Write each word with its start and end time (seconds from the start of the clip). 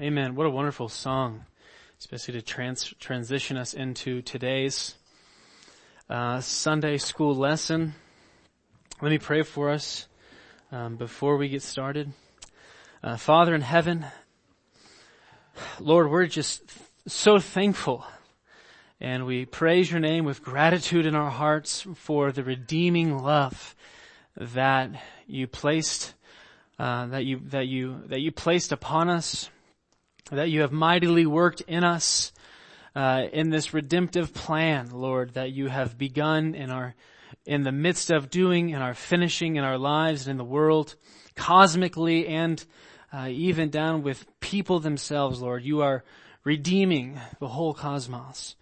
Amen. 0.00 0.36
What 0.36 0.46
a 0.46 0.50
wonderful 0.50 0.88
song, 0.88 1.44
especially 1.98 2.34
to 2.34 2.42
trans- 2.42 2.94
transition 3.00 3.56
us 3.56 3.74
into 3.74 4.22
today's 4.22 4.94
uh, 6.08 6.40
Sunday 6.40 6.98
school 6.98 7.34
lesson. 7.34 7.94
Let 9.02 9.10
me 9.10 9.18
pray 9.18 9.42
for 9.42 9.70
us 9.70 10.06
um, 10.70 10.94
before 10.94 11.36
we 11.36 11.48
get 11.48 11.62
started. 11.62 12.12
Uh, 13.02 13.16
Father 13.16 13.56
in 13.56 13.60
heaven, 13.60 14.06
Lord, 15.80 16.12
we're 16.12 16.26
just 16.26 16.62
so 17.08 17.40
thankful 17.40 18.06
and 19.00 19.26
we 19.26 19.46
praise 19.46 19.90
your 19.90 19.98
name 19.98 20.24
with 20.24 20.44
gratitude 20.44 21.06
in 21.06 21.16
our 21.16 21.30
hearts 21.30 21.84
for 21.96 22.30
the 22.30 22.44
redeeming 22.44 23.18
love 23.18 23.74
that 24.36 24.92
you 25.26 25.48
placed, 25.48 26.14
uh, 26.78 27.06
that 27.06 27.24
you, 27.24 27.40
that 27.46 27.66
you, 27.66 28.02
that 28.06 28.20
you 28.20 28.30
placed 28.30 28.70
upon 28.70 29.08
us 29.08 29.50
that 30.36 30.50
you 30.50 30.60
have 30.60 30.72
mightily 30.72 31.26
worked 31.26 31.60
in 31.62 31.84
us 31.84 32.32
uh, 32.94 33.24
in 33.32 33.50
this 33.50 33.72
redemptive 33.72 34.34
plan, 34.34 34.90
Lord, 34.90 35.34
that 35.34 35.52
you 35.52 35.68
have 35.68 35.96
begun 35.96 36.54
in 36.54 36.70
our 36.70 36.94
in 37.44 37.62
the 37.62 37.72
midst 37.72 38.10
of 38.10 38.30
doing 38.30 38.74
and 38.74 38.82
are 38.82 38.94
finishing 38.94 39.56
in 39.56 39.64
our 39.64 39.78
lives 39.78 40.26
and 40.26 40.32
in 40.32 40.36
the 40.36 40.44
world, 40.44 40.96
cosmically 41.34 42.26
and 42.26 42.64
uh, 43.12 43.28
even 43.30 43.70
down 43.70 44.02
with 44.02 44.26
people 44.40 44.80
themselves, 44.80 45.40
Lord. 45.40 45.64
You 45.64 45.80
are 45.80 46.04
redeeming 46.44 47.18
the 47.40 47.48
whole 47.48 47.72
cosmos. 47.72 48.56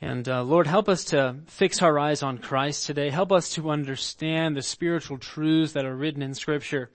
And 0.00 0.28
uh, 0.28 0.42
Lord, 0.42 0.66
help 0.66 0.88
us 0.88 1.04
to 1.06 1.36
fix 1.46 1.80
our 1.80 1.96
eyes 1.96 2.24
on 2.24 2.38
Christ 2.38 2.86
today. 2.86 3.10
Help 3.10 3.30
us 3.30 3.50
to 3.50 3.70
understand 3.70 4.56
the 4.56 4.62
spiritual 4.62 5.18
truths 5.18 5.74
that 5.74 5.84
are 5.84 5.94
written 5.94 6.22
in 6.22 6.34
Scripture. 6.34 6.90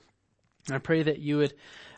I 0.69 0.79
pray 0.79 1.03
that 1.03 1.19
you 1.19 1.37
would 1.37 1.53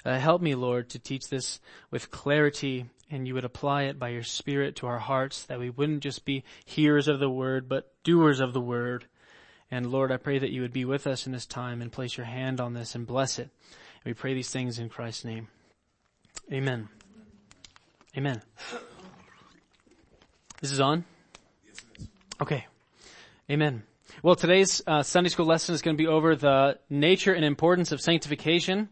uh, 0.09 0.19
help 0.19 0.41
me, 0.41 0.55
Lord, 0.55 0.89
to 0.89 0.99
teach 0.99 1.29
this 1.29 1.59
with 1.91 2.11
clarity 2.11 2.85
and 3.11 3.27
you 3.27 3.33
would 3.33 3.45
apply 3.45 3.83
it 3.83 3.99
by 3.99 4.09
your 4.09 4.23
Spirit 4.23 4.75
to 4.77 4.87
our 4.87 4.99
hearts 4.99 5.43
that 5.45 5.59
we 5.59 5.69
wouldn't 5.69 6.03
just 6.03 6.25
be 6.25 6.43
hearers 6.66 7.07
of 7.07 7.19
the 7.19 7.29
word, 7.29 7.67
but 7.67 7.91
doers 8.03 8.39
of 8.39 8.53
the 8.53 8.61
word. 8.61 9.05
And 9.71 9.91
Lord, 9.91 10.11
I 10.11 10.17
pray 10.17 10.39
that 10.39 10.51
you 10.51 10.61
would 10.61 10.73
be 10.73 10.85
with 10.85 11.07
us 11.07 11.25
in 11.25 11.31
this 11.31 11.45
time 11.45 11.81
and 11.81 11.91
place 11.91 12.17
your 12.17 12.25
hand 12.25 12.59
on 12.59 12.73
this 12.73 12.95
and 12.95 13.05
bless 13.05 13.39
it. 13.39 13.49
And 14.03 14.05
we 14.05 14.13
pray 14.13 14.33
these 14.33 14.49
things 14.49 14.79
in 14.79 14.89
Christ's 14.89 15.25
name. 15.25 15.47
Amen. 16.51 16.89
Amen. 18.17 18.41
This 20.61 20.71
is 20.71 20.79
on? 20.79 21.05
Okay. 22.41 22.66
Amen. 23.49 23.83
Well, 24.23 24.35
today's 24.35 24.81
uh, 24.85 25.03
Sunday 25.03 25.29
school 25.29 25.45
lesson 25.45 25.73
is 25.75 25.81
going 25.81 25.95
to 25.95 26.01
be 26.01 26.07
over 26.07 26.35
the 26.35 26.79
nature 26.89 27.33
and 27.33 27.45
importance 27.45 27.91
of 27.91 28.01
sanctification. 28.01 28.89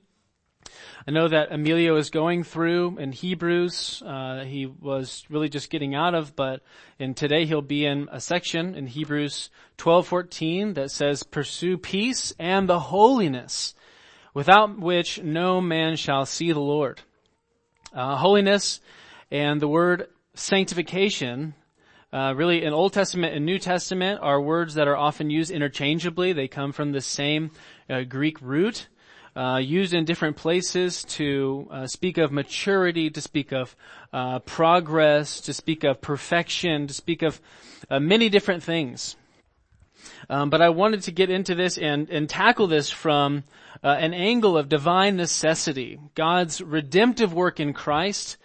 I 1.09 1.13
know 1.13 1.30
that 1.30 1.53
Emilio 1.53 1.95
is 1.95 2.09
going 2.09 2.44
through 2.44 2.97
in 2.97 3.13
Hebrews. 3.13 4.03
Uh, 4.05 4.44
he 4.44 4.66
was 4.66 5.23
really 5.30 5.47
just 5.47 5.69
getting 5.69 5.95
out 5.95 6.14
of, 6.14 6.36
but 6.36 6.61
in 6.99 7.14
today 7.14 7.45
he'll 7.45 7.61
be 7.61 7.86
in 7.86 8.09
a 8.11 8.19
section 8.19 8.75
in 8.75 8.88
Hebrews 8.88 9.49
12:14 9.77 10.73
that 10.73 10.91
says, 10.91 11.23
"Pursue 11.23 11.77
peace 11.77 12.33
and 12.38 12.67
the 12.67 12.80
holiness, 12.80 13.73
without 14.33 14.77
which 14.77 15.22
no 15.23 15.61
man 15.61 15.95
shall 15.95 16.25
see 16.25 16.52
the 16.52 16.59
Lord." 16.59 16.99
Uh, 17.94 18.17
holiness 18.17 18.81
and 19.31 19.61
the 19.61 19.67
word 19.69 20.09
sanctification 20.33 21.53
uh, 22.11 22.33
really 22.36 22.66
in 22.66 22.73
Old 22.73 22.92
Testament 22.92 23.33
and 23.33 23.45
New 23.45 23.59
Testament 23.59 24.19
are 24.21 24.42
words 24.42 24.73
that 24.73 24.89
are 24.89 24.97
often 24.97 25.30
used 25.30 25.52
interchangeably. 25.52 26.33
They 26.33 26.49
come 26.49 26.73
from 26.73 26.92
the 26.92 26.99
same 26.99 27.52
uh, 27.89 28.02
Greek 28.02 28.42
root 28.42 28.89
uh, 29.38 29.57
used 29.57 29.93
in 29.93 30.03
different 30.03 30.35
places 30.35 31.03
to 31.03 31.67
uh, 31.69 31.85
speak 31.85 32.17
of 32.17 32.31
maturity, 32.31 33.09
to 33.11 33.21
speak 33.21 33.52
of 33.52 33.75
uh, 34.11 34.39
progress, 34.39 35.41
to 35.41 35.53
speak 35.53 35.83
of 35.83 36.02
perfection, 36.02 36.88
to 36.88 36.93
speak 36.93 37.21
of 37.21 37.39
uh, 37.89 37.99
many 37.99 38.30
different 38.30 38.63
things. 38.63 39.15
Um, 40.30 40.49
but 40.49 40.61
I 40.61 40.70
wanted 40.70 41.03
to 41.03 41.11
get 41.11 41.30
into 41.30 41.53
this 41.53 41.77
and, 41.77 42.09
and 42.09 42.27
tackle 42.27 42.65
this 42.65 42.89
from 42.89 43.43
uh, 43.83 43.89
an 43.89 44.14
angle 44.14 44.58
of 44.58 44.70
divine 44.70 45.17
necessity, 45.17 45.99
God's 46.15 46.59
redemptive 46.59 47.31
work 47.31 47.59
in 47.59 47.73
Christ, 47.73 48.37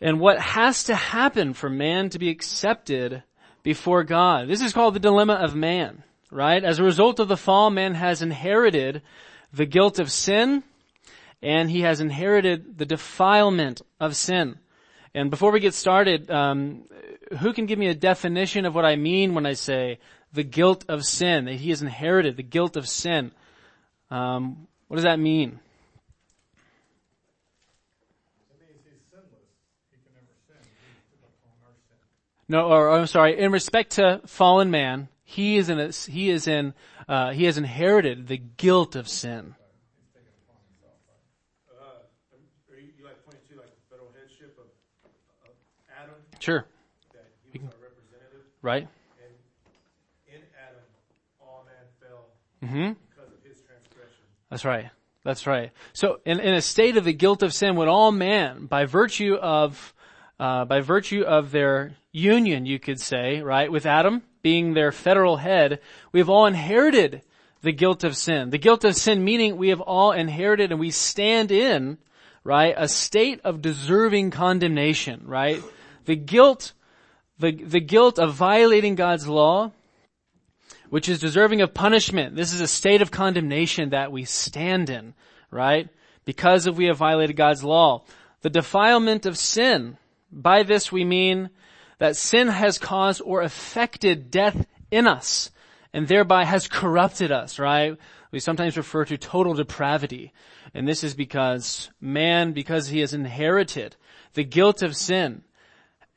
and 0.00 0.18
what 0.18 0.40
has 0.40 0.84
to 0.84 0.94
happen 0.94 1.52
for 1.52 1.68
man 1.68 2.08
to 2.10 2.18
be 2.18 2.30
accepted 2.30 3.22
before 3.62 4.04
God. 4.04 4.48
This 4.48 4.62
is 4.62 4.72
called 4.72 4.94
the 4.94 5.00
dilemma 5.00 5.34
of 5.34 5.54
man, 5.54 6.04
right? 6.30 6.64
As 6.64 6.78
a 6.78 6.84
result 6.84 7.20
of 7.20 7.28
the 7.28 7.36
fall, 7.36 7.68
man 7.68 7.94
has 7.94 8.22
inherited 8.22 9.02
the 9.52 9.66
guilt 9.66 9.98
of 9.98 10.10
sin 10.10 10.62
and 11.42 11.70
he 11.70 11.80
has 11.82 12.00
inherited 12.00 12.78
the 12.78 12.86
defilement 12.86 13.82
of 13.98 14.16
sin. 14.16 14.58
And 15.14 15.30
before 15.30 15.50
we 15.50 15.60
get 15.60 15.74
started, 15.74 16.30
um, 16.30 16.84
who 17.40 17.52
can 17.52 17.66
give 17.66 17.78
me 17.78 17.88
a 17.88 17.94
definition 17.94 18.64
of 18.64 18.74
what 18.74 18.84
I 18.84 18.96
mean 18.96 19.34
when 19.34 19.46
I 19.46 19.54
say 19.54 19.98
the 20.32 20.44
guilt 20.44 20.84
of 20.88 21.04
sin? 21.04 21.46
That 21.46 21.54
he 21.54 21.70
has 21.70 21.82
inherited 21.82 22.36
the 22.36 22.42
guilt 22.42 22.76
of 22.76 22.88
sin. 22.88 23.32
Um, 24.10 24.68
what 24.88 24.96
does 24.96 25.04
that 25.04 25.18
mean? 25.18 25.60
No, 32.48 32.66
or 32.66 32.90
I'm 32.90 33.06
sorry. 33.06 33.38
In 33.38 33.52
respect 33.52 33.92
to 33.92 34.20
fallen 34.26 34.72
man, 34.72 35.06
he 35.22 35.56
is 35.56 35.68
in 35.68 35.78
a, 35.78 35.92
he 35.92 36.30
is 36.30 36.48
in 36.48 36.74
uh, 37.10 37.32
he 37.32 37.44
has 37.44 37.58
inherited 37.58 38.28
the 38.28 38.38
guilt 38.38 38.94
of 38.94 39.08
sin. 39.08 39.56
Sure. 46.38 46.64
Right. 48.62 48.88
And 49.22 50.34
in 50.34 50.40
Adam, 50.66 50.82
all 51.40 51.66
man 51.66 51.86
fell 52.00 52.26
mm-hmm. 52.62 52.92
because 53.10 53.30
of 53.30 53.42
his 53.44 53.60
transgression. 53.62 54.24
That's 54.48 54.64
right. 54.64 54.90
That's 55.22 55.46
right. 55.46 55.70
So 55.92 56.20
in, 56.24 56.40
in 56.40 56.54
a 56.54 56.62
state 56.62 56.96
of 56.96 57.04
the 57.04 57.12
guilt 57.12 57.42
of 57.42 57.52
sin, 57.52 57.76
when 57.76 57.88
all 57.88 58.10
man, 58.10 58.66
by 58.66 58.86
virtue 58.86 59.34
of, 59.34 59.94
uh, 60.38 60.64
by 60.64 60.80
virtue 60.80 61.22
of 61.22 61.50
their 61.50 61.92
union, 62.12 62.66
you 62.66 62.78
could 62.78 63.00
say, 63.00 63.40
right, 63.40 63.70
with 63.70 63.86
Adam, 63.86 64.22
being 64.42 64.74
their 64.74 64.92
federal 64.92 65.36
head, 65.36 65.80
we 66.12 66.20
have 66.20 66.28
all 66.28 66.46
inherited 66.46 67.22
the 67.62 67.72
guilt 67.72 68.04
of 68.04 68.16
sin. 68.16 68.50
The 68.50 68.58
guilt 68.58 68.84
of 68.84 68.96
sin 68.96 69.24
meaning 69.24 69.56
we 69.56 69.68
have 69.68 69.80
all 69.80 70.12
inherited 70.12 70.70
and 70.70 70.80
we 70.80 70.90
stand 70.90 71.50
in, 71.50 71.98
right, 72.42 72.74
a 72.76 72.88
state 72.88 73.40
of 73.44 73.62
deserving 73.62 74.30
condemnation, 74.30 75.22
right? 75.26 75.62
The 76.06 76.16
guilt, 76.16 76.72
the, 77.38 77.52
the 77.52 77.80
guilt 77.80 78.18
of 78.18 78.34
violating 78.34 78.94
God's 78.94 79.28
law, 79.28 79.72
which 80.88 81.08
is 81.08 81.20
deserving 81.20 81.60
of 81.60 81.74
punishment. 81.74 82.34
This 82.34 82.52
is 82.52 82.60
a 82.60 82.66
state 82.66 83.02
of 83.02 83.10
condemnation 83.10 83.90
that 83.90 84.10
we 84.10 84.24
stand 84.24 84.90
in, 84.90 85.14
right? 85.50 85.88
Because 86.24 86.66
of 86.66 86.76
we 86.76 86.86
have 86.86 86.96
violated 86.96 87.36
God's 87.36 87.62
law. 87.62 88.04
The 88.40 88.50
defilement 88.50 89.26
of 89.26 89.38
sin. 89.38 89.98
By 90.32 90.62
this 90.62 90.90
we 90.90 91.04
mean 91.04 91.50
that 92.00 92.16
sin 92.16 92.48
has 92.48 92.78
caused 92.78 93.20
or 93.24 93.42
affected 93.42 94.30
death 94.30 94.66
in 94.90 95.06
us 95.06 95.50
and 95.92 96.08
thereby 96.08 96.44
has 96.44 96.66
corrupted 96.66 97.30
us, 97.30 97.58
right? 97.58 97.96
We 98.30 98.40
sometimes 98.40 98.78
refer 98.78 99.04
to 99.04 99.18
total 99.18 99.52
depravity. 99.52 100.32
And 100.72 100.88
this 100.88 101.04
is 101.04 101.14
because 101.14 101.90
man, 102.00 102.52
because 102.52 102.88
he 102.88 103.00
has 103.00 103.12
inherited 103.12 103.96
the 104.32 104.44
guilt 104.44 104.82
of 104.82 104.96
sin, 104.96 105.42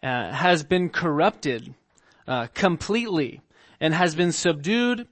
uh, 0.02 0.32
has 0.32 0.64
been 0.64 0.90
corrupted 0.90 1.74
uh, 2.28 2.48
completely 2.54 3.42
and 3.82 3.94
has 3.94 4.16
been 4.16 4.32
subdued 4.32 5.06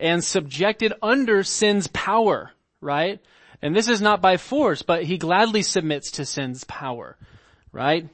and 0.00 0.24
subjected 0.24 0.94
under 1.02 1.42
sin's 1.42 1.86
power, 1.88 2.52
right? 2.80 3.20
And 3.60 3.76
this 3.76 3.88
is 3.88 4.00
not 4.00 4.22
by 4.22 4.38
force, 4.38 4.80
but 4.80 5.04
he 5.04 5.18
gladly 5.18 5.60
submits 5.60 6.12
to 6.12 6.24
sin's 6.24 6.64
power, 6.64 7.18
right? 7.72 8.08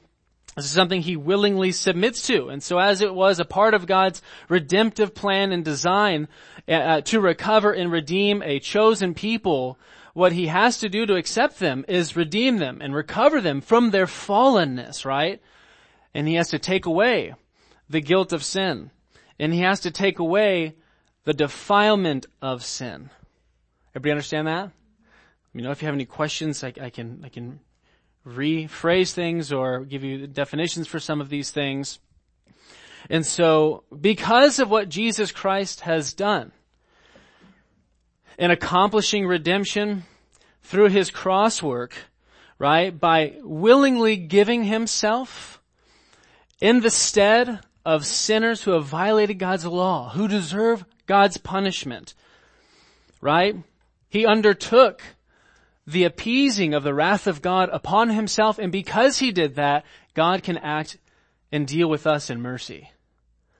This 0.55 0.65
is 0.65 0.71
something 0.71 1.01
he 1.01 1.15
willingly 1.15 1.71
submits 1.71 2.27
to. 2.27 2.49
And 2.49 2.61
so 2.61 2.77
as 2.77 3.01
it 3.01 3.13
was 3.13 3.39
a 3.39 3.45
part 3.45 3.73
of 3.73 3.87
God's 3.87 4.21
redemptive 4.49 5.15
plan 5.15 5.51
and 5.53 5.63
design 5.63 6.27
uh, 6.67 6.71
uh, 6.71 7.01
to 7.01 7.21
recover 7.21 7.71
and 7.71 7.91
redeem 7.91 8.41
a 8.41 8.59
chosen 8.59 9.13
people, 9.13 9.79
what 10.13 10.33
he 10.33 10.47
has 10.47 10.79
to 10.79 10.89
do 10.89 11.05
to 11.05 11.15
accept 11.15 11.59
them 11.59 11.85
is 11.87 12.17
redeem 12.17 12.57
them 12.57 12.79
and 12.81 12.93
recover 12.93 13.39
them 13.39 13.61
from 13.61 13.91
their 13.91 14.07
fallenness, 14.07 15.05
right? 15.05 15.41
And 16.13 16.27
he 16.27 16.33
has 16.35 16.49
to 16.49 16.59
take 16.59 16.85
away 16.85 17.33
the 17.89 18.01
guilt 18.01 18.33
of 18.33 18.43
sin. 18.43 18.91
And 19.39 19.53
he 19.53 19.61
has 19.61 19.79
to 19.81 19.91
take 19.91 20.19
away 20.19 20.75
the 21.23 21.33
defilement 21.33 22.25
of 22.41 22.65
sin. 22.65 23.09
Everybody 23.91 24.11
understand 24.11 24.47
that? 24.47 24.71
You 25.53 25.61
know, 25.61 25.71
if 25.71 25.81
you 25.81 25.85
have 25.85 25.95
any 25.95 26.05
questions, 26.05 26.63
I, 26.63 26.73
I 26.81 26.89
can, 26.89 27.21
I 27.23 27.29
can 27.29 27.59
rephrase 28.25 29.11
things 29.13 29.51
or 29.51 29.81
give 29.81 30.03
you 30.03 30.27
definitions 30.27 30.87
for 30.87 30.99
some 30.99 31.21
of 31.21 31.29
these 31.29 31.51
things. 31.51 31.99
And 33.09 33.25
so, 33.25 33.83
because 33.99 34.59
of 34.59 34.69
what 34.69 34.89
Jesus 34.89 35.31
Christ 35.31 35.81
has 35.81 36.13
done 36.13 36.51
in 38.37 38.51
accomplishing 38.51 39.25
redemption 39.25 40.03
through 40.61 40.89
his 40.89 41.11
cross 41.11 41.61
work, 41.61 41.95
right? 42.59 42.97
By 42.97 43.37
willingly 43.41 44.17
giving 44.17 44.63
himself 44.63 45.61
in 46.59 46.81
the 46.81 46.91
stead 46.91 47.59
of 47.83 48.05
sinners 48.05 48.63
who 48.63 48.71
have 48.71 48.85
violated 48.85 49.39
God's 49.39 49.65
law, 49.65 50.09
who 50.09 50.27
deserve 50.27 50.85
God's 51.07 51.37
punishment, 51.37 52.13
right? 53.19 53.55
He 54.07 54.25
undertook 54.25 55.01
the 55.87 56.03
appeasing 56.03 56.73
of 56.73 56.83
the 56.83 56.93
wrath 56.93 57.27
of 57.27 57.41
God 57.41 57.69
upon 57.71 58.09
himself, 58.09 58.59
and 58.59 58.71
because 58.71 59.19
he 59.19 59.31
did 59.31 59.55
that, 59.55 59.85
God 60.13 60.43
can 60.43 60.57
act 60.57 60.97
and 61.51 61.67
deal 61.67 61.89
with 61.89 62.07
us 62.07 62.29
in 62.29 62.41
mercy. 62.41 62.91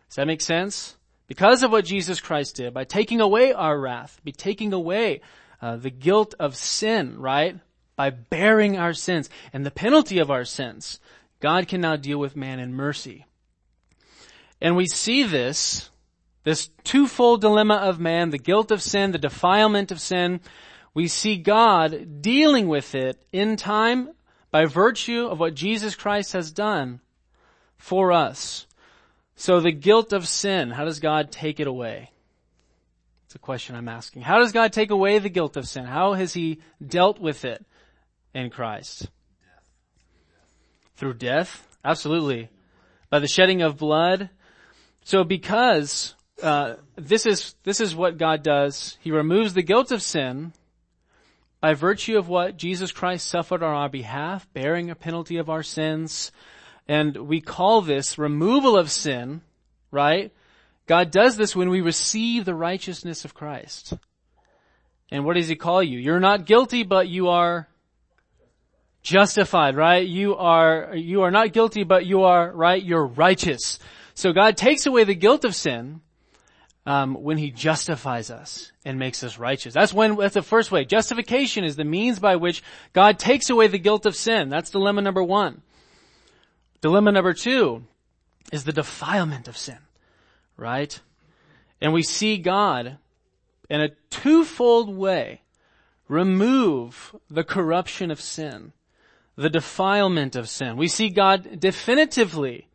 Does 0.10 0.16
that 0.18 0.28
make 0.28 0.42
sense? 0.42 0.98
Because 1.28 1.64
of 1.64 1.72
what 1.72 1.86
Jesus 1.86 2.20
Christ 2.20 2.58
did, 2.58 2.74
by 2.74 2.84
taking 2.84 3.22
away 3.22 3.54
our 3.54 3.80
wrath, 3.80 4.20
by 4.26 4.32
taking 4.32 4.74
away 4.74 5.22
uh, 5.62 5.78
the 5.78 5.90
guilt 5.90 6.36
of 6.40 6.56
sin, 6.56 7.20
right? 7.20 7.58
By 7.96 8.10
bearing 8.10 8.78
our 8.78 8.94
sins 8.94 9.30
and 9.54 9.66
the 9.66 9.72
penalty 9.72 10.20
of 10.20 10.30
our 10.30 10.44
sins, 10.44 11.00
God 11.40 11.68
can 11.68 11.82
now 11.82 11.96
deal 11.96 12.18
with 12.18 12.36
man 12.36 12.60
in 12.60 12.74
mercy. 12.74 13.26
And 14.60 14.76
we 14.76 14.88
see 14.88 15.24
this, 15.24 15.90
this 16.44 16.70
twofold 16.84 17.42
dilemma 17.42 17.76
of 17.76 18.00
man, 18.00 18.30
the 18.30 18.38
guilt 18.38 18.72
of 18.72 18.82
sin, 18.82 19.12
the 19.12 19.18
defilement 19.18 19.92
of 19.92 20.02
sin. 20.02 20.42
We 20.94 21.08
see 21.08 21.38
God 21.38 22.22
dealing 22.22 22.68
with 22.68 22.96
it 22.96 23.24
in 23.32 23.56
time 23.56 24.10
by 24.52 24.66
virtue 24.66 25.28
of 25.28 25.40
what 25.40 25.56
Jesus 25.56 25.96
Christ 25.96 26.34
has 26.34 26.52
done 26.52 27.00
for 27.78 28.12
us. 28.12 28.68
So 29.36 29.60
the 29.60 29.72
guilt 29.72 30.14
of 30.14 30.28
sin, 30.28 30.72
how 30.72 30.86
does 30.86 31.00
God 31.00 31.32
take 31.32 31.60
it 31.60 31.68
away? 31.68 32.12
It's 33.26 33.36
a 33.36 33.40
question 33.40 33.78
I'm 33.78 33.88
asking. 33.88 34.24
How 34.24 34.40
does 34.40 34.52
God 34.52 34.74
take 34.74 34.92
away 34.92 35.18
the 35.18 35.30
guilt 35.30 35.56
of 35.56 35.68
sin? 35.68 35.86
How 35.86 36.14
has 36.14 36.34
He 36.34 36.60
dealt 36.86 37.20
with 37.20 37.46
it 37.46 37.66
in 38.34 38.50
Christ? 38.50 39.10
Through 40.98 41.14
death? 41.14 41.66
Absolutely. 41.84 42.50
By 43.10 43.20
the 43.20 43.28
shedding 43.28 43.62
of 43.62 43.78
blood. 43.78 44.30
So 45.06 45.24
because 45.24 46.14
uh, 46.44 46.76
this 46.96 47.26
is 47.26 47.56
this 47.64 47.80
is 47.80 47.96
what 47.96 48.18
God 48.18 48.44
does, 48.44 48.98
He 49.00 49.12
removes 49.12 49.54
the 49.54 49.64
guilt 49.64 49.92
of 49.92 50.02
sin 50.02 50.52
by 51.62 51.76
virtue 51.76 52.18
of 52.18 52.28
what 52.28 52.58
Jesus 52.58 52.92
Christ 52.92 53.28
suffered 53.28 53.62
on 53.62 53.74
our 53.74 53.88
behalf, 53.88 54.52
bearing 54.52 54.90
a 54.90 54.96
penalty 54.96 55.38
of 55.38 55.50
our 55.50 55.64
sins. 55.64 56.32
And 56.88 57.16
we 57.16 57.40
call 57.40 57.82
this 57.82 58.18
removal 58.18 58.76
of 58.76 58.92
sin, 58.92 59.42
right? 59.92 60.34
God 60.88 61.12
does 61.12 61.38
this 61.38 61.56
when 61.56 61.70
we 61.70 61.80
receive 61.80 62.44
the 62.44 62.56
righteousness 62.56 63.24
of 63.24 63.36
Christ. 63.36 63.94
And 65.12 65.24
what 65.24 65.36
does 65.36 65.48
He 65.48 65.56
call 65.56 65.84
you? 65.84 66.00
You're 66.00 66.20
not 66.20 66.46
guilty, 66.46 66.84
but 66.84 67.08
you 67.08 67.30
are 67.30 67.68
justified, 69.04 69.76
right? 69.76 70.06
You 70.06 70.36
are, 70.36 70.96
you 70.96 71.22
are 71.22 71.32
not 71.32 71.54
guilty, 71.54 71.84
but 71.84 72.08
you 72.08 72.24
are, 72.24 72.52
right? 72.52 72.82
You're 72.82 73.06
righteous. 73.06 73.78
So 74.16 74.34
God 74.34 74.58
takes 74.58 74.86
away 74.88 75.04
the 75.04 75.16
guilt 75.16 75.46
of 75.46 75.56
sin, 75.56 76.02
um, 76.86 77.16
when 77.16 77.38
He 77.38 77.52
justifies 77.52 78.32
us 78.32 78.72
and 78.86 78.98
makes 78.98 79.24
us 79.24 79.38
righteous. 79.38 79.74
That's 79.74 79.94
when, 79.94 80.16
that's 80.16 80.34
the 80.34 80.42
first 80.42 80.72
way. 80.72 80.86
Justification 80.86 81.64
is 81.64 81.76
the 81.76 81.84
means 81.84 82.20
by 82.20 82.36
which 82.36 82.64
God 82.94 83.20
takes 83.20 83.50
away 83.50 83.68
the 83.68 83.80
guilt 83.80 84.06
of 84.06 84.16
sin. 84.16 84.50
That's 84.50 84.72
dilemma 84.72 85.02
number 85.02 85.24
one. 85.24 85.62
Dilemma 86.82 87.12
number 87.12 87.34
two 87.34 87.84
is 88.52 88.64
the 88.64 88.74
defilement 88.74 89.48
of 89.48 89.58
sin, 89.58 89.78
right? 90.58 91.00
And 91.80 91.94
we 91.94 92.04
see 92.04 92.38
God 92.38 92.98
in 93.70 93.82
a 93.82 93.90
twofold 94.10 94.96
way 94.96 95.42
remove 96.08 97.16
the 97.30 97.44
corruption 97.44 98.12
of 98.12 98.20
sin 98.20 98.74
the 99.42 99.50
defilement 99.50 100.36
of 100.36 100.50
sin. 100.50 100.78
We 100.78 100.88
see 100.88 101.10
God 101.10 101.60
definitively 101.60 102.68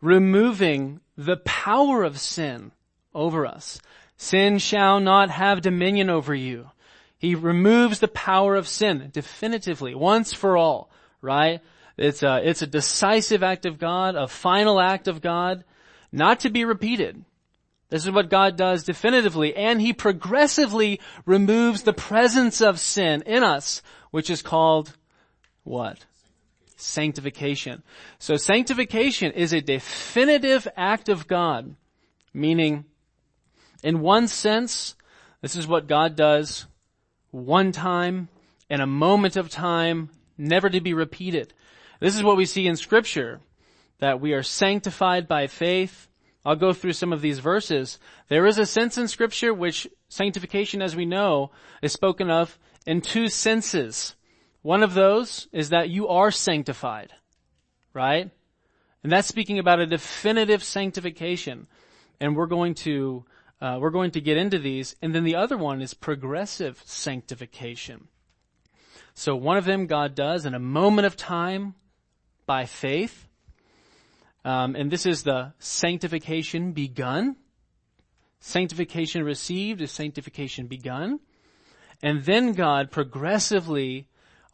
removing 0.00 1.00
the 1.16 1.36
power 1.38 2.04
of 2.04 2.20
sin 2.20 2.72
over 3.14 3.46
us. 3.46 3.80
Sin 4.16 4.58
shall 4.58 5.00
not 5.00 5.30
have 5.30 5.62
dominion 5.62 6.10
over 6.10 6.34
you. 6.34 6.70
He 7.18 7.34
removes 7.34 7.98
the 7.98 8.08
power 8.08 8.54
of 8.54 8.68
sin 8.68 9.10
definitively, 9.12 9.94
once 9.94 10.32
for 10.32 10.56
all, 10.56 10.90
right? 11.20 11.60
It's 11.96 12.22
a, 12.22 12.40
it's 12.48 12.62
a 12.62 12.66
decisive 12.66 13.42
act 13.42 13.66
of 13.66 13.78
God, 13.78 14.14
a 14.14 14.28
final 14.28 14.80
act 14.80 15.08
of 15.08 15.20
God, 15.20 15.64
not 16.12 16.40
to 16.40 16.50
be 16.50 16.64
repeated. 16.64 17.24
This 17.90 18.04
is 18.04 18.12
what 18.12 18.30
God 18.30 18.56
does 18.56 18.84
definitively, 18.84 19.56
and 19.56 19.80
He 19.80 19.92
progressively 19.92 21.00
removes 21.26 21.82
the 21.82 21.92
presence 21.92 22.60
of 22.60 22.78
sin 22.78 23.22
in 23.26 23.42
us, 23.42 23.82
which 24.10 24.30
is 24.30 24.42
called 24.42 24.96
what? 25.64 26.04
Sanctification. 26.76 27.82
So 28.18 28.36
sanctification 28.36 29.32
is 29.32 29.52
a 29.52 29.60
definitive 29.60 30.68
act 30.76 31.08
of 31.08 31.26
God, 31.26 31.74
meaning 32.32 32.84
in 33.82 34.00
one 34.00 34.28
sense, 34.28 34.96
this 35.42 35.56
is 35.56 35.66
what 35.66 35.86
God 35.86 36.16
does 36.16 36.66
one 37.30 37.72
time 37.72 38.28
in 38.68 38.80
a 38.80 38.86
moment 38.86 39.36
of 39.36 39.48
time, 39.48 40.10
never 40.36 40.68
to 40.68 40.80
be 40.80 40.94
repeated. 40.94 41.52
This 42.00 42.16
is 42.16 42.22
what 42.22 42.36
we 42.36 42.44
see 42.44 42.66
in 42.66 42.76
scripture, 42.76 43.40
that 43.98 44.20
we 44.20 44.32
are 44.32 44.42
sanctified 44.42 45.26
by 45.26 45.46
faith. 45.46 46.08
I'll 46.44 46.56
go 46.56 46.72
through 46.72 46.92
some 46.92 47.12
of 47.12 47.20
these 47.20 47.40
verses. 47.40 47.98
There 48.28 48.46
is 48.46 48.58
a 48.58 48.66
sense 48.66 48.96
in 48.96 49.08
scripture 49.08 49.52
which 49.52 49.88
sanctification, 50.08 50.80
as 50.80 50.96
we 50.96 51.04
know, 51.04 51.50
is 51.82 51.92
spoken 51.92 52.30
of 52.30 52.58
in 52.86 53.00
two 53.00 53.28
senses. 53.28 54.14
One 54.62 54.82
of 54.82 54.94
those 54.94 55.48
is 55.52 55.70
that 55.70 55.90
you 55.90 56.08
are 56.08 56.30
sanctified, 56.30 57.12
right? 57.92 58.30
And 59.02 59.12
that's 59.12 59.28
speaking 59.28 59.58
about 59.58 59.80
a 59.80 59.86
definitive 59.86 60.64
sanctification. 60.64 61.66
And 62.20 62.36
we're 62.36 62.46
going 62.46 62.74
to, 62.76 63.24
uh, 63.60 63.78
we're 63.80 63.90
going 63.90 64.10
to 64.12 64.20
get 64.20 64.36
into 64.36 64.58
these. 64.58 64.94
And 65.02 65.14
then 65.14 65.24
the 65.24 65.36
other 65.36 65.56
one 65.56 65.80
is 65.82 65.94
progressive 65.94 66.82
sanctification. 66.84 68.08
So 69.14 69.34
one 69.34 69.56
of 69.56 69.64
them 69.64 69.86
God 69.86 70.14
does 70.14 70.46
in 70.46 70.54
a 70.54 70.60
moment 70.60 71.06
of 71.06 71.16
time 71.16 71.74
by 72.46 72.66
faith. 72.66 73.26
Um, 74.44 74.76
and 74.76 74.90
this 74.90 75.06
is 75.06 75.24
the 75.24 75.52
sanctification 75.58 76.72
begun. 76.72 77.36
Sanctification 78.40 79.24
received 79.24 79.80
is 79.80 79.90
sanctification 79.90 80.66
begun. 80.66 81.20
And 82.02 82.24
then 82.24 82.52
God 82.52 82.92
progressively 82.92 84.06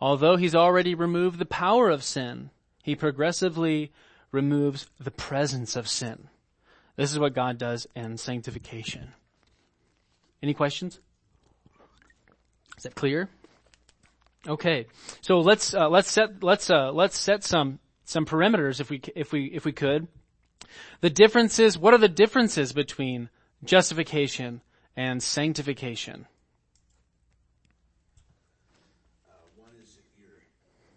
Although 0.04 0.36
he's 0.36 0.54
already 0.54 0.94
removed 0.94 1.38
the 1.38 1.46
power 1.46 1.88
of 1.88 2.04
sin, 2.04 2.50
he 2.82 2.94
progressively 2.94 3.90
removes 4.32 4.86
the 5.00 5.10
presence 5.10 5.76
of 5.76 5.88
sin. 5.88 6.28
This 6.96 7.12
is 7.12 7.18
what 7.18 7.34
God 7.34 7.58
does 7.58 7.86
in 7.94 8.16
sanctification. 8.16 9.12
Any 10.42 10.54
questions? 10.54 11.00
Is 12.76 12.84
that 12.84 12.94
clear? 12.94 13.28
Okay, 14.46 14.86
so 15.22 15.40
let's 15.40 15.74
uh, 15.74 15.88
let's 15.88 16.10
set 16.10 16.42
let's 16.42 16.68
uh, 16.70 16.92
let's 16.92 17.18
set 17.18 17.44
some 17.44 17.78
some 18.04 18.26
perimeters 18.26 18.80
if 18.80 18.90
we 18.90 19.00
if 19.16 19.32
we 19.32 19.46
if 19.46 19.64
we 19.64 19.72
could. 19.72 20.06
The 21.00 21.10
differences. 21.10 21.78
What 21.78 21.94
are 21.94 21.98
the 21.98 22.08
differences 22.08 22.72
between 22.72 23.30
justification 23.64 24.60
and 24.96 25.22
sanctification? 25.22 26.26
One 29.56 29.74
is 29.82 29.98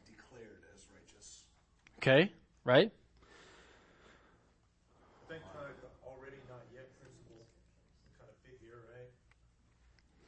declared 0.05 0.59
as 0.75 0.87
righteous. 0.91 1.43
Okay, 1.99 2.31
right? 2.63 2.91
I 5.27 5.33
think 5.33 5.43
kind 5.53 5.67
of 5.67 5.75
the 5.81 5.89
already 6.07 6.39
not 6.47 6.63
yet 6.71 6.87
principle 6.99 7.43
kind 8.19 8.29
of 8.29 8.37
fit 8.43 8.59
here, 8.63 8.79
right? 8.91 9.11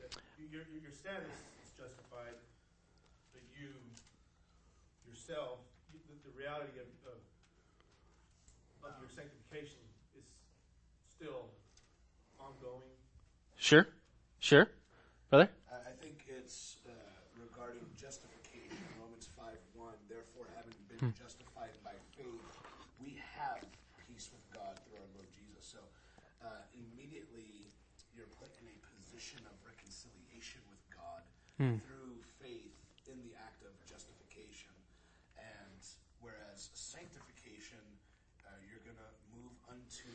That 0.04 0.12
your, 0.52 0.64
your 0.80 0.92
status 0.92 1.32
is 1.64 1.72
justified, 1.80 2.36
but 3.32 3.44
you 3.56 3.72
yourself, 5.08 5.64
the, 5.94 6.00
the 6.26 6.34
reality 6.36 6.76
of, 6.82 6.90
of, 7.06 7.20
of 8.84 8.94
your 9.00 9.10
sanctification 9.14 9.80
is 10.18 10.26
still 11.08 11.54
ongoing. 12.40 12.92
Sure, 13.70 13.86
sure, 14.42 14.66
brother. 15.30 15.46
I 15.70 15.94
think 16.02 16.26
it's 16.26 16.82
uh, 16.90 16.94
regarding 17.38 17.86
justification, 17.94 18.82
Romans 18.98 19.30
5 19.38 19.46
1. 19.78 19.94
Therefore, 20.10 20.50
having 20.58 20.74
been 20.90 21.14
justified 21.14 21.78
by 21.86 21.94
faith, 22.18 22.50
we 22.98 23.22
have 23.38 23.62
peace 24.10 24.34
with 24.34 24.42
God 24.58 24.74
through 24.82 24.98
our 24.98 25.12
Lord 25.14 25.30
Jesus. 25.30 25.70
So, 25.70 25.86
uh, 26.42 26.66
immediately, 26.74 27.70
you're 28.18 28.34
put 28.42 28.50
in 28.58 28.74
a 28.74 28.78
position 28.90 29.38
of 29.46 29.54
reconciliation 29.62 30.66
with 30.66 30.82
God 30.90 31.22
through 31.62 32.18
faith 32.42 32.74
in 33.06 33.22
the 33.22 33.38
act 33.38 33.62
of 33.62 33.70
justification. 33.86 34.74
And 35.38 35.78
whereas 36.26 36.74
sanctification, 36.74 37.86
uh, 38.50 38.50
you're 38.66 38.82
going 38.82 38.98
to 38.98 39.14
move 39.30 39.54
unto 39.70 40.10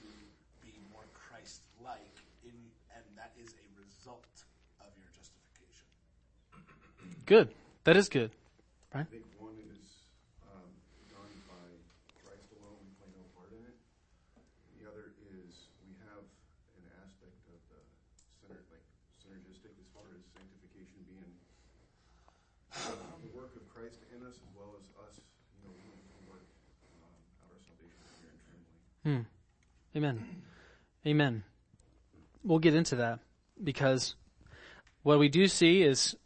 being 0.59 0.83
more 0.91 1.07
Christ 1.15 1.63
result 4.05 4.29
of 4.85 4.93
your 5.01 5.09
justification. 5.17 5.89
Good. 7.25 7.49
That 7.89 7.97
is 7.97 8.13
good. 8.13 8.37
Right? 8.93 9.09
I 9.09 9.09
think 9.09 9.25
one 9.41 9.57
is 9.73 9.81
um, 10.45 10.69
done 11.09 11.33
by 11.49 11.65
Christ 12.21 12.53
alone. 12.61 12.85
We 12.85 12.93
play 13.01 13.09
no 13.17 13.25
part 13.33 13.49
in 13.57 13.65
it. 13.65 13.77
The 14.77 14.93
other 14.93 15.17
is 15.33 15.73
we 15.89 15.97
have 16.05 16.21
an 16.21 16.85
aspect 17.01 17.33
of 17.49 17.57
the 17.73 17.81
like 18.69 18.85
synergistic 19.25 19.73
as 19.73 19.89
far 19.97 20.05
as 20.13 20.21
sanctification 20.37 21.01
being 21.09 21.33
um, 22.85 23.25
the 23.25 23.33
work 23.33 23.57
of 23.57 23.65
Christ 23.73 24.05
in 24.13 24.21
us 24.21 24.37
as 24.37 24.53
well 24.53 24.77
as 24.77 24.85
us, 25.01 25.17
you 25.17 25.65
know, 25.65 25.73
work 26.29 26.45
um, 26.45 27.09
out 27.09 27.57
our 27.57 27.61
salvation 27.65 28.05
here 28.21 28.37
in 28.37 29.25
Hmm. 29.25 29.25
Amen. 29.97 30.45
Amen. 31.09 31.41
We'll 32.45 32.61
get 32.61 32.77
into 32.77 33.01
that 33.01 33.25
because 33.65 34.15
what 35.03 35.19
we 35.19 35.29
do 35.29 35.47
see 35.47 35.83
is 35.83 36.17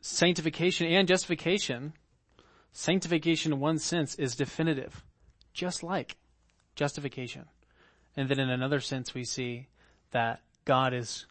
sanctification 0.00 0.86
and 0.86 1.08
justification. 1.08 1.94
Sanctification 2.72 3.52
in 3.52 3.60
one 3.60 3.78
sense 3.78 4.14
is 4.16 4.34
definitive, 4.34 5.04
just 5.52 5.82
like 5.82 6.16
justification. 6.74 7.44
And 8.16 8.28
then 8.28 8.38
in 8.38 8.50
another 8.50 8.80
sense 8.80 9.14
we 9.14 9.24
see 9.24 9.68
that 10.10 10.40
God 10.64 10.94
is, 10.94 11.26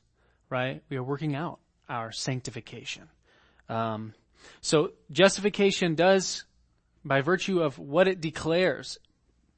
right, 0.49 0.83
we 0.89 0.97
are 0.97 1.03
working 1.03 1.35
out 1.35 1.59
our 1.89 2.11
sanctification. 2.11 3.09
Um, 3.69 4.13
so 4.61 4.91
justification 5.11 5.95
does, 5.95 6.45
by 7.05 7.21
virtue 7.21 7.61
of 7.61 7.77
what 7.77 8.07
it 8.07 8.21
declares, 8.21 8.97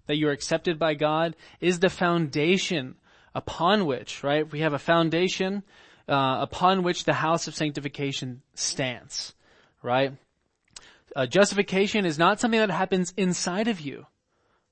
that 0.07 0.17
you're 0.17 0.31
accepted 0.31 0.77
by 0.77 0.93
God 0.93 1.35
is 1.61 1.79
the 1.79 1.89
foundation 1.89 2.95
upon 3.33 3.85
which, 3.85 4.23
right? 4.23 4.49
We 4.49 4.59
have 4.59 4.73
a 4.73 4.79
foundation 4.79 5.63
uh, 6.07 6.37
upon 6.41 6.83
which 6.83 7.05
the 7.05 7.13
house 7.13 7.47
of 7.47 7.55
sanctification 7.55 8.41
stands, 8.55 9.33
right? 9.81 10.13
Uh, 11.15 11.25
justification 11.25 12.05
is 12.05 12.17
not 12.17 12.39
something 12.39 12.59
that 12.59 12.69
happens 12.69 13.13
inside 13.17 13.67
of 13.67 13.79
you, 13.79 14.05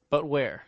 but 0.10 0.28
where? 0.28 0.66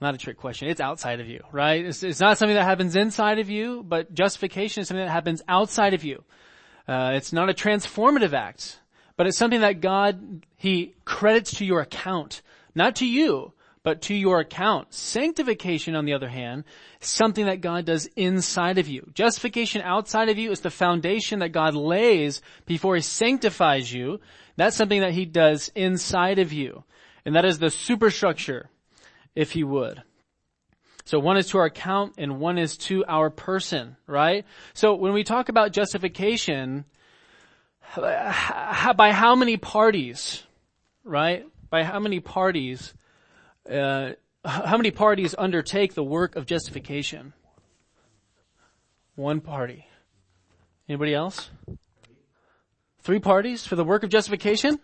Not 0.00 0.14
a 0.14 0.18
trick 0.18 0.38
question. 0.38 0.68
It's 0.68 0.80
outside 0.80 1.20
of 1.20 1.28
you, 1.28 1.44
right? 1.52 1.84
It's, 1.84 2.02
it's 2.02 2.20
not 2.20 2.38
something 2.38 2.54
that 2.54 2.64
happens 2.64 2.96
inside 2.96 3.38
of 3.38 3.50
you, 3.50 3.84
but 3.86 4.14
justification 4.14 4.80
is 4.80 4.88
something 4.88 5.04
that 5.04 5.12
happens 5.12 5.42
outside 5.46 5.92
of 5.92 6.04
you. 6.04 6.24
Uh, 6.88 7.12
it's 7.14 7.32
not 7.32 7.50
a 7.50 7.54
transformative 7.54 8.32
act, 8.32 8.80
but 9.16 9.26
it's 9.26 9.36
something 9.36 9.60
that 9.60 9.80
God, 9.80 10.46
He 10.56 10.94
credits 11.04 11.58
to 11.58 11.66
your 11.66 11.80
account. 11.80 12.40
Not 12.74 12.96
to 12.96 13.06
you, 13.06 13.52
but 13.82 14.02
to 14.02 14.14
your 14.14 14.40
account. 14.40 14.92
Sanctification, 14.92 15.94
on 15.94 16.04
the 16.04 16.12
other 16.12 16.28
hand, 16.28 16.64
something 17.00 17.46
that 17.46 17.60
God 17.60 17.86
does 17.86 18.06
inside 18.16 18.78
of 18.78 18.88
you. 18.88 19.10
Justification 19.14 19.80
outside 19.82 20.28
of 20.28 20.38
you 20.38 20.50
is 20.50 20.60
the 20.60 20.70
foundation 20.70 21.38
that 21.38 21.50
God 21.50 21.74
lays 21.74 22.42
before 22.66 22.96
He 22.96 23.02
sanctifies 23.02 23.92
you. 23.92 24.20
That's 24.56 24.76
something 24.76 25.00
that 25.00 25.14
He 25.14 25.24
does 25.24 25.70
inside 25.74 26.38
of 26.38 26.52
you. 26.52 26.84
And 27.24 27.34
that 27.36 27.44
is 27.44 27.58
the 27.58 27.70
superstructure, 27.70 28.68
if 29.34 29.56
you 29.56 29.66
would. 29.66 30.02
So 31.06 31.18
one 31.18 31.38
is 31.38 31.48
to 31.48 31.58
our 31.58 31.64
account 31.64 32.14
and 32.18 32.38
one 32.38 32.58
is 32.58 32.76
to 32.78 33.04
our 33.06 33.30
person, 33.30 33.96
right? 34.06 34.44
So 34.74 34.94
when 34.94 35.12
we 35.12 35.24
talk 35.24 35.48
about 35.48 35.72
justification, 35.72 36.84
by 37.96 38.30
how 38.30 39.34
many 39.34 39.56
parties, 39.56 40.44
right? 41.02 41.46
By 41.68 41.82
how 41.82 41.98
many 41.98 42.20
parties, 42.20 42.94
uh, 43.70 44.12
how 44.44 44.76
many 44.76 44.90
parties 44.90 45.34
undertake 45.36 45.94
the 45.94 46.02
work 46.02 46.36
of 46.36 46.46
justification? 46.46 47.32
One 49.14 49.40
party. 49.40 49.86
Anybody 50.88 51.14
else? 51.14 51.50
Three 53.02 53.20
parties 53.20 53.66
for 53.66 53.76
the 53.76 53.84
work 53.84 54.02
of 54.02 54.10
justification? 54.10 54.80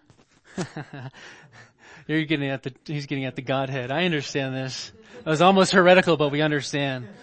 You're 2.07 2.25
getting 2.25 2.49
at 2.49 2.63
the, 2.63 2.75
he's 2.85 3.07
getting 3.07 3.25
at 3.25 3.35
the 3.35 3.43
Godhead. 3.43 3.91
I 3.91 4.05
understand 4.05 4.55
this. 4.55 4.93
It 5.19 5.27
was 5.27 5.43
almost 5.43 5.73
heretical, 5.73 6.17
but 6.17 6.31
we 6.31 6.43
understand. 6.43 7.09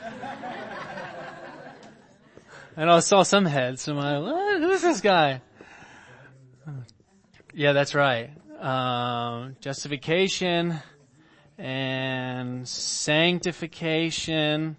And 2.75 2.89
I 2.89 2.99
saw 3.01 3.21
some 3.21 3.45
heads, 3.45 3.87
and 3.87 3.99
I'm 3.99 4.23
like, 4.23 4.57
who's 4.57 4.81
this 4.81 4.99
guy? 4.99 5.41
Yeah, 7.53 7.73
that's 7.73 7.93
right. 7.93 8.31
Um, 8.59 9.55
justification 9.59 10.79
and 11.57 12.67
sanctification. 12.67 14.75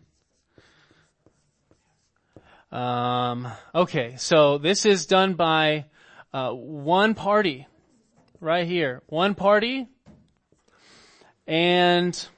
Um, 2.73 3.49
okay, 3.75 4.15
so 4.17 4.59
this 4.59 4.85
is 4.85 5.07
done 5.07 5.35
by 5.35 5.87
uh, 6.33 6.51
one 6.51 7.15
party, 7.15 7.69
right 8.41 8.67
here. 8.67 9.03
One 9.07 9.37
party, 9.37 9.87
and 11.47 12.29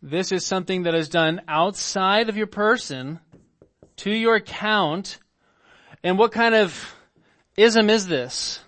this 0.00 0.32
is 0.32 0.46
something 0.46 0.84
that 0.84 0.94
is 0.94 1.08
done 1.08 1.42
outside 1.46 2.28
of 2.28 2.36
your 2.36 2.46
person 2.46 3.20
to 3.96 4.10
your 4.10 4.36
account. 4.36 5.18
And 6.02 6.18
what 6.18 6.32
kind 6.32 6.54
of 6.54 6.94
ism 7.56 7.90
is 7.90 8.06
this? 8.06 8.60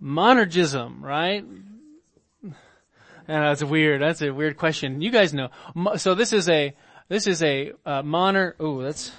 Monergism, 0.00 1.02
right? 1.02 1.44
And 3.28 3.44
that's 3.44 3.62
weird. 3.62 4.00
That's 4.00 4.22
a 4.22 4.30
weird 4.30 4.56
question. 4.56 5.02
You 5.02 5.10
guys 5.10 5.34
know. 5.34 5.50
So 5.96 6.14
this 6.14 6.32
is 6.32 6.48
a, 6.48 6.74
this 7.08 7.26
is 7.26 7.42
a, 7.42 7.72
uh, 7.84 8.02
moner, 8.02 8.54
oh, 8.58 8.80
that's, 8.82 9.12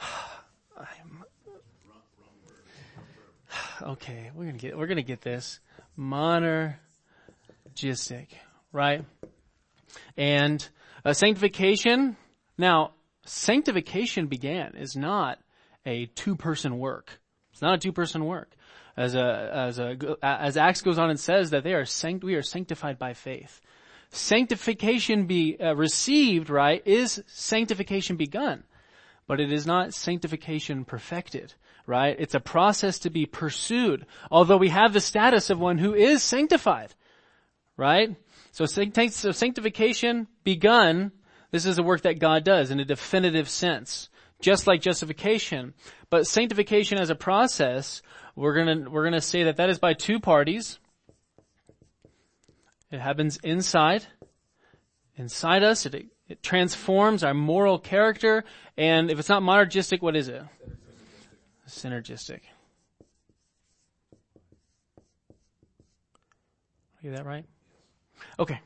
okay, 3.82 4.30
we're 4.34 4.46
gonna 4.46 4.56
get, 4.56 4.78
we're 4.78 4.86
gonna 4.86 5.02
get 5.02 5.20
this. 5.20 5.60
Monergistic, 5.98 6.78
right? 8.72 9.04
And 10.16 10.66
uh, 11.04 11.12
sanctification, 11.12 12.16
now, 12.56 12.92
sanctification 13.26 14.28
began 14.28 14.74
is 14.74 14.96
not 14.96 15.38
a 15.84 16.06
two-person 16.06 16.78
work. 16.78 17.20
It's 17.52 17.60
not 17.60 17.74
a 17.74 17.78
two-person 17.78 18.24
work. 18.24 18.56
As 18.96 19.14
a, 19.14 19.50
as 19.52 19.78
a, 19.78 20.16
as 20.22 20.56
Acts 20.56 20.80
goes 20.80 20.98
on 20.98 21.10
and 21.10 21.20
says 21.20 21.50
that 21.50 21.64
they 21.64 21.74
are 21.74 21.84
sanct, 21.84 22.24
we 22.24 22.34
are 22.34 22.42
sanctified 22.42 22.98
by 22.98 23.12
faith. 23.12 23.60
Sanctification 24.10 25.26
be 25.26 25.58
uh, 25.60 25.74
received, 25.74 26.48
right, 26.48 26.82
is 26.86 27.22
sanctification 27.26 28.16
begun. 28.16 28.64
But 29.26 29.40
it 29.40 29.52
is 29.52 29.66
not 29.66 29.92
sanctification 29.92 30.84
perfected, 30.84 31.52
right? 31.86 32.16
It's 32.18 32.34
a 32.34 32.40
process 32.40 33.00
to 33.00 33.10
be 33.10 33.26
pursued. 33.26 34.06
Although 34.30 34.56
we 34.56 34.70
have 34.70 34.92
the 34.92 35.00
status 35.00 35.50
of 35.50 35.58
one 35.58 35.78
who 35.78 35.92
is 35.94 36.22
sanctified, 36.22 36.94
right? 37.76 38.16
So 38.52 38.64
sanctification 38.64 40.26
begun, 40.44 41.12
this 41.50 41.66
is 41.66 41.78
a 41.78 41.82
work 41.82 42.02
that 42.02 42.18
God 42.18 42.44
does 42.44 42.70
in 42.70 42.80
a 42.80 42.84
definitive 42.84 43.50
sense. 43.50 44.08
Just 44.40 44.66
like 44.66 44.80
justification. 44.80 45.74
But 46.08 46.26
sanctification 46.26 46.98
as 46.98 47.10
a 47.10 47.14
process, 47.14 48.02
we're 48.36 48.54
gonna, 48.54 48.90
we're 48.90 49.04
gonna 49.04 49.20
say 49.20 49.44
that 49.44 49.56
that 49.56 49.70
is 49.70 49.78
by 49.78 49.94
two 49.94 50.20
parties. 50.20 50.78
It 52.90 53.00
happens 53.00 53.38
inside, 53.38 54.06
inside 55.16 55.64
us. 55.64 55.86
It, 55.86 56.06
it 56.28 56.42
transforms 56.42 57.24
our 57.24 57.34
moral 57.34 57.78
character. 57.78 58.44
And 58.76 59.10
if 59.10 59.18
it's 59.18 59.28
not 59.28 59.42
monergistic, 59.42 60.02
what 60.02 60.14
is 60.14 60.28
it? 60.28 60.42
Synergistic. 61.66 62.40
Get 67.02 67.16
that 67.16 67.26
right? 67.26 67.44
Okay. 68.38 68.60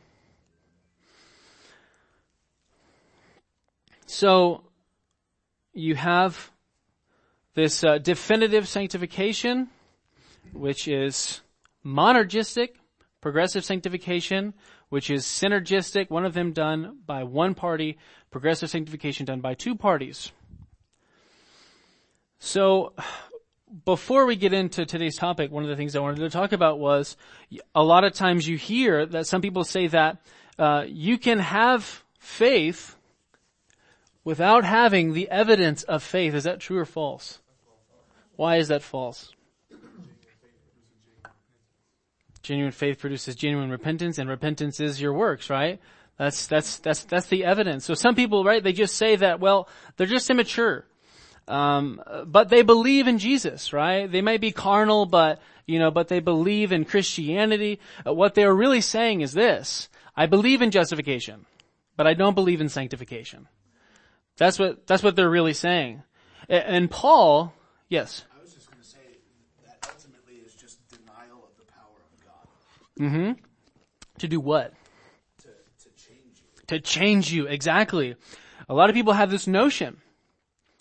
So, 4.07 4.65
you 5.73 5.95
have 5.95 6.51
this 7.61 7.85
uh, 7.85 7.99
definitive 7.99 8.67
sanctification, 8.67 9.69
which 10.55 10.89
is 10.89 11.43
monergistic, 11.85 12.71
progressive 13.21 13.67
sanctification, 13.67 14.55
which 14.89 15.11
is 15.11 15.27
synergistic, 15.27 16.09
one 16.09 16.25
of 16.25 16.33
them 16.33 16.53
done 16.53 17.01
by 17.05 17.23
one 17.23 17.55
party, 17.55 17.99
progressive 18.31 18.71
sanctification 18.71 19.27
done 19.27 19.43
by 19.43 19.53
two 19.53 19.75
parties. 19.75 20.33
So, 22.39 22.95
before 23.85 24.25
we 24.25 24.37
get 24.37 24.55
into 24.55 24.87
today's 24.87 25.19
topic, 25.19 25.51
one 25.51 25.63
of 25.63 25.69
the 25.69 25.77
things 25.77 25.95
I 25.95 26.01
wanted 26.01 26.21
to 26.21 26.31
talk 26.31 26.53
about 26.53 26.79
was 26.79 27.19
a 27.75 27.85
lot 27.85 28.05
of 28.05 28.15
times 28.15 28.49
you 28.49 28.57
hear 28.57 29.05
that 29.05 29.27
some 29.27 29.43
people 29.43 29.65
say 29.65 29.87
that 29.89 30.17
uh, 30.59 30.85
you 30.89 31.19
can 31.19 31.41
have 31.41 32.05
faith 32.19 32.97
without 34.25 34.65
having 34.65 35.13
the 35.13 35.29
evidence 35.29 35.83
of 35.83 36.03
faith. 36.03 36.33
Is 36.33 36.45
that 36.45 36.61
true 36.61 36.79
or 36.79 36.87
false? 36.87 37.40
Why 38.41 38.57
is 38.57 38.69
that 38.69 38.81
false? 38.81 39.35
Genuine 42.43 42.73
faith 42.73 42.99
produces 42.99 43.37
genuine 43.37 43.69
repentance, 43.69 44.17
and 44.17 44.31
repentance 44.31 44.81
is 44.81 44.99
your 44.99 45.13
works, 45.13 45.51
right? 45.51 45.79
That's 46.17 46.47
that's 46.47 46.79
that's 46.79 47.05
that's 47.05 47.27
the 47.27 47.45
evidence. 47.45 47.85
So 47.85 47.93
some 47.93 48.15
people, 48.15 48.43
right? 48.43 48.65
They 48.65 48.73
just 48.73 48.97
say 48.97 49.17
that. 49.17 49.41
Well, 49.41 49.69
they're 49.99 50.07
just 50.07 50.31
immature. 50.31 50.87
Um, 51.49 52.01
but 52.27 52.49
they 52.49 52.63
believe 52.63 53.09
in 53.09 53.19
Jesus, 53.19 53.75
right? 53.75 54.11
They 54.11 54.23
may 54.23 54.39
be 54.39 54.53
carnal, 54.53 55.05
but, 55.05 55.43
you 55.67 55.79
know, 55.79 55.91
but 55.91 56.09
they 56.09 56.21
believe 56.21 56.73
in 56.73 56.87
Christianity. 56.87 57.79
Uh, 58.07 58.15
what 58.15 58.35
they're 58.35 58.55
really 58.55 58.81
saying 58.81 59.21
is 59.21 59.35
this. 59.35 59.91
I 60.17 60.25
believe 60.25 60.63
in 60.63 60.71
justification, 60.71 61.45
but 61.95 62.07
I 62.07 62.15
don't 62.15 62.35
believe 62.35 62.63
in 62.63 62.71
sanctification. 62.71 63.49
That's 64.39 64.59
what, 64.59 64.87
that's 64.87 65.03
what 65.03 65.15
they're 65.15 65.29
really 65.29 65.53
saying. 65.53 66.05
And 66.49 66.91
Paul, 66.91 67.53
Yes. 67.91 68.25
I 68.33 68.41
was 68.41 68.55
just 68.55 68.71
going 68.71 68.81
to 68.81 68.89
say 68.89 69.19
that 69.67 69.85
ultimately 69.93 70.35
is 70.47 70.55
just 70.55 70.79
denial 70.89 71.43
of 71.43 71.59
the 71.59 71.67
power 71.73 71.99
of 71.99 72.25
God 72.25 72.47
Mm-hmm. 73.01 73.33
To 74.19 74.29
do 74.29 74.39
what? 74.39 74.75
to, 75.43 75.49
to 75.49 75.91
change 75.97 76.43
you. 76.43 76.67
To 76.67 76.81
change 76.81 77.33
you. 77.33 77.47
Exactly. 77.47 78.17
A 78.69 78.75
lot 78.75 78.91
of 78.91 78.95
people 78.95 79.15
have 79.15 79.31
this 79.31 79.47
notion, 79.47 79.97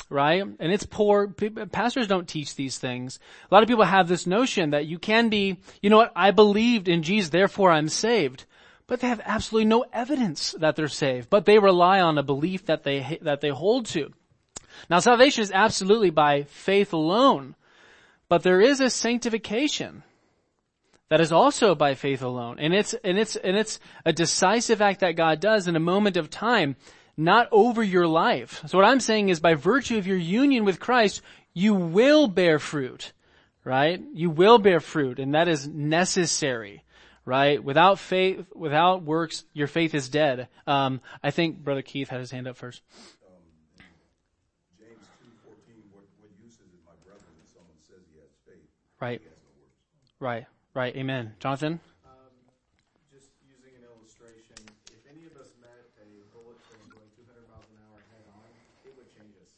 right? 0.10 0.44
And 0.44 0.72
it's 0.72 0.86
poor. 0.86 1.28
Pastors 1.28 2.08
don't 2.08 2.28
teach 2.28 2.56
these 2.56 2.78
things. 2.78 3.20
A 3.50 3.54
lot 3.54 3.64
of 3.64 3.70
people 3.70 3.86
have 3.86 4.08
this 4.08 4.28
notion 4.28 4.72
that 4.72 4.86
you 4.86 5.00
can 5.00 5.30
be, 5.30 5.58
you 5.82 5.90
know 5.90 5.98
what, 5.98 6.12
I 6.16 6.32
believed 6.32 6.88
in 6.88 7.02
Jesus, 7.02 7.30
therefore 7.30 7.72
I'm 7.72 7.90
saved. 7.90 8.46
But 8.86 9.00
they 9.00 9.08
have 9.08 9.22
absolutely 9.24 9.70
no 9.70 9.86
evidence 9.94 10.56
that 10.60 10.76
they're 10.76 10.88
saved. 10.88 11.30
But 11.30 11.46
they 11.46 11.60
rely 11.60 12.02
on 12.02 12.18
a 12.18 12.24
belief 12.24 12.66
that 12.66 12.84
they, 12.84 13.20
that 13.22 13.40
they 13.40 13.50
hold 13.50 13.86
to. 13.88 14.12
Now 14.90 15.00
salvation 15.00 15.44
is 15.44 15.52
absolutely 15.52 16.10
by 16.10 16.44
faith 16.44 16.92
alone. 16.92 17.56
But 18.28 18.44
there 18.44 18.62
is 18.62 18.80
a 18.82 18.90
sanctification 18.90 20.04
that 21.10 21.22
is 21.22 21.32
also 21.32 21.76
by 21.76 21.96
faith 21.96 22.22
alone. 22.22 22.58
And 22.60 22.74
it's, 22.74 22.94
and 23.04 23.18
it's, 23.18 23.36
and 23.36 23.58
it's 23.58 23.80
a 24.06 24.14
decisive 24.14 24.82
act 24.82 25.02
that 25.02 25.16
God 25.16 25.40
does 25.40 25.68
in 25.68 25.76
a 25.76 25.80
moment 25.80 26.18
of 26.18 26.30
time, 26.30 26.76
not 27.18 27.50
over 27.52 27.84
your 27.84 28.08
life. 28.08 28.64
So 28.68 28.78
what 28.78 28.88
I'm 28.88 29.02
saying 29.02 29.30
is 29.30 29.40
by 29.40 29.56
virtue 29.56 29.98
of 29.98 30.08
your 30.08 30.18
union 30.18 30.66
with 30.66 30.80
Christ, 30.80 31.22
you 31.54 31.74
will 31.74 32.28
bear 32.28 32.60
fruit, 32.60 33.12
right? 33.66 34.02
You 34.14 34.30
will 34.30 34.60
bear 34.60 34.80
fruit 34.80 35.20
and 35.20 35.34
that 35.34 35.48
is 35.48 35.68
necessary, 35.68 36.84
right? 37.26 37.62
Without 37.62 38.00
faith, 38.00 38.46
without 38.56 39.04
works, 39.04 39.44
your 39.54 39.68
faith 39.68 39.94
is 39.96 40.10
dead. 40.10 40.48
Um, 40.66 41.02
I 41.24 41.32
think 41.32 41.58
Brother 41.64 41.82
Keith 41.82 42.10
had 42.10 42.20
his 42.20 42.32
hand 42.32 42.48
up 42.48 42.56
first. 42.56 42.82
James 44.78 45.06
two 45.20 45.30
fourteen, 45.44 45.84
what, 45.92 46.06
what 46.20 46.30
use 46.42 46.54
is 46.54 46.72
it, 46.72 46.86
my 46.86 46.94
brethren, 47.04 47.34
if 47.44 47.52
someone 47.52 47.82
says 47.82 48.06
he 48.14 48.20
has 48.20 48.30
faith, 48.46 48.64
Right, 49.02 49.20
he 49.20 49.28
has 49.28 49.38
no 50.22 50.26
right, 50.26 50.46
right. 50.80 50.96
Amen. 50.96 51.34
Jonathan? 51.40 51.80
Um, 52.06 52.12
just 53.12 53.28
using 53.44 53.76
an 53.76 53.84
illustration, 53.84 54.56
if 54.88 55.04
any 55.12 55.28
of 55.28 55.36
us 55.36 55.52
met 55.60 55.84
a 56.00 56.24
bullet 56.32 56.56
train 56.72 56.88
going 56.88 57.12
200 57.20 57.44
miles 57.52 57.68
an 57.68 57.84
hour 57.84 58.00
head 58.16 58.24
on, 58.32 58.48
it 58.88 58.96
would 58.96 59.12
change 59.12 59.36
us. 59.44 59.52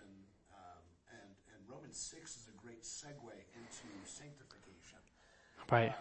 um, 0.53 0.83
and, 1.09 1.29
and 1.49 1.59
Romans 1.65 1.97
6 1.97 2.21
is 2.37 2.45
a 2.53 2.55
great 2.61 2.85
segue 2.85 3.33
into 3.57 3.89
sanctification. 4.05 5.01
Right. 5.73 5.97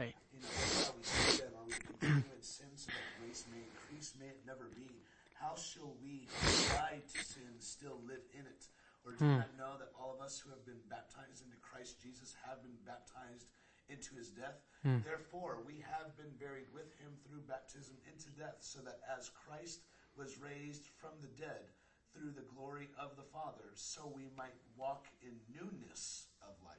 Right. 0.00 0.16
You 0.32 0.40
know, 0.40 0.48
how 0.48 0.96
we 0.96 1.04
see 1.04 1.44
that. 1.44 1.52
Are 1.52 1.66
we 1.68 1.76
continue 1.76 2.24
in 2.24 2.40
sin 2.40 2.72
so 2.72 2.88
that 2.88 3.04
grace 3.20 3.44
may 3.52 3.68
increase? 3.68 4.16
May 4.16 4.32
it 4.32 4.40
never 4.48 4.72
be. 4.72 5.04
How 5.36 5.52
shall 5.60 5.92
we 6.00 6.24
who 6.40 7.04
to 7.04 7.20
sin 7.20 7.52
still 7.60 8.00
live 8.08 8.24
in 8.32 8.48
it? 8.48 8.64
Or 9.04 9.12
do 9.12 9.28
you 9.28 9.36
not 9.44 9.52
know 9.60 9.76
that 9.76 9.92
all 10.00 10.16
of 10.16 10.24
us 10.24 10.40
who 10.40 10.48
have 10.48 10.64
been 10.64 10.80
baptized 10.88 11.44
into 11.44 11.60
Christ 11.60 12.00
Jesus 12.00 12.32
have 12.54 12.62
been 12.62 12.78
baptized 12.86 13.50
into 13.90 14.14
his 14.14 14.30
death? 14.30 14.62
Therefore, 15.02 15.64
we 15.66 15.82
have 15.82 16.14
been 16.16 16.30
buried 16.38 16.70
with 16.70 16.92
him 17.00 17.10
through 17.26 17.40
baptism 17.48 17.96
into 18.06 18.30
death, 18.38 18.60
so 18.60 18.78
that 18.84 19.00
as 19.10 19.30
Christ 19.32 19.80
was 20.14 20.38
raised 20.38 20.86
from 21.00 21.10
the 21.20 21.32
dead 21.40 21.66
through 22.12 22.30
the 22.30 22.46
glory 22.54 22.88
of 23.00 23.16
the 23.16 23.26
Father, 23.32 23.64
so 23.74 24.12
we 24.14 24.28
might 24.36 24.54
walk 24.76 25.06
in 25.22 25.32
newness 25.50 26.26
of 26.42 26.54
life. 26.64 26.76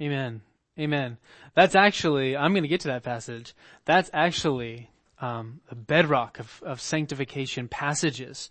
Amen. 0.00 0.40
Amen. 0.78 1.18
That's 1.54 1.74
actually, 1.74 2.36
I'm 2.36 2.52
going 2.52 2.62
to 2.62 2.68
get 2.68 2.80
to 2.82 2.88
that 2.88 3.02
passage. 3.02 3.54
That's 3.84 4.08
actually 4.14 4.88
um, 5.20 5.60
a 5.68 5.74
bedrock 5.74 6.38
of, 6.38 6.62
of 6.64 6.80
sanctification 6.80 7.68
passages. 7.68 8.50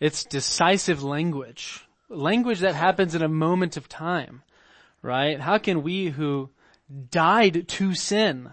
It's 0.00 0.24
decisive 0.24 1.02
language, 1.02 1.86
language 2.08 2.60
that 2.60 2.74
happens 2.74 3.14
in 3.14 3.22
a 3.22 3.28
moment 3.28 3.76
of 3.76 3.88
time, 3.88 4.42
right? 5.02 5.40
How 5.40 5.58
can 5.58 5.82
we 5.82 6.08
who 6.08 6.50
died 7.10 7.68
to 7.68 7.94
sin 7.94 8.52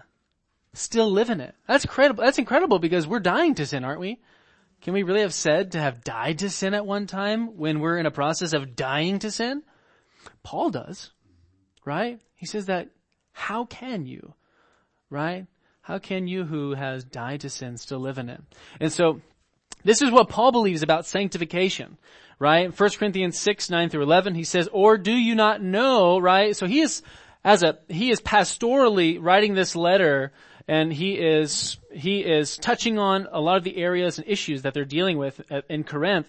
still 0.72 1.10
live 1.10 1.30
in 1.30 1.40
it? 1.40 1.54
That's 1.66 1.84
incredible. 1.84 2.24
That's 2.24 2.38
incredible 2.38 2.78
because 2.78 3.06
we're 3.06 3.20
dying 3.20 3.54
to 3.56 3.66
sin, 3.66 3.84
aren't 3.84 4.00
we? 4.00 4.20
Can 4.80 4.94
we 4.94 5.02
really 5.02 5.22
have 5.22 5.34
said 5.34 5.72
to 5.72 5.80
have 5.80 6.04
died 6.04 6.38
to 6.40 6.50
sin 6.50 6.72
at 6.74 6.86
one 6.86 7.06
time 7.06 7.56
when 7.56 7.80
we're 7.80 7.98
in 7.98 8.06
a 8.06 8.12
process 8.12 8.52
of 8.52 8.76
dying 8.76 9.18
to 9.20 9.30
sin? 9.30 9.62
Paul 10.42 10.70
does, 10.70 11.10
right? 11.84 12.20
He 12.36 12.46
says 12.46 12.66
that 12.66 12.88
how 13.32 13.64
can 13.64 14.06
you, 14.06 14.34
right? 15.10 15.46
How 15.80 15.98
can 15.98 16.28
you 16.28 16.44
who 16.44 16.74
has 16.74 17.02
died 17.04 17.40
to 17.40 17.50
sin 17.50 17.76
still 17.76 17.98
live 17.98 18.18
in 18.18 18.28
it? 18.28 18.40
And 18.78 18.92
so 18.92 19.20
this 19.84 20.02
is 20.02 20.10
what 20.10 20.28
Paul 20.28 20.52
believes 20.52 20.82
about 20.82 21.06
sanctification, 21.06 21.96
right? 22.38 22.78
1 22.78 22.90
Corinthians 22.90 23.38
6, 23.38 23.70
9 23.70 23.88
through 23.88 24.02
11, 24.02 24.34
he 24.34 24.44
says, 24.44 24.68
or 24.72 24.98
do 24.98 25.12
you 25.12 25.34
not 25.34 25.62
know, 25.62 26.18
right? 26.18 26.56
So 26.56 26.66
he 26.66 26.80
is, 26.80 27.02
as 27.44 27.62
a, 27.62 27.78
he 27.88 28.10
is 28.10 28.20
pastorally 28.20 29.18
writing 29.20 29.54
this 29.54 29.76
letter 29.76 30.32
and 30.66 30.92
he 30.92 31.14
is, 31.14 31.78
he 31.92 32.20
is 32.20 32.56
touching 32.58 32.98
on 32.98 33.26
a 33.32 33.40
lot 33.40 33.56
of 33.56 33.64
the 33.64 33.78
areas 33.78 34.18
and 34.18 34.28
issues 34.28 34.62
that 34.62 34.74
they're 34.74 34.84
dealing 34.84 35.16
with 35.16 35.40
in 35.68 35.84
Corinth. 35.84 36.28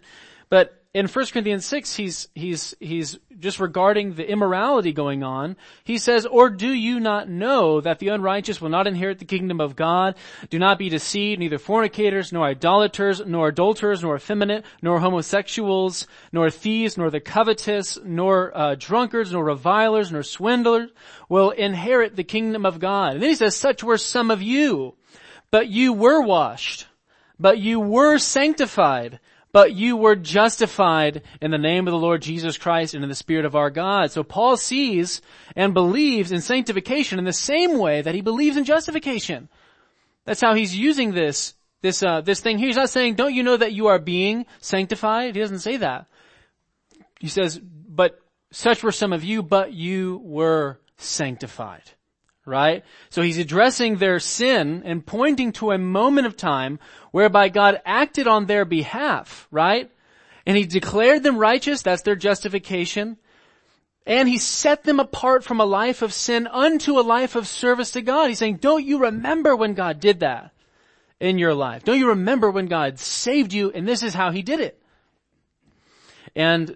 But 0.49 0.78
in 0.91 1.07
1 1.07 1.25
Corinthians 1.27 1.67
6, 1.67 1.95
he's, 1.95 2.29
he's, 2.33 2.73
he's 2.79 3.19
just 3.37 3.59
regarding 3.59 4.15
the 4.15 4.27
immorality 4.27 4.91
going 4.91 5.21
on. 5.21 5.55
He 5.83 5.99
says, 5.99 6.25
or 6.25 6.49
do 6.49 6.67
you 6.67 6.99
not 6.99 7.29
know 7.29 7.79
that 7.79 7.99
the 7.99 8.07
unrighteous 8.07 8.59
will 8.59 8.69
not 8.69 8.87
inherit 8.87 9.19
the 9.19 9.25
kingdom 9.25 9.61
of 9.61 9.75
God? 9.75 10.15
Do 10.49 10.57
not 10.57 10.79
be 10.79 10.89
deceived, 10.89 11.39
neither 11.39 11.59
fornicators, 11.59 12.33
nor 12.33 12.43
idolaters, 12.47 13.21
nor 13.23 13.49
adulterers, 13.49 14.01
nor 14.01 14.15
effeminate, 14.15 14.65
nor 14.81 14.99
homosexuals, 14.99 16.07
nor 16.31 16.49
thieves, 16.49 16.97
nor 16.97 17.11
the 17.11 17.19
covetous, 17.19 17.99
nor 18.03 18.57
uh, 18.57 18.73
drunkards, 18.73 19.31
nor 19.31 19.45
revilers, 19.45 20.11
nor 20.11 20.23
swindlers 20.23 20.89
will 21.29 21.51
inherit 21.51 22.15
the 22.15 22.23
kingdom 22.23 22.65
of 22.65 22.79
God. 22.79 23.13
And 23.13 23.21
then 23.21 23.29
he 23.29 23.35
says, 23.35 23.55
such 23.55 23.83
were 23.83 23.99
some 23.99 24.31
of 24.31 24.41
you, 24.41 24.95
but 25.51 25.67
you 25.67 25.93
were 25.93 26.23
washed, 26.23 26.87
but 27.39 27.59
you 27.59 27.79
were 27.79 28.17
sanctified, 28.17 29.19
but 29.51 29.73
you 29.73 29.97
were 29.97 30.15
justified 30.15 31.23
in 31.41 31.51
the 31.51 31.57
name 31.57 31.87
of 31.87 31.91
the 31.91 31.97
Lord 31.97 32.21
Jesus 32.21 32.57
Christ 32.57 32.93
and 32.93 33.03
in 33.03 33.09
the 33.09 33.15
Spirit 33.15 33.45
of 33.45 33.55
our 33.55 33.69
God. 33.69 34.11
So 34.11 34.23
Paul 34.23 34.57
sees 34.57 35.21
and 35.55 35.73
believes 35.73 36.31
in 36.31 36.41
sanctification 36.41 37.19
in 37.19 37.25
the 37.25 37.33
same 37.33 37.77
way 37.77 38.01
that 38.01 38.15
he 38.15 38.21
believes 38.21 38.57
in 38.57 38.65
justification. 38.65 39.49
That's 40.25 40.41
how 40.41 40.53
he's 40.53 40.75
using 40.75 41.13
this, 41.13 41.55
this, 41.81 42.03
uh, 42.03 42.21
this 42.21 42.41
thing 42.41 42.59
here. 42.59 42.67
He's 42.67 42.75
not 42.75 42.89
saying, 42.89 43.15
don't 43.15 43.33
you 43.33 43.43
know 43.43 43.57
that 43.57 43.73
you 43.73 43.87
are 43.87 43.99
being 43.99 44.45
sanctified? 44.59 45.35
He 45.35 45.41
doesn't 45.41 45.59
say 45.59 45.77
that. 45.77 46.05
He 47.19 47.27
says, 47.27 47.59
but 47.59 48.19
such 48.51 48.83
were 48.83 48.91
some 48.91 49.13
of 49.13 49.23
you, 49.23 49.41
but 49.41 49.73
you 49.73 50.21
were 50.23 50.79
sanctified. 50.97 51.83
Right? 52.49 52.83
So 53.11 53.21
he's 53.21 53.37
addressing 53.37 53.97
their 53.97 54.19
sin 54.19 54.81
and 54.83 55.05
pointing 55.05 55.51
to 55.53 55.71
a 55.71 55.77
moment 55.77 56.25
of 56.25 56.35
time 56.35 56.79
whereby 57.11 57.49
God 57.49 57.79
acted 57.85 58.27
on 58.27 58.47
their 58.47 58.65
behalf, 58.65 59.47
right? 59.51 59.91
And 60.47 60.57
he 60.57 60.65
declared 60.65 61.21
them 61.21 61.37
righteous, 61.37 61.83
that's 61.83 62.01
their 62.01 62.15
justification. 62.15 63.17
And 64.07 64.27
he 64.27 64.39
set 64.39 64.83
them 64.83 64.99
apart 64.99 65.43
from 65.43 65.59
a 65.59 65.65
life 65.65 66.01
of 66.01 66.11
sin 66.11 66.47
unto 66.47 66.99
a 66.99 67.01
life 67.01 67.35
of 67.35 67.47
service 67.47 67.91
to 67.91 68.01
God. 68.01 68.29
He's 68.29 68.39
saying, 68.39 68.55
don't 68.55 68.83
you 68.83 69.03
remember 69.03 69.55
when 69.55 69.75
God 69.75 69.99
did 69.99 70.21
that 70.21 70.51
in 71.19 71.37
your 71.37 71.53
life? 71.53 71.83
Don't 71.83 71.99
you 71.99 72.09
remember 72.09 72.49
when 72.49 72.65
God 72.65 72.97
saved 72.97 73.53
you 73.53 73.69
and 73.71 73.87
this 73.87 74.01
is 74.01 74.15
how 74.15 74.31
he 74.31 74.41
did 74.41 74.59
it? 74.59 74.81
And 76.35 76.75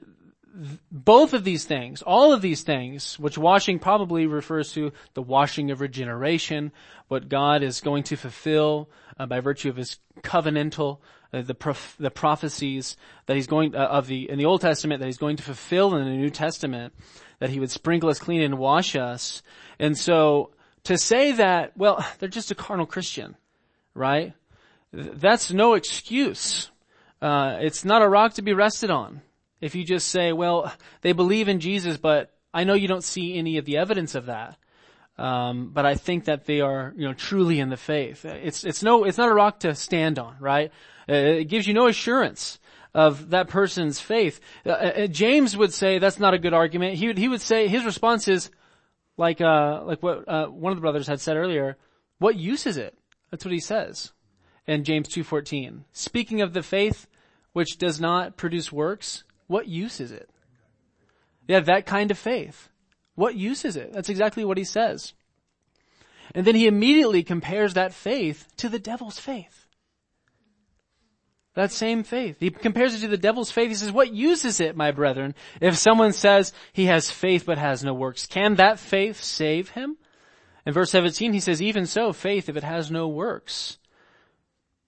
both 0.91 1.33
of 1.33 1.43
these 1.43 1.65
things, 1.65 2.01
all 2.03 2.31
of 2.31 2.41
these 2.41 2.61
things, 2.61 3.17
which 3.17 3.37
washing 3.37 3.79
probably 3.79 4.27
refers 4.27 4.71
to 4.73 4.91
the 5.15 5.21
washing 5.21 5.71
of 5.71 5.81
regeneration, 5.81 6.71
what 7.07 7.27
God 7.27 7.63
is 7.63 7.81
going 7.81 8.03
to 8.03 8.15
fulfill 8.15 8.89
uh, 9.17 9.25
by 9.25 9.39
virtue 9.39 9.69
of 9.69 9.77
His 9.77 9.97
covenantal, 10.21 10.99
uh, 11.33 11.41
the 11.41 11.55
prof- 11.55 11.95
the 11.99 12.11
prophecies 12.11 12.97
that 13.25 13.35
He's 13.35 13.47
going 13.47 13.75
uh, 13.75 13.79
of 13.79 14.07
the 14.07 14.29
in 14.29 14.37
the 14.37 14.45
Old 14.45 14.61
Testament 14.61 14.99
that 14.99 15.07
He's 15.07 15.17
going 15.17 15.37
to 15.37 15.43
fulfill 15.43 15.95
in 15.95 16.05
the 16.05 16.11
New 16.11 16.29
Testament, 16.29 16.93
that 17.39 17.49
He 17.49 17.59
would 17.59 17.71
sprinkle 17.71 18.09
us 18.09 18.19
clean 18.19 18.41
and 18.41 18.59
wash 18.59 18.95
us, 18.95 19.41
and 19.79 19.97
so 19.97 20.51
to 20.83 20.97
say 20.97 21.31
that, 21.33 21.75
well, 21.75 22.05
they're 22.19 22.29
just 22.29 22.51
a 22.51 22.55
carnal 22.55 22.85
Christian, 22.85 23.35
right? 23.95 24.33
That's 24.91 25.51
no 25.51 25.73
excuse. 25.73 26.69
Uh, 27.21 27.57
it's 27.61 27.83
not 27.83 28.03
a 28.03 28.09
rock 28.09 28.33
to 28.33 28.43
be 28.43 28.53
rested 28.53 28.91
on. 28.91 29.21
If 29.63 29.75
you 29.75 29.85
just 29.85 30.09
say, 30.09 30.33
well, 30.33 30.73
they 31.01 31.13
believe 31.13 31.47
in 31.47 31.61
Jesus, 31.61 31.95
but 31.95 32.31
I 32.53 32.65
know 32.65 32.73
you 32.73 32.89
don't 32.89 33.03
see 33.03 33.37
any 33.37 33.57
of 33.57 33.63
the 33.63 33.77
evidence 33.77 34.13
of 34.13 34.25
that. 34.25 34.57
Um, 35.17 35.69
but 35.71 35.85
I 35.85 35.95
think 35.95 36.25
that 36.25 36.45
they 36.45 36.59
are, 36.59 36.93
you 36.97 37.07
know, 37.07 37.13
truly 37.13 37.59
in 37.59 37.69
the 37.69 37.77
faith. 37.77 38.25
It's, 38.25 38.65
it's 38.65 38.83
no, 38.83 39.05
it's 39.05 39.17
not 39.17 39.29
a 39.29 39.33
rock 39.33 39.61
to 39.61 39.73
stand 39.73 40.19
on, 40.19 40.35
right? 40.41 40.71
Uh, 41.07 41.13
It 41.13 41.45
gives 41.45 41.65
you 41.65 41.73
no 41.73 41.87
assurance 41.87 42.59
of 42.93 43.29
that 43.29 43.47
person's 43.47 44.01
faith. 44.01 44.41
Uh, 44.65 44.71
uh, 44.71 45.07
James 45.07 45.55
would 45.55 45.73
say 45.73 45.97
that's 45.97 46.19
not 46.19 46.33
a 46.33 46.39
good 46.39 46.53
argument. 46.53 46.95
He 46.95 47.07
would, 47.07 47.17
he 47.17 47.29
would 47.29 47.41
say, 47.41 47.69
his 47.69 47.85
response 47.85 48.27
is, 48.27 48.51
like, 49.15 49.39
uh, 49.39 49.83
like 49.85 50.03
what, 50.03 50.27
uh, 50.27 50.47
one 50.47 50.73
of 50.73 50.77
the 50.77 50.81
brothers 50.81 51.07
had 51.07 51.21
said 51.21 51.37
earlier, 51.37 51.77
what 52.19 52.35
use 52.35 52.67
is 52.67 52.75
it? 52.75 52.97
That's 53.31 53.45
what 53.45 53.53
he 53.53 53.61
says 53.61 54.11
in 54.67 54.83
James 54.83 55.07
2.14. 55.07 55.83
Speaking 55.93 56.41
of 56.41 56.51
the 56.51 56.63
faith 56.63 57.07
which 57.53 57.77
does 57.77 58.01
not 58.01 58.35
produce 58.35 58.71
works, 58.71 59.23
what 59.53 59.67
use 59.67 59.99
is 59.99 60.11
it? 60.11 60.31
Yeah, 61.47 61.59
that 61.59 61.85
kind 61.85 62.09
of 62.09 62.17
faith. 62.17 62.69
What 63.13 63.35
use 63.35 63.65
is 63.65 63.75
it? 63.75 63.93
That's 63.93 64.09
exactly 64.09 64.43
what 64.43 64.57
he 64.57 64.63
says. 64.63 65.13
And 66.33 66.43
then 66.43 66.55
he 66.55 66.65
immediately 66.65 67.21
compares 67.21 67.75
that 67.75 67.93
faith 67.93 68.47
to 68.57 68.67
the 68.67 68.79
devil's 68.79 69.19
faith. 69.19 69.67
That 71.53 71.71
same 71.71 72.03
faith. 72.03 72.37
He 72.39 72.49
compares 72.49 72.95
it 72.95 73.01
to 73.01 73.07
the 73.07 73.15
devil's 73.15 73.51
faith. 73.51 73.69
He 73.69 73.75
says, 73.75 73.91
what 73.91 74.11
use 74.11 74.43
is 74.43 74.59
it, 74.59 74.75
my 74.75 74.89
brethren, 74.89 75.35
if 75.61 75.77
someone 75.77 76.13
says 76.13 76.51
he 76.71 76.85
has 76.85 77.11
faith 77.11 77.45
but 77.45 77.59
has 77.59 77.83
no 77.83 77.93
works? 77.93 78.25
Can 78.25 78.55
that 78.55 78.79
faith 78.79 79.21
save 79.21 79.69
him? 79.69 79.97
In 80.65 80.73
verse 80.73 80.89
17 80.89 81.31
he 81.31 81.39
says, 81.39 81.61
even 81.61 81.85
so, 81.85 82.11
faith, 82.11 82.49
if 82.49 82.57
it 82.57 82.63
has 82.63 82.89
no 82.89 83.07
works, 83.07 83.77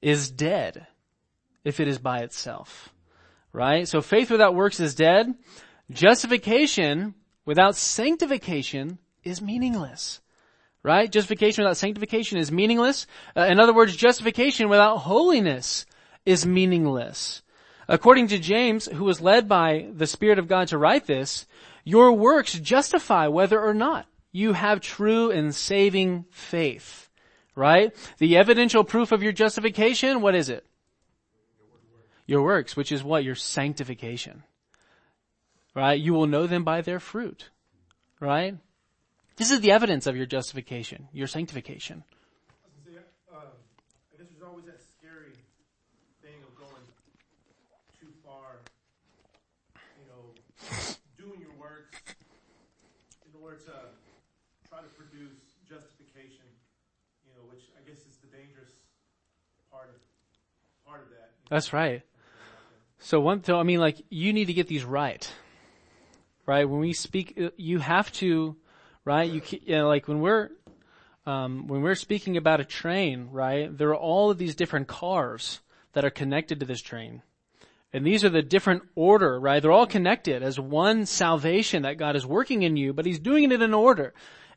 is 0.02 0.32
dead 0.32 0.88
if 1.64 1.80
it 1.80 1.88
is 1.88 2.00
by 2.00 2.22
itself. 2.22 2.95
Right? 3.56 3.88
So 3.88 4.02
faith 4.02 4.30
without 4.30 4.54
works 4.54 4.82
is 4.82 4.96
dead. 4.96 5.34
Justification 5.90 7.16
without 7.46 7.78
sanctification 7.78 9.00
is 9.24 9.42
meaningless. 9.42 10.20
Right? 10.84 11.10
Justification 11.10 11.64
without 11.64 11.78
sanctification 11.78 12.38
is 12.38 12.52
meaningless. 12.52 13.08
Uh, 13.36 13.44
in 13.44 13.62
other 13.62 13.74
words, 13.74 13.96
justification 13.96 14.68
without 14.68 14.98
holiness 14.98 15.86
is 16.26 16.46
meaningless. 16.46 17.44
According 17.88 18.28
to 18.28 18.40
James, 18.40 18.88
who 18.88 19.06
was 19.06 19.22
led 19.22 19.48
by 19.48 19.88
the 19.94 20.06
Spirit 20.06 20.38
of 20.38 20.50
God 20.50 20.68
to 20.68 20.78
write 20.78 21.08
this, 21.08 21.48
your 21.86 22.12
works 22.12 22.60
justify 22.60 23.28
whether 23.28 23.62
or 23.62 23.74
not 23.74 24.06
you 24.34 24.52
have 24.52 24.82
true 24.82 25.32
and 25.32 25.56
saving 25.56 26.26
faith. 26.30 27.10
Right? 27.56 27.96
The 28.18 28.36
evidential 28.36 28.84
proof 28.84 29.14
of 29.14 29.24
your 29.24 29.32
justification, 29.32 30.20
what 30.20 30.36
is 30.36 30.50
it? 30.50 30.66
Your 32.26 32.42
works, 32.42 32.76
which 32.76 32.92
is 32.92 33.04
what? 33.04 33.24
Your 33.24 33.36
sanctification. 33.36 34.44
Right? 35.76 36.00
You 36.00 36.14
will 36.14 36.28
know 36.28 36.48
them 36.48 36.64
by 36.64 36.82
their 36.82 37.00
fruit. 37.00 37.50
Right? 38.20 38.58
This 39.38 39.52
is 39.52 39.60
the 39.60 39.72
evidence 39.72 40.08
of 40.08 40.16
your 40.16 40.26
justification, 40.26 41.10
your 41.12 41.28
sanctification. 41.28 42.04
See, 42.86 42.96
I 42.96 43.04
guess 44.18 44.32
there's 44.32 44.42
always 44.42 44.66
that 44.66 44.80
scary 44.98 45.36
thing 46.24 46.40
of 46.48 46.56
going 46.56 46.82
too 48.00 48.08
far, 48.26 48.64
you 50.00 50.08
know, 50.08 50.24
doing 51.20 51.42
your 51.42 51.52
works 51.60 52.00
in 53.28 53.44
order 53.44 53.58
to 53.68 53.76
try 54.70 54.80
to 54.80 54.88
produce 54.96 55.36
justification, 55.68 56.48
you 57.28 57.36
know, 57.36 57.44
which 57.52 57.68
I 57.76 57.84
guess 57.84 58.00
is 58.08 58.16
the 58.24 58.32
dangerous 58.32 58.72
part 59.70 59.90
of 59.92 60.00
part 60.88 61.04
of 61.04 61.10
that. 61.10 61.32
That's 61.50 61.74
right. 61.74 62.04
So 63.06 63.20
one, 63.20 63.44
so 63.44 63.60
I 63.60 63.62
mean, 63.62 63.80
like 63.80 64.04
you 64.10 64.34
need 64.34 64.46
to 64.46 64.54
get 64.54 64.68
these 64.68 64.84
right, 64.84 65.32
right? 66.48 66.68
When 66.68 66.80
we 66.80 66.92
speak, 66.92 67.40
uh, 67.40 67.50
you 67.56 67.78
have 67.78 68.12
to, 68.14 68.56
right? 69.04 69.30
You, 69.30 69.42
ca- 69.42 69.62
you 69.64 69.76
know, 69.76 69.88
like 69.88 70.08
when 70.08 70.22
we're, 70.22 70.50
um, 71.28 71.68
when 71.68 71.84
we're 71.84 71.94
speaking 71.94 72.36
about 72.36 72.62
a 72.62 72.66
train, 72.66 73.30
right? 73.32 73.70
There 73.78 73.90
are 73.90 73.96
all 73.96 74.32
of 74.32 74.40
these 74.40 74.56
different 74.56 74.88
cars 74.88 75.60
that 75.94 76.04
are 76.04 76.10
connected 76.10 76.60
to 76.60 76.66
this 76.66 76.82
train. 76.82 77.22
And 77.94 78.04
these 78.04 78.24
are 78.24 78.30
the 78.30 78.42
different 78.42 78.82
order, 78.96 79.40
right? 79.40 79.62
They're 79.62 79.72
all 79.72 79.86
connected 79.86 80.42
as 80.42 80.60
one 80.60 81.06
salvation 81.06 81.84
that 81.84 82.00
God 82.00 82.16
is 82.16 82.26
working 82.26 82.64
in 82.64 82.76
you, 82.76 82.92
but 82.92 83.06
He's 83.06 83.20
doing 83.20 83.44
it 83.44 83.52
in 83.52 83.62
an 83.62 83.76
order. 83.76 84.16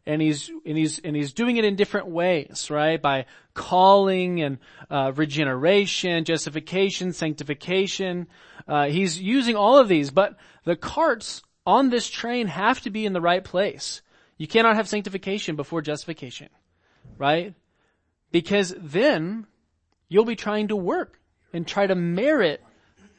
And 0.08 0.22
he's, 0.22 0.50
and 0.64 0.78
he's, 0.78 0.98
and 1.00 1.14
he's 1.14 1.34
doing 1.34 1.58
it 1.58 1.66
in 1.66 1.76
different 1.76 2.06
ways, 2.06 2.70
right? 2.70 3.00
By 3.00 3.26
calling 3.52 4.40
and, 4.40 4.58
uh, 4.90 5.12
regeneration, 5.14 6.24
justification, 6.24 7.12
sanctification. 7.12 8.26
Uh, 8.66 8.86
he's 8.86 9.20
using 9.20 9.54
all 9.54 9.76
of 9.76 9.86
these, 9.86 10.10
but 10.10 10.38
the 10.64 10.76
carts 10.76 11.42
on 11.66 11.90
this 11.90 12.08
train 12.08 12.46
have 12.46 12.80
to 12.80 12.90
be 12.90 13.04
in 13.04 13.12
the 13.12 13.20
right 13.20 13.44
place. 13.44 14.00
You 14.38 14.46
cannot 14.46 14.76
have 14.76 14.88
sanctification 14.88 15.56
before 15.56 15.82
justification, 15.82 16.48
right? 17.18 17.52
Because 18.32 18.74
then 18.78 19.46
you'll 20.08 20.24
be 20.24 20.36
trying 20.36 20.68
to 20.68 20.76
work 20.76 21.20
and 21.52 21.66
try 21.66 21.86
to 21.86 21.94
merit, 21.94 22.64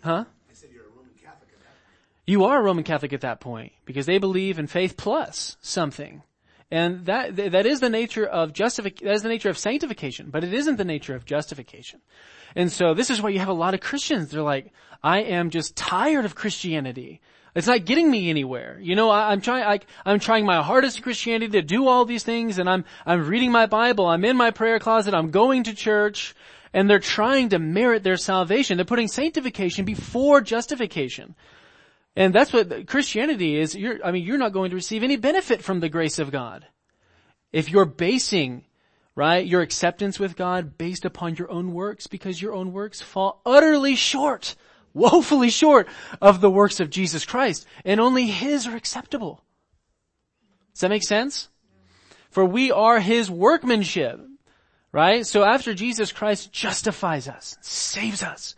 huh? 0.03 0.25
I 0.49 0.53
said 0.53 0.69
you're 0.73 0.85
a 0.85 0.89
Roman 0.89 1.13
Catholic 1.21 1.49
at 1.53 1.59
that 1.59 1.67
point. 1.67 2.25
You 2.25 2.45
are 2.45 2.59
a 2.59 2.63
Roman 2.63 2.83
Catholic 2.83 3.13
at 3.13 3.21
that 3.21 3.39
point 3.41 3.73
because 3.85 4.07
they 4.07 4.17
believe 4.17 4.57
in 4.57 4.65
faith 4.65 4.97
plus 4.97 5.55
something. 5.61 6.23
And 6.71 7.05
that, 7.05 7.35
that 7.35 7.65
is 7.65 7.79
the 7.79 7.89
nature 7.89 8.25
of 8.25 8.53
justification, 8.53 9.07
that 9.07 9.15
is 9.15 9.23
the 9.23 9.29
nature 9.29 9.49
of 9.49 9.57
sanctification, 9.57 10.29
but 10.29 10.43
it 10.43 10.53
isn't 10.53 10.77
the 10.77 10.85
nature 10.85 11.15
of 11.15 11.25
justification. 11.25 11.99
And 12.55 12.71
so 12.71 12.93
this 12.93 13.09
is 13.09 13.21
why 13.21 13.29
you 13.29 13.39
have 13.39 13.47
a 13.47 13.53
lot 13.53 13.73
of 13.73 13.79
Christians. 13.79 14.29
They're 14.29 14.43
like, 14.43 14.71
I 15.03 15.21
am 15.21 15.49
just 15.49 15.75
tired 15.75 16.25
of 16.25 16.35
Christianity. 16.35 17.21
It's 17.55 17.65
not 17.65 17.85
getting 17.85 18.11
me 18.11 18.29
anywhere. 18.29 18.77
You 18.79 18.95
know, 18.95 19.09
I, 19.09 19.31
I'm 19.31 19.41
trying, 19.41 19.63
I, 19.63 19.79
I'm 20.05 20.19
trying 20.19 20.45
my 20.45 20.61
hardest 20.61 20.97
in 20.97 21.03
Christianity 21.03 21.51
to 21.53 21.63
do 21.63 21.87
all 21.87 22.05
these 22.05 22.23
things 22.23 22.59
and 22.59 22.69
I'm, 22.69 22.85
I'm 23.05 23.27
reading 23.27 23.51
my 23.51 23.65
Bible, 23.65 24.05
I'm 24.05 24.23
in 24.23 24.37
my 24.37 24.51
prayer 24.51 24.77
closet, 24.77 25.15
I'm 25.15 25.31
going 25.31 25.63
to 25.63 25.73
church, 25.73 26.35
and 26.71 26.87
they're 26.87 26.99
trying 26.99 27.49
to 27.49 27.59
merit 27.59 28.03
their 28.03 28.17
salvation. 28.17 28.77
They're 28.77 28.85
putting 28.85 29.07
sanctification 29.07 29.85
before 29.85 30.41
justification. 30.41 31.35
And 32.19 32.35
that's 32.35 32.51
what 32.51 32.85
Christianity 32.85 33.57
is. 33.57 33.73
You're, 33.73 34.05
I 34.05 34.11
mean, 34.11 34.25
you're 34.25 34.37
not 34.37 34.51
going 34.51 34.71
to 34.71 34.75
receive 34.75 35.03
any 35.03 35.15
benefit 35.15 35.63
from 35.63 35.79
the 35.79 35.87
grace 35.87 36.19
of 36.19 36.31
God. 36.31 36.67
If 37.53 37.69
you're 37.69 37.85
basing, 37.85 38.65
right, 39.15 39.47
your 39.47 39.61
acceptance 39.61 40.19
with 40.19 40.35
God 40.35 40.77
based 40.77 41.05
upon 41.05 41.37
your 41.37 41.49
own 41.49 41.73
works 41.73 42.07
because 42.07 42.41
your 42.41 42.53
own 42.53 42.73
works 42.73 42.99
fall 42.99 43.41
utterly 43.45 43.95
short, 43.95 44.57
woefully 44.93 45.49
short 45.49 45.87
of 46.21 46.41
the 46.41 46.51
works 46.51 46.81
of 46.81 46.89
Jesus 46.89 47.23
Christ 47.23 47.65
and 47.85 48.01
only 48.01 48.25
His 48.25 48.67
are 48.67 48.75
acceptable. 48.75 49.41
Does 50.73 50.81
that 50.81 50.89
make 50.89 51.03
sense? 51.03 51.47
For 52.31 52.43
we 52.43 52.69
are 52.69 52.99
His 52.99 53.31
workmanship, 53.31 54.19
right? 54.91 55.25
So 55.25 55.45
after 55.45 55.73
Jesus 55.73 56.11
Christ 56.11 56.51
justifies 56.51 57.29
us, 57.29 57.57
saves 57.61 58.23
us, 58.23 58.55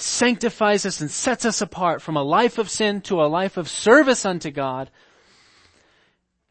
sanctifies 0.00 0.86
us 0.86 1.00
and 1.00 1.10
sets 1.10 1.44
us 1.44 1.60
apart 1.60 2.02
from 2.02 2.16
a 2.16 2.22
life 2.22 2.58
of 2.58 2.70
sin 2.70 3.00
to 3.02 3.22
a 3.22 3.26
life 3.26 3.56
of 3.56 3.68
service 3.68 4.24
unto 4.24 4.50
God. 4.50 4.90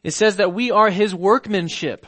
It 0.02 0.12
says 0.12 0.36
that 0.36 0.54
we 0.54 0.70
are 0.70 0.90
His 0.90 1.14
workmanship, 1.14 2.06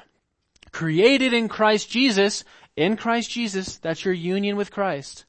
created 0.70 1.32
in 1.32 1.48
Christ 1.48 1.90
Jesus, 1.90 2.44
in 2.76 2.96
Christ 2.96 3.30
Jesus, 3.30 3.76
that's 3.78 4.04
your 4.04 4.14
union 4.14 4.56
with 4.56 4.70
Christ, 4.70 5.26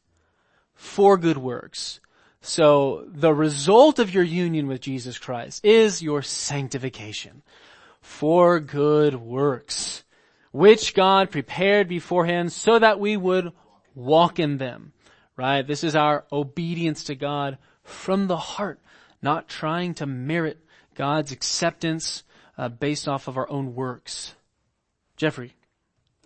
for 0.73 1.17
good 1.17 1.38
works. 1.38 1.99
So 2.41 3.06
the 3.08 3.34
result 3.34 3.99
of 3.99 4.13
your 4.13 4.23
union 4.23 4.67
with 4.67 4.82
Jesus 4.82 5.17
Christ 5.17 5.63
is 5.65 6.02
your 6.02 6.21
sanctification 6.21 7.41
for 8.02 8.60
good 8.60 9.15
works, 9.15 10.04
which 10.52 10.93
God 10.93 11.32
prepared 11.32 11.88
beforehand 11.88 12.52
so 12.52 12.80
that 12.80 12.99
we 12.99 13.17
would 13.17 13.52
walk 13.95 14.39
in 14.39 14.58
them 14.58 14.92
right? 15.36 15.65
This 15.65 15.84
is 15.84 15.96
our 15.96 16.26
obedience 16.32 17.06
to 17.06 17.15
God 17.15 17.58
from 17.84 18.28
the 18.28 18.38
heart, 18.38 18.80
not 19.22 19.48
trying 19.48 19.93
to 19.96 20.06
merit 20.06 20.60
God's 20.96 21.32
acceptance 21.32 22.24
uh, 22.58 22.69
based 22.69 23.08
off 23.08 23.28
of 23.28 23.38
our 23.38 23.50
own 23.50 23.74
works. 23.74 24.36
Jeffrey. 25.17 25.54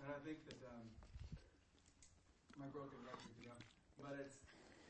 And 0.00 0.12
I 0.12 0.20
think 0.24 0.38
that 0.44 0.60
um, 0.68 0.84
my 2.60 2.68
broken 2.68 3.00
record, 3.04 3.32
you 3.40 3.48
know, 3.48 3.56
but 4.00 4.16
it's 4.20 4.36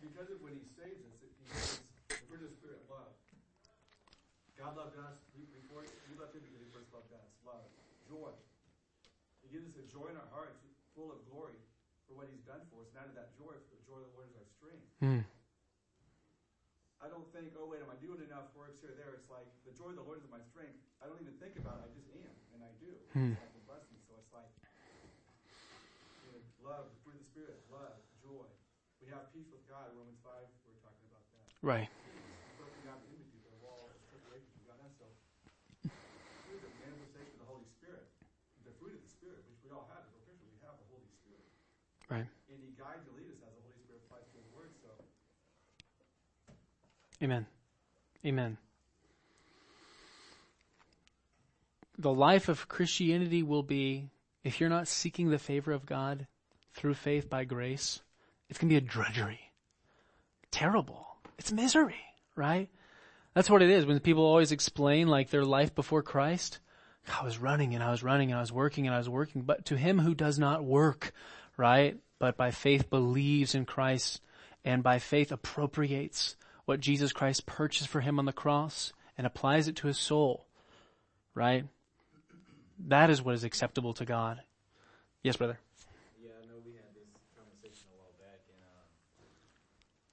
because 0.02 0.30
of 0.34 0.42
when 0.42 0.58
He 0.58 0.66
saves 0.66 0.98
us. 0.98 1.18
It, 1.22 1.30
he 1.38 1.46
says, 1.54 1.78
the 2.10 2.18
fruit 2.26 2.42
of 2.42 2.50
the 2.50 2.54
Spirit, 2.58 2.82
love. 2.90 3.10
God 4.58 4.74
loved 4.74 4.98
us 4.98 5.18
we- 5.38 5.46
before 5.62 5.86
we 5.86 6.14
loved 6.18 6.34
Him 6.34 6.42
because 6.42 6.62
He 6.62 6.70
first 6.74 6.90
loved 6.90 7.10
us. 7.14 7.26
Love, 7.46 7.62
joy. 8.10 8.34
He 9.46 9.54
gives 9.54 9.66
us 9.70 9.78
a 9.78 9.86
joy 9.86 10.10
in 10.10 10.18
our 10.18 10.30
hearts, 10.34 10.58
full 10.98 11.14
of 11.14 11.22
glory 11.30 11.58
for 12.10 12.18
what 12.18 12.26
He's 12.30 12.42
done 12.42 12.66
for 12.74 12.82
us. 12.82 12.90
And 12.98 13.06
out 13.06 13.08
of 13.10 13.16
that 13.18 13.30
joy, 13.38 13.54
the 13.54 13.78
joy 13.86 14.02
of 14.02 14.10
the 14.10 14.14
Lord 14.18 14.26
is 14.30 14.38
Hmm. 14.98 15.22
I 16.98 17.06
don't 17.06 17.30
think, 17.30 17.54
oh 17.54 17.70
wait, 17.70 17.78
am 17.78 17.94
I 17.94 17.98
doing 18.02 18.18
enough 18.18 18.50
works 18.58 18.82
here 18.82 18.90
or 18.90 18.98
there? 18.98 19.14
It's 19.14 19.30
like 19.30 19.46
the 19.62 19.70
joy 19.70 19.94
of 19.94 19.98
the 20.02 20.02
Lord 20.02 20.18
is 20.18 20.26
my 20.26 20.42
strength. 20.42 20.74
I 20.98 21.06
don't 21.06 21.22
even 21.22 21.38
think 21.38 21.54
about 21.54 21.78
it. 21.78 21.86
I 21.86 21.90
just 21.94 22.10
am, 22.10 22.34
and 22.58 22.60
I 22.66 22.70
do. 22.82 22.90
Hmm. 23.14 23.38
It's 23.38 23.46
like 23.46 23.54
a 23.54 23.64
blessing. 23.70 23.98
So 24.10 24.18
it's 24.18 24.34
like 24.34 24.50
you 26.26 26.34
know, 26.34 26.42
love, 26.66 26.90
the 26.90 26.98
fruit 27.06 27.14
of 27.14 27.22
the 27.22 27.30
Spirit, 27.30 27.62
love, 27.70 28.02
joy. 28.18 28.50
We 28.98 29.06
have 29.14 29.30
peace 29.30 29.46
with 29.54 29.62
God. 29.70 29.94
Romans 29.94 30.18
5, 30.26 30.34
we're 30.66 30.82
talking 30.82 31.06
about 31.06 31.22
that. 31.30 31.46
Right. 31.62 31.86
Broken 32.58 32.82
down 32.82 32.98
the 33.06 33.14
enmity, 33.14 33.38
the 33.46 33.54
wall 33.62 33.86
is 33.94 34.02
stripped 34.02 34.26
away 34.26 34.42
from 34.42 34.58
you. 34.58 34.66
God, 34.66 34.78
that's 34.82 34.98
so. 34.98 35.06
Here's 36.50 36.66
a 36.66 36.72
manifestation 36.82 37.38
of 37.38 37.46
the 37.46 37.50
Holy 37.54 37.70
Spirit. 37.70 38.10
The 38.66 38.74
fruit 38.82 38.98
of 38.98 39.02
the 39.06 39.12
Spirit, 39.14 39.46
which 39.46 39.62
we 39.62 39.70
all 39.70 39.86
have 39.94 40.02
as 40.02 40.18
a 40.18 40.22
Christian, 40.26 40.50
we 40.50 40.58
have 40.66 40.74
the 40.82 40.88
Holy 40.90 41.06
Spirit. 41.14 41.46
Right. 42.10 42.26
And 42.50 42.58
He 42.58 42.74
guides 42.74 43.06
and 43.06 43.14
leads 43.14 43.38
us 43.38 43.46
as 43.46 43.54
the 43.54 43.62
Holy 43.62 43.78
Spirit 43.78 44.02
applies 44.02 44.26
to 44.34 44.42
His 44.42 44.50
Word. 44.50 44.74
So 44.82 44.90
Amen. 47.22 47.46
Amen. 48.24 48.58
The 51.98 52.12
life 52.12 52.48
of 52.48 52.68
Christianity 52.68 53.42
will 53.42 53.64
be, 53.64 54.08
if 54.44 54.60
you're 54.60 54.68
not 54.68 54.86
seeking 54.86 55.30
the 55.30 55.38
favor 55.38 55.72
of 55.72 55.84
God 55.84 56.26
through 56.74 56.94
faith 56.94 57.28
by 57.28 57.44
grace, 57.44 58.00
it's 58.48 58.58
going 58.58 58.68
to 58.68 58.80
be 58.80 58.86
a 58.86 58.88
drudgery. 58.88 59.40
Terrible. 60.52 61.06
It's 61.38 61.52
misery, 61.52 62.00
right? 62.36 62.68
That's 63.34 63.50
what 63.50 63.62
it 63.62 63.70
is. 63.70 63.84
When 63.84 63.98
people 64.00 64.24
always 64.24 64.52
explain 64.52 65.08
like 65.08 65.30
their 65.30 65.44
life 65.44 65.74
before 65.74 66.02
Christ, 66.02 66.60
I 67.20 67.24
was 67.24 67.38
running 67.38 67.74
and 67.74 67.82
I 67.82 67.90
was 67.90 68.02
running 68.02 68.30
and 68.30 68.38
I 68.38 68.40
was 68.40 68.52
working 68.52 68.86
and 68.86 68.94
I 68.94 68.98
was 68.98 69.08
working, 69.08 69.42
but 69.42 69.66
to 69.66 69.76
him 69.76 69.98
who 69.98 70.14
does 70.14 70.38
not 70.38 70.64
work, 70.64 71.12
right? 71.56 71.96
But 72.18 72.36
by 72.36 72.52
faith 72.52 72.90
believes 72.90 73.54
in 73.54 73.64
Christ 73.64 74.20
and 74.64 74.82
by 74.82 74.98
faith 74.98 75.32
appropriates 75.32 76.36
what 76.68 76.80
Jesus 76.80 77.14
Christ 77.14 77.46
purchased 77.46 77.88
for 77.88 78.02
him 78.02 78.18
on 78.18 78.26
the 78.26 78.32
cross 78.32 78.92
and 79.16 79.26
applies 79.26 79.68
it 79.68 79.76
to 79.76 79.86
his 79.86 79.96
soul, 79.96 80.44
right? 81.34 81.64
That 82.88 83.08
is 83.08 83.22
what 83.22 83.34
is 83.34 83.42
acceptable 83.42 83.94
to 83.94 84.04
God. 84.04 84.42
Yes, 85.24 85.38
brother. 85.38 85.58
Yeah, 86.20 86.36
I 86.36 86.44
know 86.44 86.60
we 86.60 86.76
had 86.76 86.92
this 86.92 87.08
conversation 87.32 87.88
a 87.88 87.96
while 87.96 88.12
back, 88.20 88.44
and 88.52 88.60
um, 88.68 88.84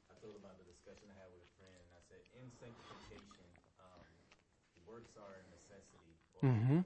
I 0.07 0.15
told 0.23 0.39
about 0.39 0.55
the 0.55 0.63
discussion 0.63 1.11
I 1.11 1.19
had 1.19 1.27
with 1.35 1.43
a 1.43 1.51
friend, 1.59 1.75
and 1.75 1.91
I 1.91 2.01
said, 2.07 2.23
in 2.39 2.47
sanctification, 2.55 3.45
um, 3.83 4.07
works 4.87 5.11
are 5.19 5.35
a 5.35 5.43
necessity. 5.51 6.15
Or 6.39 6.47
Mm-hmm. 6.47 6.79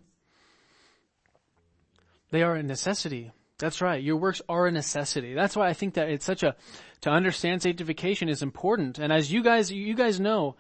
They 2.31 2.41
are 2.41 2.55
a 2.55 2.63
necessity. 2.63 3.29
That's 3.59 3.81
right. 3.81 4.01
Your 4.01 4.15
works 4.15 4.41
are 4.47 4.67
a 4.67 4.71
necessity. 4.71 5.33
That's 5.33 5.55
why 5.55 5.67
I 5.67 5.73
think 5.73 5.93
that 5.95 6.09
it's 6.09 6.25
such 6.25 6.43
a, 6.43 6.55
to 7.01 7.09
understand 7.09 7.61
sanctification 7.61 8.29
is 8.29 8.41
important. 8.41 8.97
And 8.99 9.11
as 9.11 9.31
you 9.31 9.43
guys, 9.43 9.69
you 9.69 9.93
guys 9.93 10.19
know, 10.19 10.55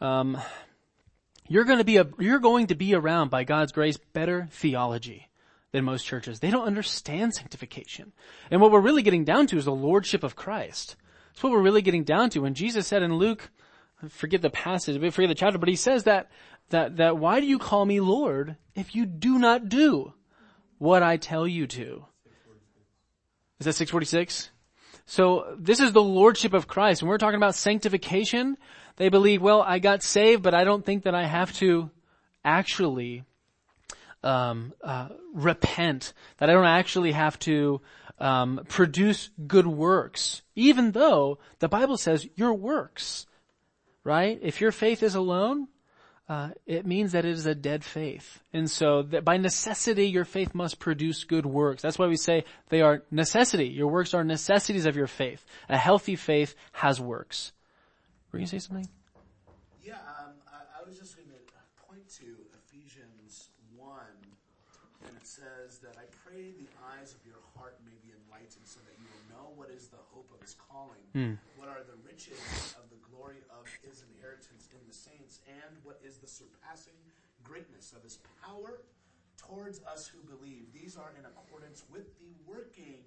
um, 0.00 0.36
you're 1.48 1.64
going 1.64 1.78
to 1.78 1.84
be 1.84 1.96
a, 1.96 2.08
you're 2.18 2.40
going 2.40 2.66
to 2.66 2.74
be 2.74 2.94
around 2.94 3.30
by 3.30 3.44
God's 3.44 3.72
grace 3.72 3.96
better 3.96 4.48
theology 4.50 5.28
than 5.72 5.84
most 5.84 6.04
churches. 6.04 6.40
They 6.40 6.50
don't 6.50 6.66
understand 6.66 7.34
sanctification. 7.34 8.12
And 8.50 8.60
what 8.60 8.72
we're 8.72 8.80
really 8.80 9.02
getting 9.02 9.24
down 9.24 9.46
to 9.48 9.56
is 9.56 9.64
the 9.64 9.72
lordship 9.72 10.24
of 10.24 10.34
Christ. 10.34 10.96
That's 11.28 11.44
what 11.44 11.52
we're 11.52 11.62
really 11.62 11.82
getting 11.82 12.04
down 12.04 12.30
to. 12.30 12.40
When 12.40 12.54
Jesus 12.54 12.86
said 12.86 13.04
in 13.04 13.14
Luke, 13.14 13.50
I 14.02 14.08
forget 14.08 14.42
the 14.42 14.50
passage, 14.50 15.00
I 15.00 15.10
forget 15.10 15.28
the 15.28 15.34
chapter, 15.36 15.58
but 15.58 15.68
he 15.68 15.76
says 15.76 16.04
that, 16.04 16.30
that, 16.70 16.96
that 16.96 17.18
why 17.18 17.38
do 17.38 17.46
you 17.46 17.60
call 17.60 17.84
me 17.84 18.00
Lord 18.00 18.56
if 18.74 18.96
you 18.96 19.06
do 19.06 19.38
not 19.38 19.68
do 19.68 20.14
what 20.78 21.04
I 21.04 21.16
tell 21.16 21.46
you 21.46 21.68
to? 21.68 22.06
Is 23.60 23.66
that 23.66 23.74
646? 23.74 24.50
So 25.04 25.54
this 25.58 25.80
is 25.80 25.92
the 25.92 26.02
lordship 26.02 26.54
of 26.54 26.66
Christ. 26.66 27.02
When 27.02 27.10
we're 27.10 27.18
talking 27.18 27.36
about 27.36 27.54
sanctification, 27.54 28.56
they 28.96 29.10
believe, 29.10 29.42
well, 29.42 29.60
I 29.60 29.78
got 29.78 30.02
saved, 30.02 30.42
but 30.42 30.54
I 30.54 30.64
don't 30.64 30.84
think 30.84 31.04
that 31.04 31.14
I 31.14 31.26
have 31.26 31.52
to 31.58 31.90
actually 32.44 33.24
um, 34.22 34.72
uh, 34.82 35.08
repent. 35.34 36.14
That 36.38 36.48
I 36.48 36.54
don't 36.54 36.64
actually 36.64 37.12
have 37.12 37.38
to 37.40 37.82
um, 38.18 38.64
produce 38.68 39.30
good 39.46 39.66
works, 39.66 40.42
even 40.54 40.92
though 40.92 41.38
the 41.58 41.68
Bible 41.68 41.96
says 41.96 42.28
your 42.36 42.54
works, 42.54 43.26
right? 44.04 44.38
If 44.42 44.60
your 44.60 44.72
faith 44.72 45.02
is 45.02 45.14
alone, 45.14 45.68
uh, 46.30 46.50
it 46.64 46.86
means 46.86 47.10
that 47.10 47.24
it 47.24 47.32
is 47.32 47.44
a 47.44 47.56
dead 47.56 47.82
faith. 47.82 48.40
And 48.52 48.70
so 48.70 49.02
that 49.02 49.24
by 49.24 49.36
necessity, 49.36 50.06
your 50.06 50.24
faith 50.24 50.54
must 50.54 50.78
produce 50.78 51.24
good 51.24 51.44
works. 51.44 51.82
That's 51.82 51.98
why 51.98 52.06
we 52.06 52.16
say 52.16 52.44
they 52.68 52.82
are 52.82 53.02
necessity. 53.10 53.66
Your 53.66 53.88
works 53.88 54.14
are 54.14 54.22
necessities 54.22 54.86
of 54.86 54.94
your 54.94 55.08
faith. 55.08 55.44
A 55.68 55.76
healthy 55.76 56.14
faith 56.14 56.54
has 56.70 57.00
works. 57.00 57.50
Were 58.30 58.38
you 58.38 58.46
going 58.46 58.50
to 58.50 58.60
say 58.60 58.64
something? 58.64 58.88
Yeah, 59.82 59.94
um, 60.22 60.38
I, 60.46 60.62
I 60.78 60.86
was 60.86 60.96
just 60.96 61.16
going 61.16 61.26
to 61.26 61.42
point 61.82 62.06
to 62.22 62.30
Ephesians 62.62 63.50
1, 63.74 63.98
and 65.02 65.16
it 65.18 65.26
says 65.26 65.82
that 65.82 65.98
I 65.98 66.06
pray 66.22 66.54
the 66.54 66.70
eyes 66.94 67.10
of 67.10 67.26
your 67.26 67.42
heart 67.58 67.74
may 67.82 67.98
be 68.06 68.14
enlightened 68.14 68.70
so 68.70 68.78
that 68.86 68.94
you 69.02 69.06
will 69.10 69.26
know 69.34 69.46
what 69.58 69.66
is 69.74 69.90
the 69.90 69.98
hope 70.14 70.30
of 70.30 70.38
his 70.46 70.54
calling, 70.70 71.02
what 71.58 71.66
are 71.66 71.82
the 71.82 71.98
riches 72.06 72.38
of 72.78 72.86
the 72.86 73.02
glory 73.10 73.42
of 73.50 73.66
his 73.82 74.04
inheritance 74.14 74.70
in 74.72 74.80
the 74.86 74.94
saints, 74.94 75.40
and 75.48 75.76
what 75.82 76.00
is 76.06 76.18
the 76.18 76.26
surpassing 76.26 76.96
greatness 77.54 77.92
of 77.92 78.02
his 78.06 78.18
power 78.38 78.86
towards 79.36 79.82
us 79.90 80.06
who 80.06 80.22
believe. 80.30 80.70
These 80.70 80.94
are 80.94 81.10
in 81.18 81.26
accordance 81.26 81.82
with 81.90 82.06
the 82.22 82.30
working 82.46 83.02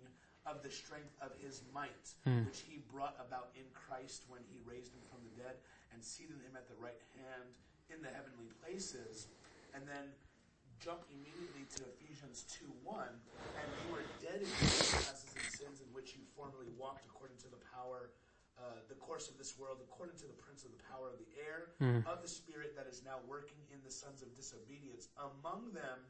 of 0.46 0.60
the 0.60 0.70
strength 0.70 1.16
of 1.24 1.32
his 1.40 1.64
might, 1.72 2.12
which 2.44 2.68
he 2.68 2.84
brought 2.92 3.16
about 3.24 3.56
in 3.56 3.64
Christ 3.72 4.28
when 4.28 4.44
he 4.52 4.60
raised 4.68 4.92
him 4.92 5.00
from 5.08 5.24
the 5.24 5.32
dead 5.40 5.56
and 5.96 6.04
seated 6.04 6.36
him 6.44 6.60
at 6.60 6.68
the 6.68 6.76
right 6.84 7.00
hand 7.16 7.48
in 7.88 8.04
the 8.04 8.12
heavenly 8.12 8.52
places. 8.60 9.32
And 9.72 9.88
then 9.88 10.12
jump 10.84 11.08
immediately 11.08 11.64
to 11.80 11.88
Ephesians 11.96 12.44
2 12.60 12.68
1. 12.84 13.08
And 13.08 13.68
you 13.72 13.88
were 13.96 14.04
dead 14.20 14.44
in 14.44 14.52
trespasses 14.60 15.32
and 15.40 15.48
sins 15.48 15.78
in 15.80 15.88
which 15.96 16.12
you 16.14 16.22
formerly 16.36 16.70
walked 16.76 17.08
according 17.08 17.40
to 17.42 17.50
the 17.50 17.62
power, 17.72 18.12
uh, 18.60 18.84
the 18.92 19.00
course 19.00 19.32
of 19.32 19.40
this 19.40 19.56
world, 19.58 19.80
according 19.82 20.20
to 20.20 20.28
the 20.28 20.36
prince 20.38 20.68
of 20.68 20.76
the 20.76 20.84
power 20.92 21.08
of 21.10 21.18
the 21.18 21.32
air, 21.40 21.72
of 22.06 22.22
the 22.22 22.28
spirit 22.28 22.76
that 22.76 22.86
is 22.86 23.02
now 23.02 23.18
working 23.26 23.58
in 23.72 23.80
the 23.82 23.83
sons 23.94 24.22
of 24.22 24.36
disobedience. 24.36 25.10
Among 25.18 25.74
them, 25.74 26.02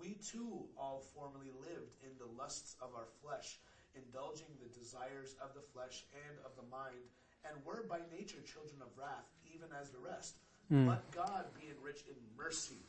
we 0.00 0.16
too 0.20 0.64
all 0.76 1.04
formerly 1.14 1.52
lived 1.60 1.92
in 2.04 2.12
the 2.18 2.28
lusts 2.36 2.76
of 2.80 2.92
our 2.96 3.08
flesh, 3.22 3.60
indulging 3.96 4.52
the 4.60 4.72
desires 4.72 5.36
of 5.40 5.54
the 5.54 5.64
flesh 5.72 6.04
and 6.12 6.36
of 6.44 6.52
the 6.56 6.68
mind, 6.68 7.08
and 7.44 7.56
were 7.64 7.86
by 7.88 8.00
nature 8.12 8.42
children 8.44 8.80
of 8.82 8.92
wrath, 8.96 9.28
even 9.48 9.68
as 9.72 9.90
the 9.90 10.02
rest. 10.02 10.36
Hmm. 10.68 10.86
But 10.86 11.04
God, 11.12 11.46
being 11.54 11.78
rich 11.80 12.04
in 12.08 12.18
mercy, 12.36 12.82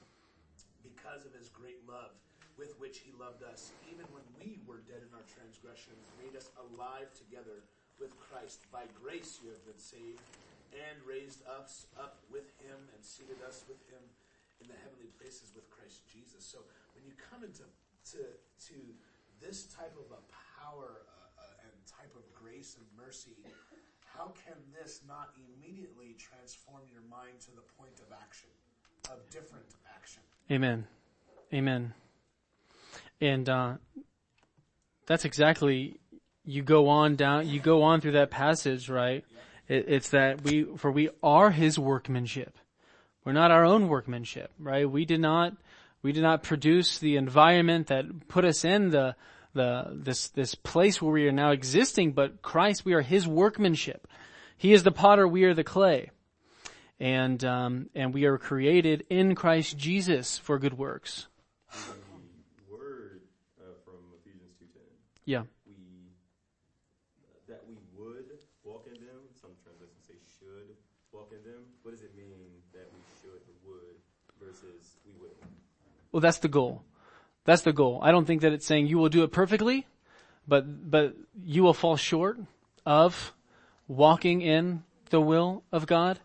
because 0.82 1.26
of 1.26 1.36
his 1.36 1.50
great 1.50 1.80
love 1.88 2.16
with 2.58 2.74
which 2.82 3.06
he 3.06 3.14
loved 3.14 3.46
us, 3.46 3.72
even 3.86 4.06
when 4.10 4.26
we 4.34 4.58
were 4.66 4.82
dead 4.90 5.06
in 5.06 5.14
our 5.14 5.28
transgressions, 5.30 6.10
made 6.18 6.34
us 6.34 6.50
alive 6.58 7.14
together 7.14 7.62
with 8.02 8.18
Christ. 8.18 8.66
By 8.74 8.90
grace 8.98 9.38
you 9.44 9.54
have 9.54 9.62
been 9.64 9.78
saved, 9.78 10.26
and 10.74 10.98
raised 11.06 11.46
us 11.46 11.86
up 11.96 12.18
with 12.34 12.50
him, 12.66 12.90
and 12.98 13.06
seated 13.06 13.38
us 13.46 13.64
with 13.70 13.80
him 13.88 14.02
in 14.62 14.68
the 14.68 14.78
heavenly 14.84 15.10
places 15.20 15.52
with 15.56 15.70
Christ 15.70 16.06
Jesus. 16.10 16.46
So 16.46 16.60
when 16.96 17.06
you 17.06 17.14
come 17.18 17.44
into 17.44 17.64
to, 18.14 18.22
to 18.72 18.78
this 19.42 19.68
type 19.74 19.94
of 19.98 20.10
a 20.12 20.22
power 20.62 21.06
uh, 21.06 21.42
uh, 21.42 21.64
and 21.64 21.74
type 21.86 22.14
of 22.16 22.24
grace 22.34 22.78
and 22.78 22.86
mercy, 22.98 23.38
how 24.06 24.34
can 24.46 24.58
this 24.74 25.02
not 25.08 25.30
immediately 25.38 26.16
transform 26.18 26.82
your 26.92 27.04
mind 27.10 27.40
to 27.42 27.52
the 27.52 27.62
point 27.78 28.00
of 28.00 28.14
action, 28.14 28.50
of 29.12 29.22
different 29.30 29.66
action? 29.96 30.22
Amen. 30.52 30.88
Amen. 31.54 31.94
And 33.22 33.48
uh, 33.48 33.74
that's 35.06 35.26
exactly 35.26 36.00
you 36.44 36.64
go 36.64 36.88
on 36.88 37.16
down 37.16 37.48
you 37.48 37.60
go 37.60 37.84
on 37.84 38.02
through 38.02 38.14
that 38.14 38.32
passage, 38.32 38.90
right? 38.90 39.24
It, 39.68 39.86
it's 39.88 40.10
that 40.10 40.44
we 40.44 40.64
for 40.78 40.92
we 40.92 41.10
are 41.22 41.52
his 41.52 41.78
workmanship. 41.78 42.58
We're 43.28 43.34
not 43.34 43.52
our 43.52 43.66
own 43.66 43.90
workmanship, 43.90 44.54
right? 44.58 44.90
We 44.90 45.04
did 45.04 45.20
not 45.20 45.52
we 46.02 46.14
did 46.14 46.24
not 46.24 46.44
produce 46.44 47.00
the 47.00 47.18
environment 47.18 47.88
that 47.88 48.30
put 48.30 48.46
us 48.46 48.64
in 48.64 48.90
the 48.90 49.18
the 49.54 49.90
this 49.92 50.30
this 50.30 50.56
place 50.56 51.02
where 51.02 51.12
we 51.12 51.28
are 51.28 51.34
now 51.34 51.52
existing, 51.52 52.14
but 52.14 52.42
Christ, 52.42 52.86
we 52.86 52.94
are 52.94 53.02
his 53.02 53.28
workmanship. 53.28 54.08
He 54.56 54.72
is 54.72 54.84
the 54.84 54.94
potter, 54.94 55.28
we 55.28 55.44
are 55.44 55.54
the 55.54 55.66
clay. 55.66 56.12
And 57.02 57.44
um, 57.44 57.90
and 57.94 58.14
we 58.14 58.24
are 58.24 58.38
created 58.38 59.06
in 59.10 59.36
Christ 59.36 59.78
Jesus 59.78 60.38
for 60.38 60.58
good 60.58 60.78
works. 60.78 61.28
word 62.72 63.24
uh, 63.60 63.76
from 63.84 64.00
Ephesians 64.22 64.54
2.10, 64.64 64.80
Yeah. 65.26 65.44
we, 65.68 65.76
that 67.50 67.60
we 67.68 67.76
would 67.98 68.40
walk 68.64 68.88
in 68.88 68.94
them, 69.06 69.20
some 69.36 69.52
translations 69.66 70.08
say 70.08 70.16
should 70.40 70.78
walk 71.12 71.34
in 71.36 71.44
them. 71.44 71.64
What 71.84 71.92
does 71.92 72.04
it 72.04 72.16
mean 72.16 72.48
that 72.74 72.86
we 72.94 73.02
should 73.22 73.42
or 73.42 73.58
would 73.66 73.98
versus 74.40 74.98
we 75.06 75.14
will? 75.20 75.34
Well, 76.18 76.24
that's 76.24 76.40
the 76.40 76.48
goal. 76.48 76.82
That's 77.46 77.62
the 77.62 77.72
goal. 77.72 78.00
I 78.02 78.10
don't 78.10 78.26
think 78.26 78.42
that 78.42 78.52
it's 78.52 78.66
saying 78.66 78.88
you 78.88 78.98
will 78.98 79.08
do 79.08 79.22
it 79.22 79.32
perfectly, 79.32 79.86
but, 80.48 80.90
but 80.90 81.16
you 81.46 81.62
will 81.62 81.76
fall 81.76 81.96
short 81.96 82.40
of 82.88 83.36
walking 83.88 84.42
in 84.42 84.82
the 85.12 85.22
will 85.22 85.62
of 85.72 85.86
God, 85.86 86.20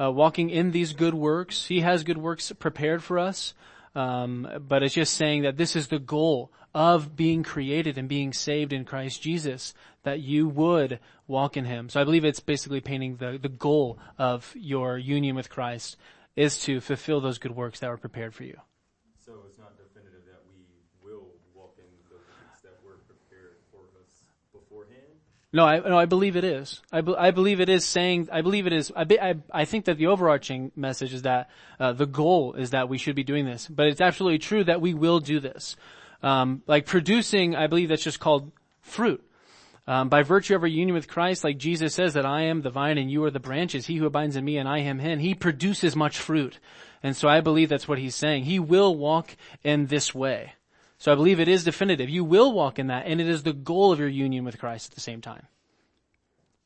uh, 0.00 0.10
walking 0.10 0.50
in 0.50 0.72
these 0.72 0.94
good 0.94 1.14
works. 1.14 1.66
He 1.68 1.82
has 1.82 2.02
good 2.02 2.18
works 2.18 2.50
prepared 2.58 3.04
for 3.04 3.20
us. 3.20 3.54
Um, 3.94 4.48
but 4.66 4.82
it's 4.82 4.96
just 4.96 5.14
saying 5.14 5.42
that 5.42 5.56
this 5.56 5.76
is 5.76 5.86
the 5.86 6.00
goal 6.00 6.50
of 6.74 7.14
being 7.14 7.44
created 7.44 7.98
and 7.98 8.08
being 8.08 8.32
saved 8.32 8.72
in 8.72 8.84
Christ 8.84 9.22
Jesus, 9.22 9.74
that 10.02 10.18
you 10.18 10.48
would 10.48 10.98
walk 11.28 11.56
in 11.56 11.66
Him. 11.66 11.88
So 11.88 12.00
I 12.00 12.04
believe 12.04 12.24
it's 12.24 12.40
basically 12.40 12.80
painting 12.80 13.18
the, 13.18 13.38
the 13.40 13.48
goal 13.48 13.96
of 14.18 14.52
your 14.56 14.98
union 14.98 15.36
with 15.36 15.50
Christ 15.50 15.96
is 16.34 16.58
to 16.62 16.80
fulfill 16.80 17.20
those 17.20 17.38
good 17.38 17.54
works 17.54 17.78
that 17.78 17.90
were 17.90 17.96
prepared 17.96 18.34
for 18.34 18.42
you. 18.42 18.58
So 19.26 19.42
it's 19.50 19.58
not 19.58 19.74
definitive 19.74 20.22
that 20.30 20.38
we 20.46 20.62
will 21.02 21.26
walk 21.52 21.74
in 21.82 21.90
the 22.06 22.14
things 22.14 22.62
that 22.62 22.78
were 22.86 23.02
prepared 23.10 23.58
for 23.74 23.82
us 23.98 24.30
beforehand. 24.54 25.18
No, 25.52 25.64
I, 25.64 25.78
no, 25.78 25.98
I 25.98 26.06
believe 26.06 26.36
it 26.36 26.44
is. 26.44 26.82
I, 26.92 27.00
be, 27.00 27.14
I 27.16 27.30
believe 27.30 27.60
it 27.60 27.68
is 27.68 27.84
saying, 27.84 28.28
I 28.32 28.42
believe 28.42 28.66
it 28.66 28.72
is, 28.72 28.92
I, 28.94 29.04
be, 29.04 29.20
I, 29.20 29.36
I 29.50 29.64
think 29.64 29.84
that 29.86 29.96
the 29.96 30.08
overarching 30.08 30.72
message 30.76 31.14
is 31.14 31.22
that, 31.22 31.48
uh, 31.78 31.92
the 31.92 32.06
goal 32.06 32.54
is 32.54 32.70
that 32.70 32.88
we 32.88 32.98
should 32.98 33.14
be 33.14 33.24
doing 33.24 33.46
this. 33.46 33.68
But 33.68 33.86
it's 33.86 34.00
absolutely 34.00 34.38
true 34.38 34.64
that 34.64 34.80
we 34.80 34.92
will 34.92 35.20
do 35.20 35.40
this. 35.40 35.76
Um, 36.22 36.62
like 36.66 36.84
producing, 36.86 37.54
I 37.54 37.68
believe 37.68 37.88
that's 37.88 38.02
just 38.02 38.20
called 38.20 38.50
fruit. 38.82 39.22
Um, 39.88 40.08
by 40.08 40.24
virtue 40.24 40.56
of 40.56 40.62
our 40.62 40.68
union 40.68 40.94
with 40.94 41.06
Christ, 41.06 41.44
like 41.44 41.58
Jesus 41.58 41.94
says 41.94 42.14
that 42.14 42.26
I 42.26 42.42
am 42.42 42.62
the 42.62 42.70
vine 42.70 42.98
and 42.98 43.08
you 43.08 43.22
are 43.22 43.30
the 43.30 43.38
branches. 43.38 43.86
He 43.86 43.96
who 43.96 44.06
abides 44.06 44.34
in 44.34 44.44
me 44.44 44.58
and 44.58 44.68
I 44.68 44.80
am 44.80 44.98
him. 44.98 45.20
He 45.20 45.34
produces 45.34 45.94
much 45.94 46.18
fruit. 46.18 46.58
And 47.04 47.16
so 47.16 47.28
I 47.28 47.40
believe 47.40 47.68
that's 47.68 47.86
what 47.86 47.98
he's 47.98 48.16
saying. 48.16 48.44
He 48.44 48.58
will 48.58 48.96
walk 48.96 49.36
in 49.62 49.86
this 49.86 50.12
way. 50.12 50.54
So 50.98 51.12
I 51.12 51.14
believe 51.14 51.40
it 51.40 51.48
is 51.48 51.64
definitive. 51.64 52.08
You 52.08 52.24
will 52.24 52.52
walk 52.52 52.78
in 52.78 52.86
that 52.86 53.06
and 53.06 53.20
it 53.20 53.28
is 53.28 53.42
the 53.42 53.52
goal 53.52 53.92
of 53.92 53.98
your 53.98 54.08
union 54.08 54.44
with 54.44 54.58
Christ 54.58 54.90
at 54.90 54.94
the 54.94 55.00
same 55.00 55.20
time. 55.20 55.46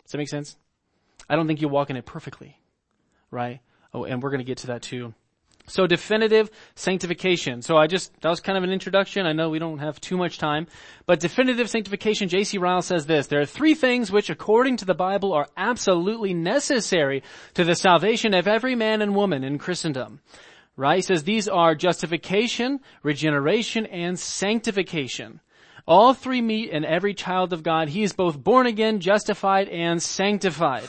Does 0.04 0.12
that 0.12 0.18
make 0.18 0.28
sense? 0.28 0.56
I 1.28 1.36
don't 1.36 1.46
think 1.46 1.60
you'll 1.60 1.70
walk 1.70 1.90
in 1.90 1.96
it 1.96 2.06
perfectly. 2.06 2.58
Right? 3.30 3.60
Oh, 3.92 4.04
and 4.04 4.22
we're 4.22 4.30
going 4.30 4.38
to 4.38 4.44
get 4.44 4.58
to 4.58 4.68
that 4.68 4.82
too. 4.82 5.14
So 5.66 5.86
definitive 5.86 6.50
sanctification. 6.74 7.62
So 7.62 7.76
I 7.76 7.86
just, 7.86 8.12
that 8.22 8.28
was 8.28 8.40
kind 8.40 8.58
of 8.58 8.64
an 8.64 8.70
introduction. 8.70 9.26
I 9.26 9.32
know 9.32 9.50
we 9.50 9.60
don't 9.60 9.78
have 9.78 10.00
too 10.00 10.16
much 10.16 10.38
time, 10.38 10.66
but 11.06 11.20
definitive 11.20 11.70
sanctification, 11.70 12.28
J.C. 12.28 12.58
Ryle 12.58 12.82
says 12.82 13.06
this, 13.06 13.28
there 13.28 13.40
are 13.40 13.46
three 13.46 13.74
things 13.74 14.10
which 14.10 14.30
according 14.30 14.78
to 14.78 14.84
the 14.84 14.94
Bible 14.94 15.32
are 15.32 15.48
absolutely 15.56 16.34
necessary 16.34 17.22
to 17.54 17.62
the 17.62 17.76
salvation 17.76 18.34
of 18.34 18.48
every 18.48 18.74
man 18.74 19.00
and 19.00 19.14
woman 19.14 19.44
in 19.44 19.58
Christendom. 19.58 20.20
Right? 20.80 20.96
He 20.96 21.02
says 21.02 21.24
these 21.24 21.46
are 21.46 21.74
justification, 21.74 22.80
regeneration, 23.02 23.84
and 23.84 24.18
sanctification. 24.18 25.40
All 25.86 26.14
three 26.14 26.40
meet 26.40 26.70
in 26.70 26.86
every 26.86 27.12
child 27.12 27.52
of 27.52 27.62
God. 27.62 27.90
He 27.90 28.02
is 28.02 28.14
both 28.14 28.42
born 28.42 28.66
again, 28.66 29.00
justified, 29.00 29.68
and 29.68 30.02
sanctified. 30.02 30.88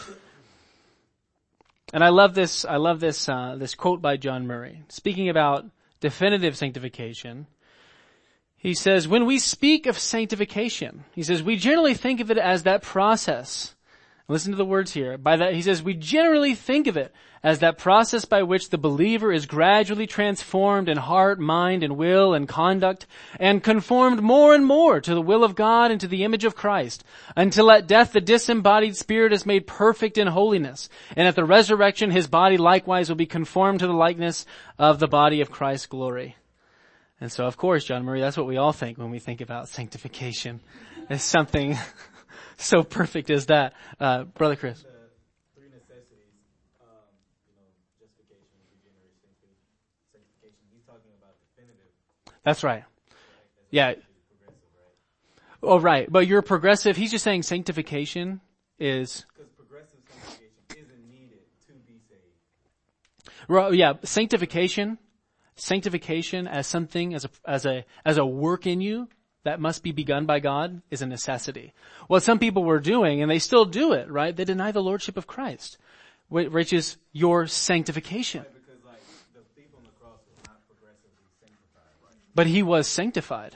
And 1.93 2.06
I 2.06 2.08
love 2.08 2.36
this, 2.36 2.63
I 2.63 2.77
love 2.77 3.01
this, 3.01 3.27
uh, 3.27 3.58
this 3.58 3.75
quote 3.75 4.01
by 4.01 4.15
John 4.15 4.47
Murray. 4.47 4.82
Speaking 4.88 5.27
about 5.27 5.65
definitive 5.99 6.56
sanctification, 6.56 7.47
he 8.56 8.73
says, 8.73 9.10
when 9.10 9.25
we 9.25 9.39
speak 9.39 9.88
of 9.88 9.99
sanctification, 9.99 11.04
he 11.12 11.23
says, 11.23 11.43
we 11.43 11.58
generally 11.58 11.95
think 11.95 12.21
of 12.21 12.32
it 12.32 12.38
as 12.38 12.63
that 12.63 12.82
process. 12.82 13.75
Listen 14.32 14.52
to 14.52 14.58
the 14.58 14.63
words 14.63 14.94
here. 14.94 15.17
By 15.17 15.36
that, 15.36 15.54
he 15.54 15.62
says, 15.62 15.84
we 15.84 15.94
generally 15.94 16.56
think 16.56 16.88
of 16.88 16.96
it 16.96 17.13
as 17.44 17.60
that 17.60 17.78
process 17.78 18.24
by 18.24 18.44
which 18.44 18.70
the 18.70 18.78
believer 18.78 19.34
is 19.34 19.46
gradually 19.46 20.08
transformed 20.08 20.88
in 20.88 20.96
heart, 20.96 21.38
mind, 21.38 21.84
and 21.84 21.98
will 21.98 22.34
and 22.34 22.48
conduct, 22.48 23.08
and 23.41 23.62
conformed 23.62 24.22
more 24.22 24.56
and 24.56 24.65
more 24.65 25.02
to 25.02 25.13
the 25.13 25.22
will 25.22 25.44
of 25.44 25.56
God 25.56 25.91
and 25.91 26.00
to 26.00 26.08
the 26.08 26.24
image 26.24 26.46
of 26.46 26.56
Christ, 26.56 27.04
until 27.36 27.70
at 27.72 27.88
death 27.88 28.13
the 28.13 28.22
disembodied 28.22 28.96
spirit 28.96 29.34
is 29.34 29.46
made 29.46 29.67
perfect 29.67 30.17
in 30.17 30.28
holiness, 30.28 30.88
and 31.17 31.28
at 31.28 31.36
the 31.36 31.44
resurrection 31.44 32.10
his 32.10 32.28
body 32.28 32.56
likewise 32.58 33.10
will 33.10 33.17
be 33.17 33.26
conformed 33.26 33.82
to 33.82 33.88
the 33.88 33.94
likeness 33.94 34.46
of 34.80 35.00
the 35.00 35.10
body 35.10 35.41
of 35.41 35.52
Christ's 35.52 35.88
glory. 35.88 36.38
And 37.20 37.30
so 37.30 37.48
of 37.48 37.58
course, 37.58 37.84
John 37.84 38.06
Murray, 38.06 38.22
that's 38.22 38.38
what 38.38 38.48
we 38.48 38.56
all 38.56 38.72
think 38.72 38.98
when 38.98 39.12
we 39.12 39.20
think 39.20 39.41
about 39.41 39.67
sanctification. 39.67 40.62
It's 41.10 41.24
something 41.24 41.78
so 42.62 42.84
perfect 42.84 43.30
as 43.30 43.47
that. 43.47 43.74
Uh, 44.00 44.24
Brother 44.24 44.56
Chris. 44.56 44.82
The 44.82 44.89
three 45.56 45.69
necessities, 45.69 46.34
um, 46.82 46.88
you 47.47 47.54
know, 47.58 47.67
justification, 48.00 48.58
regeneration, 48.71 49.30
sanctification. 50.13 50.65
He's 50.74 50.84
talking 50.86 51.12
about 51.19 51.36
definitive. 51.41 51.91
That's 52.43 52.63
right. 52.63 52.84
Yeah. 53.71 53.91
opposed 53.91 54.06
to 54.06 54.12
progressive, 54.30 54.74
right? 54.78 55.71
Oh, 55.71 55.80
right. 55.80 56.12
But 56.12 56.28
you're 56.28 56.41
progressive. 56.41 56.97
He's 56.97 57.12
just 57.12 57.24
saying 57.24 57.43
sanctification 57.43 58.41
is, 58.80 59.26
Because 59.36 59.52
progressive 59.52 60.00
sanctification 60.10 60.91
isn't 60.91 61.10
needed 61.10 61.39
to 61.67 61.74
be 61.88 62.00
saved. 62.10 63.30
well, 63.47 63.74
yeah, 63.74 63.93
sanctification, 64.04 64.97
sanctification 65.56 66.47
as 66.47 66.67
something, 66.67 67.13
as 67.13 67.26
a, 67.26 67.30
as 67.45 67.65
a, 67.65 67.86
as 68.06 68.17
a 68.17 68.26
work 68.26 68.65
in 68.67 68.82
you 68.82 69.08
that 69.43 69.60
must 69.60 69.84
be 69.84 69.91
begun 69.91 70.25
by 70.25 70.39
God 70.39 70.82
is 70.91 71.01
a 71.01 71.08
necessity. 71.08 71.73
What 72.08 72.23
some 72.23 72.39
people 72.39 72.63
were 72.63 72.80
doing, 72.80 73.21
and 73.21 73.32
they 73.32 73.39
still 73.39 73.65
do 73.65 73.93
it, 73.93 74.10
right? 74.10 74.36
They 74.36 74.45
deny 74.45 74.71
the 74.71 74.84
Lordship 74.84 75.17
of 75.17 75.27
Christ, 75.27 75.77
which 76.30 76.73
is 76.73 76.97
your 77.12 77.47
sanctification. 77.47 78.45
Because 78.54 78.84
like 78.86 79.01
the 79.34 79.41
thief 79.56 79.69
on 79.75 79.84
the 79.84 79.89
cross 79.99 80.19
was 80.30 80.38
not 80.47 80.60
progressively 80.67 81.27
sanctified, 81.41 81.91
right? 82.04 82.15
But 82.36 82.47
he 82.47 82.63
was 82.63 82.88
sanctified. 82.88 83.56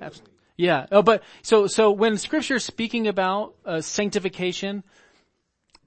Right. 0.00 0.20
Yeah. 0.56 0.86
Oh, 0.92 1.02
but 1.02 1.22
so 1.42 1.66
so 1.66 1.90
when 1.90 2.16
Scripture 2.16 2.56
is 2.56 2.64
speaking 2.64 3.08
about 3.08 3.54
uh, 3.64 3.80
sanctification, 3.80 4.84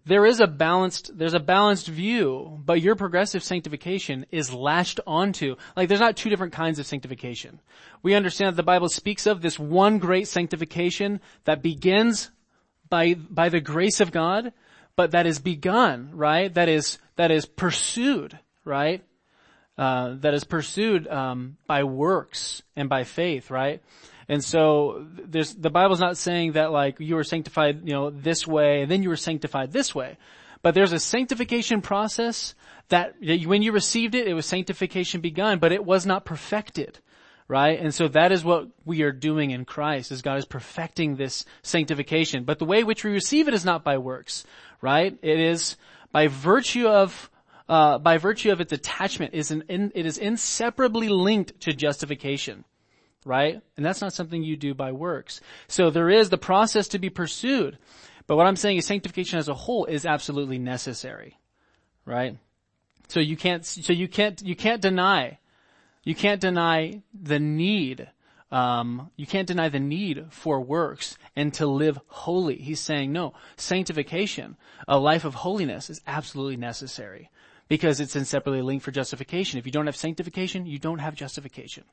there 0.07 0.25
is 0.25 0.39
a 0.39 0.47
balanced 0.47 1.17
there's 1.17 1.33
a 1.33 1.39
balanced 1.39 1.87
view, 1.87 2.59
but 2.65 2.81
your 2.81 2.95
progressive 2.95 3.43
sanctification 3.43 4.25
is 4.31 4.53
latched 4.53 4.99
onto 5.05 5.55
like 5.75 5.89
there's 5.89 5.99
not 5.99 6.15
two 6.15 6.29
different 6.29 6.53
kinds 6.53 6.79
of 6.79 6.85
sanctification. 6.85 7.59
We 8.01 8.15
understand 8.15 8.53
that 8.53 8.57
the 8.57 8.63
Bible 8.63 8.89
speaks 8.89 9.27
of 9.27 9.41
this 9.41 9.59
one 9.59 9.99
great 9.99 10.27
sanctification 10.27 11.19
that 11.43 11.61
begins 11.61 12.31
by 12.89 13.15
by 13.15 13.49
the 13.49 13.59
grace 13.59 13.99
of 13.99 14.11
God, 14.11 14.53
but 14.95 15.11
that 15.11 15.27
is 15.27 15.39
begun 15.39 16.11
right. 16.13 16.53
That 16.53 16.69
is 16.69 16.99
that 17.17 17.31
is 17.31 17.45
pursued 17.45 18.39
right. 18.63 19.03
Uh, 19.77 20.15
that 20.21 20.33
is 20.33 20.43
pursued 20.43 21.07
um, 21.07 21.55
by 21.67 21.83
works 21.83 22.63
and 22.75 22.89
by 22.89 23.03
faith, 23.03 23.51
right? 23.51 23.83
And 24.29 24.43
so 24.43 25.05
there's 25.09 25.53
the 25.55 25.69
Bible's 25.69 26.01
not 26.01 26.17
saying 26.17 26.53
that 26.53 26.71
like 26.71 26.99
you 26.99 27.15
were 27.15 27.23
sanctified, 27.23 27.87
you 27.87 27.93
know, 27.93 28.09
this 28.09 28.45
way, 28.45 28.81
and 28.81 28.91
then 28.91 29.03
you 29.03 29.09
were 29.09 29.15
sanctified 29.15 29.71
this 29.71 29.95
way. 29.95 30.17
But 30.61 30.73
there's 30.73 30.91
a 30.91 30.99
sanctification 30.99 31.81
process 31.81 32.55
that 32.89 33.15
when 33.21 33.61
you 33.61 33.71
received 33.71 34.15
it, 34.15 34.27
it 34.27 34.33
was 34.33 34.45
sanctification 34.45 35.21
begun, 35.21 35.59
but 35.59 35.71
it 35.71 35.85
was 35.85 36.05
not 36.05 36.25
perfected. 36.25 36.99
Right? 37.49 37.79
And 37.79 37.93
so 37.93 38.09
that 38.09 38.33
is 38.33 38.43
what 38.43 38.67
we 38.83 39.03
are 39.03 39.13
doing 39.13 39.51
in 39.51 39.63
Christ, 39.63 40.11
is 40.11 40.21
God 40.21 40.37
is 40.37 40.43
perfecting 40.43 41.15
this 41.15 41.45
sanctification. 41.61 42.43
But 42.43 42.59
the 42.59 42.65
way 42.65 42.83
which 42.83 43.05
we 43.05 43.11
receive 43.11 43.47
it 43.47 43.53
is 43.53 43.63
not 43.63 43.85
by 43.85 43.97
works. 43.99 44.43
Right? 44.81 45.17
It 45.21 45.39
is 45.39 45.77
by 46.11 46.27
virtue 46.27 46.87
of 46.87 47.29
uh, 47.69 47.99
by 47.99 48.17
virtue 48.17 48.51
of 48.51 48.59
its 48.59 48.73
attachment 48.73 49.33
is 49.33 49.51
an 49.51 49.63
in, 49.69 49.93
it 49.95 50.05
is 50.05 50.17
inseparably 50.17 51.07
linked 51.07 51.61
to 51.61 51.73
justification 51.73 52.65
right? 53.27 53.61
And 53.75 53.85
that's 53.85 54.01
not 54.01 54.13
something 54.13 54.41
you 54.41 54.55
do 54.55 54.73
by 54.73 54.91
works. 54.91 55.41
So 55.67 55.89
there 55.89 56.09
is 56.09 56.29
the 56.29 56.37
process 56.37 56.87
to 56.89 56.99
be 56.99 57.09
pursued. 57.09 57.77
But 58.25 58.37
what 58.37 58.47
I'm 58.47 58.55
saying 58.55 58.77
is 58.77 58.85
sanctification 58.85 59.37
as 59.37 59.49
a 59.49 59.53
whole 59.53 59.85
is 59.85 60.05
absolutely 60.05 60.59
necessary, 60.59 61.37
right? 62.05 62.37
So 63.07 63.19
you 63.19 63.37
can't, 63.37 63.65
so 63.65 63.93
you 63.93 64.07
can't, 64.07 64.41
you 64.41 64.55
can't 64.55 64.81
deny, 64.81 65.39
you 66.03 66.15
can't 66.15 66.41
deny 66.41 67.01
the 67.13 67.39
need, 67.39 68.09
um, 68.51 69.11
you 69.15 69.25
can't 69.25 69.47
deny 69.47 69.69
the 69.69 69.79
need 69.79 70.25
for 70.29 70.59
works 70.59 71.17
and 71.35 71.53
to 71.55 71.67
live 71.67 71.99
holy. 72.07 72.57
He's 72.57 72.81
saying 72.81 73.11
no, 73.13 73.33
sanctification, 73.55 74.57
a 74.87 74.97
life 74.97 75.25
of 75.25 75.35
holiness 75.35 75.89
is 75.89 76.01
absolutely 76.05 76.57
necessary 76.57 77.29
because 77.69 77.99
it's 77.99 78.15
inseparably 78.15 78.61
linked 78.61 78.83
for 78.83 78.91
justification. 78.91 79.59
If 79.59 79.65
you 79.65 79.71
don't 79.71 79.85
have 79.85 79.95
sanctification, 79.95 80.65
you 80.65 80.79
don't 80.79 80.99
have 80.99 81.15
justification. 81.15 81.83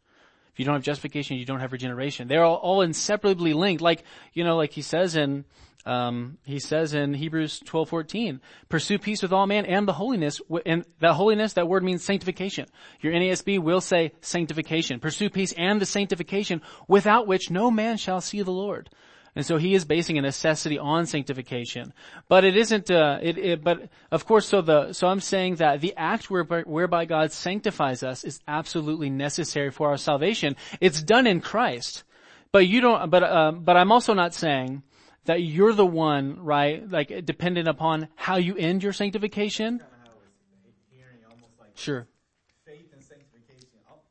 If 0.55 0.61
you 0.61 0.65
don't 0.67 0.77
have 0.77 0.85
justification, 0.85 1.37
you 1.37 1.45
don't 1.45 1.59
have 1.59 1.73
regeneration. 1.73 2.29
They're 2.29 2.45
all, 2.45 2.55
all 2.55 2.83
inseparably 2.83 3.55
linked. 3.55 3.83
Like, 3.83 4.05
you 4.35 4.45
know, 4.45 4.57
like 4.57 4.71
he 4.71 4.83
says 4.83 5.17
in, 5.17 5.45
um, 5.85 6.39
he 6.45 6.61
says 6.61 6.95
in 6.95 7.13
Hebrews 7.13 7.59
12, 7.59 7.89
14, 7.89 8.41
pursue 8.69 9.01
peace 9.01 9.21
with 9.21 9.33
all 9.33 9.49
men 9.49 9.67
and 9.67 9.89
the 9.89 9.93
holiness, 9.93 10.41
and 10.65 10.85
that 11.01 11.15
holiness, 11.15 11.55
that 11.55 11.67
word 11.67 11.83
means 11.83 12.05
sanctification. 12.05 12.67
Your 13.01 13.13
NASB 13.13 13.59
will 13.59 13.81
say 13.81 14.13
sanctification. 14.21 15.01
Pursue 15.01 15.29
peace 15.29 15.53
and 15.59 15.81
the 15.81 15.87
sanctification 15.87 16.63
without 16.87 17.27
which 17.27 17.51
no 17.51 17.69
man 17.73 17.97
shall 17.97 18.21
see 18.21 18.43
the 18.43 18.53
Lord. 18.53 18.91
And 19.37 19.45
so 19.45 19.57
he 19.57 19.75
is 19.75 19.85
basing 19.85 20.17
a 20.17 20.23
necessity 20.23 20.79
on 20.79 21.07
sanctification. 21.07 21.93
But 22.29 22.45
it 22.45 22.57
isn't, 22.57 22.91
uh, 22.91 23.19
it, 23.21 23.37
it, 23.39 23.65
but 23.65 23.89
of 24.11 24.27
course, 24.27 24.47
so 24.47 24.63
the, 24.63 24.93
so 24.93 25.09
I'm 25.09 25.21
saying 25.21 25.57
that 25.57 25.81
the 25.81 25.95
act 25.97 26.31
whereby, 26.31 26.63
whereby 26.63 27.05
God 27.05 27.33
sanctifies 27.33 28.03
us 28.03 28.23
is 28.25 28.41
absolutely 28.47 29.11
necessary 29.11 29.71
for 29.71 29.89
our 29.91 29.97
salvation. 29.97 30.55
It's 30.81 31.03
done 31.03 31.27
in 31.27 31.41
Christ. 31.41 32.05
But 32.53 32.69
you 32.69 32.81
don't, 32.81 33.11
but, 33.11 33.23
uh, 33.25 33.53
but 33.53 33.77
I'm 33.77 33.91
also 33.91 34.15
not 34.15 34.35
saying 34.35 34.83
that 35.25 35.43
you're 35.43 35.73
the 35.73 35.87
one, 35.87 36.45
right, 36.45 36.89
like 36.89 37.25
dependent 37.25 37.67
upon 37.67 38.09
how 38.15 38.37
you 38.37 38.55
end 38.57 38.83
your 38.85 38.93
sanctification. 38.93 39.79
Kind 39.79 39.91
of 39.91 39.99
how 40.07 40.13
it's 40.69 40.79
hearing 40.93 41.19
almost 41.29 41.59
like 41.59 41.71
Sure. 41.75 42.07
faith 42.65 42.93
and 42.93 43.03
sanctification. 43.03 43.81
al- 43.89 44.05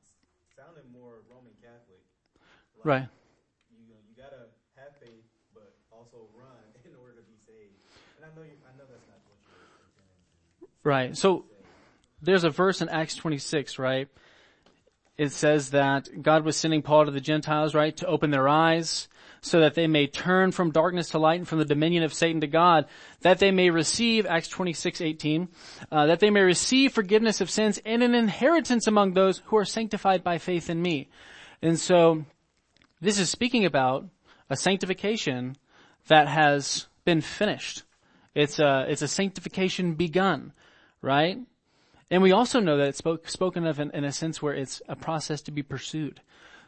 Right. 2.84 3.08
You 3.72 3.88
know, 3.88 3.96
you 4.04 4.12
gotta 4.20 4.52
have 4.76 4.92
faith, 5.00 5.24
but 5.56 5.72
also 5.88 6.28
run 6.36 6.60
in 6.84 6.92
order 7.00 7.16
to 7.16 7.24
be 7.24 7.40
saved. 7.40 7.80
And 8.20 8.28
I 8.28 8.30
know 8.36 8.44
you, 8.44 8.60
I 8.68 8.76
know 8.76 8.84
that's 8.92 9.08
not 9.08 9.24
what 9.24 9.40
you're 9.48 9.72
intending 9.88 10.20
to 10.60 10.68
Right. 10.84 11.16
So 11.16 11.46
there's 12.22 12.44
a 12.44 12.50
verse 12.50 12.82
in 12.82 12.90
Acts 12.90 13.16
26, 13.16 13.80
right? 13.80 14.08
It 15.18 15.32
says 15.32 15.72
that 15.72 16.22
God 16.22 16.44
was 16.44 16.58
sending 16.58 16.82
Paul 16.82 17.06
to 17.06 17.12
the 17.12 17.22
Gentiles, 17.22 17.76
right, 17.76 17.96
to 17.98 18.08
open 18.08 18.32
their 18.32 18.50
eyes 18.50 19.08
so 19.42 19.60
that 19.60 19.76
they 19.76 19.88
may 19.88 20.08
turn 20.08 20.52
from 20.52 20.72
darkness 20.72 21.10
to 21.10 21.20
light 21.20 21.38
and 21.38 21.48
from 21.48 21.60
the 21.60 21.66
dominion 21.66 22.04
of 22.04 22.14
Satan 22.14 22.42
to 22.42 22.48
God, 22.48 22.86
that 23.22 23.40
they 23.40 23.52
may 23.52 23.70
receive, 23.70 24.26
Acts 24.26 24.48
26, 24.48 25.02
18, 25.02 25.50
uh, 25.92 26.06
that 26.08 26.22
they 26.22 26.30
may 26.30 26.42
receive 26.42 26.94
forgiveness 26.94 27.42
of 27.42 27.50
sins 27.50 27.80
and 27.86 28.02
an 28.02 28.16
inheritance 28.16 28.88
among 28.88 29.14
those 29.14 29.42
who 29.46 29.58
are 29.58 29.66
sanctified 29.66 30.24
by 30.24 30.38
faith 30.38 30.70
in 30.70 30.82
me. 30.82 31.10
And 31.62 31.78
so 31.78 32.24
this 33.02 33.20
is 33.20 33.30
speaking 33.30 33.66
about 33.66 34.08
a 34.50 34.56
sanctification 34.56 35.58
that 36.08 36.30
has 36.30 36.88
been 37.04 37.20
finished. 37.20 37.84
It's 38.34 38.60
a, 38.60 38.86
it's 38.88 39.02
a 39.02 39.08
sanctification 39.10 39.96
begun, 39.96 40.54
right? 41.04 41.38
And 42.10 42.24
we 42.24 42.32
also 42.32 42.60
know 42.60 42.78
that 42.78 42.88
it's 42.88 42.98
spoke, 42.98 43.30
spoken 43.30 43.68
of 43.68 43.80
in, 43.80 43.92
in 43.92 44.04
a 44.04 44.12
sense 44.12 44.42
where 44.42 44.56
it's 44.56 44.82
a 44.90 44.96
process 44.96 45.42
to 45.44 45.52
be 45.52 45.62
pursued. 45.62 46.22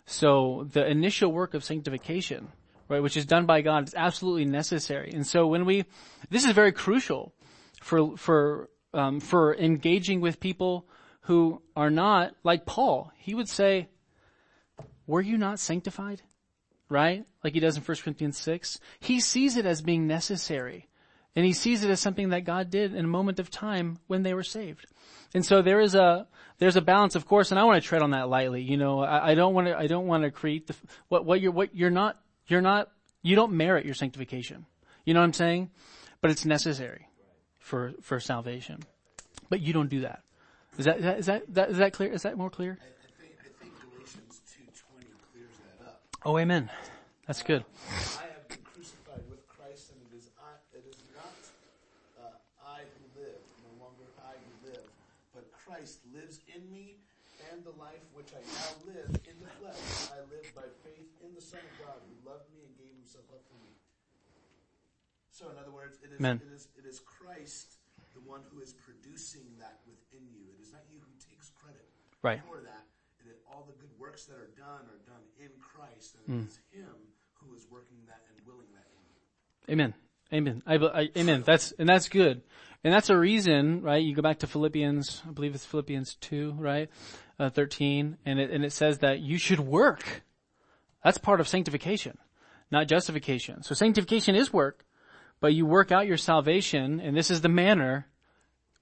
So 0.05 0.67
the 0.71 0.85
initial 0.85 1.31
work 1.31 1.55
of 1.55 1.63
sanctification, 1.63 2.49
right, 2.87 3.01
which 3.01 3.17
is 3.17 3.25
done 3.25 3.47
by 3.47 3.61
God, 3.61 3.87
is 3.87 3.95
absolutely 3.95 4.45
necessary. 4.45 5.11
And 5.11 5.25
so 5.25 5.47
when 5.47 5.65
we, 5.65 5.85
this 6.29 6.45
is 6.45 6.51
very 6.51 6.71
crucial 6.71 7.33
for 7.81 8.17
for 8.17 8.69
um, 8.93 9.19
for 9.19 9.55
engaging 9.55 10.21
with 10.21 10.39
people 10.39 10.87
who 11.21 11.61
are 11.75 11.89
not 11.89 12.33
like 12.43 12.65
Paul. 12.65 13.11
He 13.17 13.35
would 13.35 13.49
say, 13.49 13.89
"Were 15.05 15.21
you 15.21 15.37
not 15.37 15.59
sanctified?" 15.59 16.21
Right, 16.87 17.25
like 17.43 17.53
he 17.53 17.59
does 17.59 17.77
in 17.77 17.83
1 17.83 17.97
Corinthians 18.03 18.37
six. 18.37 18.79
He 18.99 19.19
sees 19.19 19.57
it 19.57 19.65
as 19.65 19.81
being 19.81 20.05
necessary. 20.05 20.87
And 21.35 21.45
he 21.45 21.53
sees 21.53 21.83
it 21.83 21.89
as 21.89 21.99
something 21.99 22.29
that 22.29 22.45
God 22.45 22.69
did 22.69 22.95
in 22.95 23.03
a 23.03 23.09
moment 23.09 23.39
of 23.39 23.49
time 23.49 23.99
when 24.07 24.23
they 24.23 24.33
were 24.33 24.43
saved. 24.43 24.85
And 25.33 25.45
so 25.45 25.61
there 25.61 25.81
is 25.81 25.93
a, 25.93 26.27
there's 26.59 26.77
a 26.77 26.81
balance, 26.81 27.15
of 27.15 27.25
course, 27.25 27.51
and 27.51 27.59
I 27.59 27.65
want 27.65 27.81
to 27.81 27.87
tread 27.87 28.01
on 28.01 28.11
that 28.11 28.29
lightly. 28.29 28.61
You 28.61 28.77
know, 28.77 29.01
I, 29.01 29.31
I 29.31 29.35
don't 29.35 29.53
want 29.53 29.67
to, 29.67 29.77
I 29.77 29.87
don't 29.87 30.07
want 30.07 30.23
to 30.23 30.31
create 30.31 30.67
the, 30.67 30.75
what, 31.09 31.25
what 31.25 31.41
you're, 31.41 31.51
what 31.51 31.75
you're 31.75 31.89
not, 31.89 32.19
you're 32.47 32.61
not, 32.61 32.89
you 33.21 33.35
don't 33.35 33.51
merit 33.51 33.85
your 33.85 33.95
sanctification. 33.95 34.65
You 35.03 35.13
know 35.13 35.19
what 35.19 35.25
I'm 35.25 35.33
saying? 35.33 35.71
But 36.21 36.31
it's 36.31 36.45
necessary 36.45 37.09
for, 37.59 37.91
for 38.01 38.21
salvation. 38.21 38.83
But 39.49 39.59
you 39.59 39.73
don't 39.73 39.89
do 39.89 40.01
that. 40.01 40.23
Is 40.77 40.85
that, 40.85 40.97
is 40.99 41.03
that, 41.03 41.19
is 41.19 41.25
that, 41.25 41.53
that, 41.53 41.69
is 41.71 41.77
that 41.77 41.93
clear? 41.93 42.13
Is 42.13 42.23
that 42.23 42.37
more 42.37 42.49
clear? 42.49 42.77
I, 42.81 43.21
think 43.21 43.33
I 43.39 43.63
think 43.63 43.73
Galatians 43.91 44.41
two 44.55 44.63
twenty 44.89 45.07
clears 45.31 45.51
that 45.79 45.85
up. 45.85 46.01
Oh, 46.23 46.37
amen. 46.37 46.69
That's 47.27 47.43
good 47.43 47.65
have 48.45 48.61
been 48.61 48.65
crucified 48.73 49.23
with 49.29 49.47
Christ, 49.47 49.91
and 49.93 49.99
it 50.05 50.17
is 50.17 50.29
I, 50.37 50.51
it 50.75 50.85
is 50.85 50.99
not 51.15 51.39
uh, 52.19 52.67
I 52.67 52.83
who 52.83 53.03
live, 53.21 53.39
no 53.63 53.71
longer 53.83 54.05
I 54.21 54.35
who 54.37 54.53
live, 54.69 54.85
but 55.33 55.47
Christ 55.53 55.99
lives 56.13 56.39
in 56.53 56.61
me, 56.69 56.97
and 57.51 57.54
the 57.65 57.73
life 57.81 58.05
which 58.13 58.29
I 58.29 58.41
now 58.45 58.69
live 58.85 59.09
in 59.25 59.35
the 59.41 59.49
flesh, 59.57 59.81
I 60.13 60.21
live 60.29 60.45
by 60.53 60.69
faith 60.85 61.09
in 61.25 61.33
the 61.33 61.41
Son 61.41 61.59
of 61.65 61.73
God 61.81 61.97
who 62.05 62.13
loved 62.21 62.45
me 62.53 62.61
and 62.61 62.71
gave 62.77 62.93
Himself 62.93 63.25
up 63.33 63.41
for 63.49 63.57
me. 63.65 63.73
So, 65.33 65.49
in 65.49 65.57
other 65.57 65.73
words, 65.73 65.97
it 66.05 66.13
is, 66.13 66.21
it 66.21 66.45
is, 66.53 66.63
it 66.77 66.85
is 66.85 67.01
Christ, 67.01 67.81
the 68.13 68.21
one 68.21 68.45
who 68.53 68.61
is 68.61 68.71
producing 68.71 69.49
that 69.59 69.81
within 69.89 70.23
you. 70.31 70.45
It 70.55 70.61
is 70.61 70.71
not 70.71 70.85
you 70.93 71.01
who 71.01 71.11
takes 71.17 71.49
credit 71.57 71.89
Right. 72.21 72.39
for 72.45 72.61
that. 72.61 72.85
It 73.25 73.33
is, 73.33 73.41
all 73.49 73.65
the 73.67 73.75
good 73.81 73.91
works 73.99 74.29
that 74.29 74.37
are 74.37 74.53
done 74.55 74.85
are 74.87 75.01
done 75.09 75.25
in 75.41 75.49
Christ, 75.59 76.15
and 76.15 76.23
Hmm. 76.29 76.39
it 76.45 76.53
is 76.53 76.59
Him 76.71 76.95
who 77.41 77.53
is 77.57 77.65
working 77.73 77.97
that 78.05 78.21
and 78.29 78.37
willing 78.45 78.69
that 78.77 78.85
in 78.93 79.01
you. 79.09 79.73
Amen. 79.73 79.93
Amen. 80.33 80.63
I, 80.65 80.75
I, 80.77 81.09
amen. 81.17 81.43
That's, 81.45 81.73
and 81.73 81.89
that's 81.89 82.09
good. 82.09 82.41
And 82.85 82.93
that's 82.93 83.09
a 83.09 83.17
reason, 83.17 83.81
right? 83.81 84.03
You 84.03 84.13
go 84.13 84.21
back 84.21 84.39
to 84.39 84.47
Philippians, 84.47 85.23
I 85.27 85.31
believe 85.31 85.55
it's 85.55 85.65
Philippians 85.65 86.17
2, 86.21 86.51
right? 86.59 86.87
Uh, 87.39 87.49
13, 87.49 88.19
and 88.27 88.39
it, 88.39 88.51
and 88.51 88.63
it 88.63 88.73
says 88.73 88.99
that 88.99 89.21
you 89.21 89.39
should 89.39 89.59
work. 89.59 90.21
That's 91.03 91.17
part 91.17 91.41
of 91.41 91.47
sanctification, 91.47 92.19
not 92.69 92.87
justification. 92.87 93.63
So 93.63 93.73
sanctification 93.73 94.35
is 94.35 94.53
work, 94.53 94.85
but 95.39 95.55
you 95.55 95.65
work 95.65 95.91
out 95.91 96.05
your 96.05 96.17
salvation, 96.17 96.99
and 96.99 97.17
this 97.17 97.31
is 97.31 97.41
the 97.41 97.49
manner, 97.49 98.05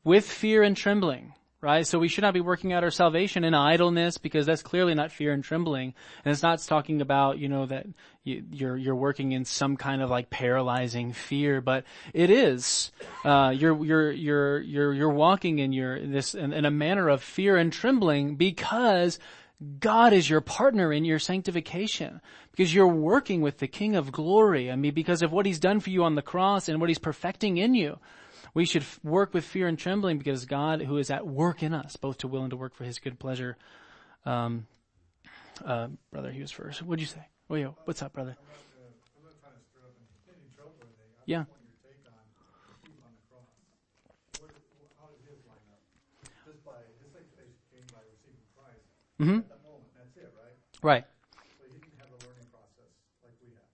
with 0.03 0.29
fear 0.29 0.63
and 0.63 0.75
trembling, 0.75 1.35
right? 1.63 1.87
So 1.87 1.97
we 1.97 2.09
should 2.09 2.23
not 2.23 2.33
be 2.33 2.41
working 2.41 2.73
out 2.73 2.83
our 2.83 2.91
salvation 2.91 3.45
in 3.45 3.53
idleness 3.53 4.17
because 4.17 4.45
that's 4.45 4.61
clearly 4.61 4.93
not 4.93 5.13
fear 5.13 5.31
and 5.31 5.41
trembling. 5.41 5.93
And 6.25 6.31
it's 6.33 6.43
not 6.43 6.59
talking 6.59 6.99
about, 6.99 7.39
you 7.39 7.47
know, 7.47 7.65
that 7.67 7.85
you, 8.25 8.43
you're, 8.51 8.75
you're 8.75 8.95
working 8.95 9.31
in 9.31 9.45
some 9.45 9.77
kind 9.77 10.01
of 10.01 10.09
like 10.09 10.29
paralyzing 10.29 11.13
fear, 11.13 11.61
but 11.61 11.85
it 12.13 12.29
is, 12.29 12.91
uh, 13.23 13.53
you're, 13.55 13.81
you're, 13.83 14.11
you're, 14.11 14.59
you're, 14.59 14.93
you're 14.93 15.09
walking 15.09 15.59
in 15.59 15.71
your, 15.71 16.05
this, 16.05 16.35
in, 16.35 16.51
in 16.51 16.65
a 16.65 16.71
manner 16.71 17.07
of 17.07 17.23
fear 17.23 17.55
and 17.55 17.71
trembling 17.71 18.35
because 18.35 19.17
God 19.79 20.11
is 20.11 20.29
your 20.29 20.41
partner 20.41 20.91
in 20.91 21.05
your 21.05 21.19
sanctification 21.19 22.19
because 22.51 22.75
you're 22.75 22.87
working 22.87 23.39
with 23.39 23.59
the 23.59 23.67
King 23.67 23.95
of 23.95 24.11
glory. 24.11 24.69
I 24.69 24.75
mean, 24.75 24.93
because 24.93 25.21
of 25.21 25.31
what 25.31 25.45
he's 25.45 25.59
done 25.59 25.79
for 25.79 25.91
you 25.91 26.03
on 26.03 26.15
the 26.15 26.21
cross 26.21 26.67
and 26.67 26.81
what 26.81 26.89
he's 26.89 26.99
perfecting 26.99 27.55
in 27.55 27.73
you. 27.73 27.99
We 28.53 28.65
should 28.65 28.83
f- 28.83 28.99
work 29.03 29.33
with 29.33 29.45
fear 29.45 29.67
and 29.67 29.77
trembling 29.79 30.17
because 30.19 30.45
God, 30.45 30.81
who 30.81 30.97
is 30.97 31.09
at 31.09 31.25
work 31.25 31.63
in 31.63 31.73
us, 31.73 31.95
both 31.95 32.19
to 32.19 32.27
will 32.27 32.41
and 32.43 32.51
to 32.51 32.57
work 32.57 32.75
for 32.75 32.83
his 32.83 32.99
good 32.99 33.17
pleasure. 33.19 33.57
Um, 34.25 34.67
uh, 35.65 35.87
brother, 36.11 36.31
he 36.31 36.41
was 36.41 36.51
first. 36.51 36.81
What'd 36.83 37.01
you 37.01 37.07
say? 37.07 37.25
Oh, 37.49 37.55
yeah. 37.55 37.69
What's 37.85 38.01
up, 38.01 38.13
brother? 38.13 38.37
I'm 38.37 38.45
not, 38.45 38.93
I'm 39.17 39.23
not 39.25 39.35
trying 39.41 39.57
to 39.57 39.63
stir 39.73 39.81
up 39.85 39.93
any, 39.97 40.37
any 40.37 40.49
trouble 40.53 40.77
or 40.77 40.85
anything. 40.85 41.09
I 41.17 41.23
Yeah. 41.25 41.43
just 41.43 41.49
want 41.49 41.65
your 41.65 41.81
take 41.81 42.01
on 42.05 42.13
the 42.13 42.73
thief 42.85 42.97
on 43.01 43.11
the 43.17 43.23
cross. 43.29 43.49
What, 44.37 44.49
wh- 44.53 44.93
how 45.01 45.09
did 45.17 45.25
his 45.33 45.41
line 45.49 45.65
up? 45.73 45.81
Just 46.45 46.61
by, 46.61 46.77
his 47.01 47.09
sanctification 47.09 47.57
came 47.73 47.85
by 47.89 48.01
receiving 48.05 48.45
Christ 48.53 48.85
hmm 49.17 49.41
at 49.41 49.49
that 49.49 49.61
moment. 49.65 49.89
That's 49.97 50.13
it, 50.21 50.29
right? 50.37 50.55
Right. 50.85 51.05
So 51.57 51.65
he 51.73 51.81
didn't 51.81 51.97
have 52.05 52.13
a 52.13 52.19
learning 52.21 52.47
process 52.53 52.93
like 53.25 53.33
we 53.41 53.49
have. 53.57 53.65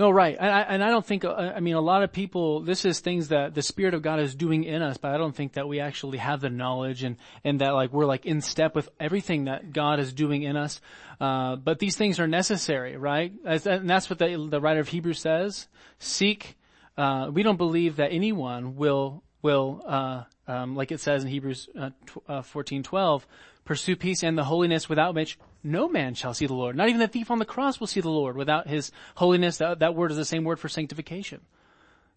No, 0.00 0.10
right. 0.10 0.34
And 0.40 0.48
I, 0.48 0.60
and 0.62 0.82
I 0.82 0.88
don't 0.88 1.04
think, 1.04 1.26
uh, 1.26 1.52
I 1.54 1.60
mean, 1.60 1.74
a 1.74 1.80
lot 1.82 2.02
of 2.02 2.10
people, 2.10 2.62
this 2.62 2.86
is 2.86 3.00
things 3.00 3.28
that 3.28 3.54
the 3.54 3.60
Spirit 3.60 3.92
of 3.92 4.00
God 4.00 4.18
is 4.18 4.34
doing 4.34 4.64
in 4.64 4.80
us, 4.80 4.96
but 4.96 5.14
I 5.14 5.18
don't 5.18 5.36
think 5.36 5.52
that 5.52 5.68
we 5.68 5.78
actually 5.78 6.16
have 6.16 6.40
the 6.40 6.48
knowledge 6.48 7.02
and, 7.02 7.18
and 7.44 7.60
that 7.60 7.74
like 7.74 7.92
we're 7.92 8.06
like 8.06 8.24
in 8.24 8.40
step 8.40 8.74
with 8.74 8.88
everything 8.98 9.44
that 9.44 9.74
God 9.74 10.00
is 10.00 10.14
doing 10.14 10.42
in 10.42 10.56
us. 10.56 10.80
Uh, 11.20 11.56
but 11.56 11.80
these 11.80 11.96
things 11.96 12.18
are 12.18 12.26
necessary, 12.26 12.96
right? 12.96 13.34
As, 13.44 13.66
and 13.66 13.90
that's 13.90 14.08
what 14.08 14.18
the, 14.18 14.48
the 14.50 14.58
writer 14.58 14.80
of 14.80 14.88
Hebrews 14.88 15.20
says. 15.20 15.68
Seek, 15.98 16.56
uh, 16.96 17.30
we 17.30 17.42
don't 17.42 17.58
believe 17.58 17.96
that 17.96 18.10
anyone 18.10 18.76
will, 18.76 19.22
will, 19.42 19.82
uh, 19.86 20.22
um, 20.48 20.76
like 20.76 20.92
it 20.92 21.00
says 21.00 21.24
in 21.24 21.28
Hebrews, 21.28 21.68
uh, 21.78 21.90
tw- 22.06 22.22
uh, 22.26 22.40
14, 22.40 22.82
12, 22.82 23.26
pursue 23.64 23.96
peace 23.96 24.22
and 24.22 24.36
the 24.36 24.44
holiness 24.44 24.88
without 24.88 25.14
which 25.14 25.38
no 25.62 25.88
man 25.88 26.14
shall 26.14 26.34
see 26.34 26.46
the 26.46 26.54
Lord. 26.54 26.76
Not 26.76 26.88
even 26.88 27.00
the 27.00 27.08
thief 27.08 27.30
on 27.30 27.38
the 27.38 27.44
cross 27.44 27.78
will 27.78 27.86
see 27.86 28.00
the 28.00 28.10
Lord 28.10 28.36
without 28.36 28.66
his 28.66 28.90
holiness. 29.14 29.58
That, 29.58 29.80
that 29.80 29.94
word 29.94 30.10
is 30.10 30.16
the 30.16 30.24
same 30.24 30.44
word 30.44 30.58
for 30.58 30.68
sanctification. 30.68 31.40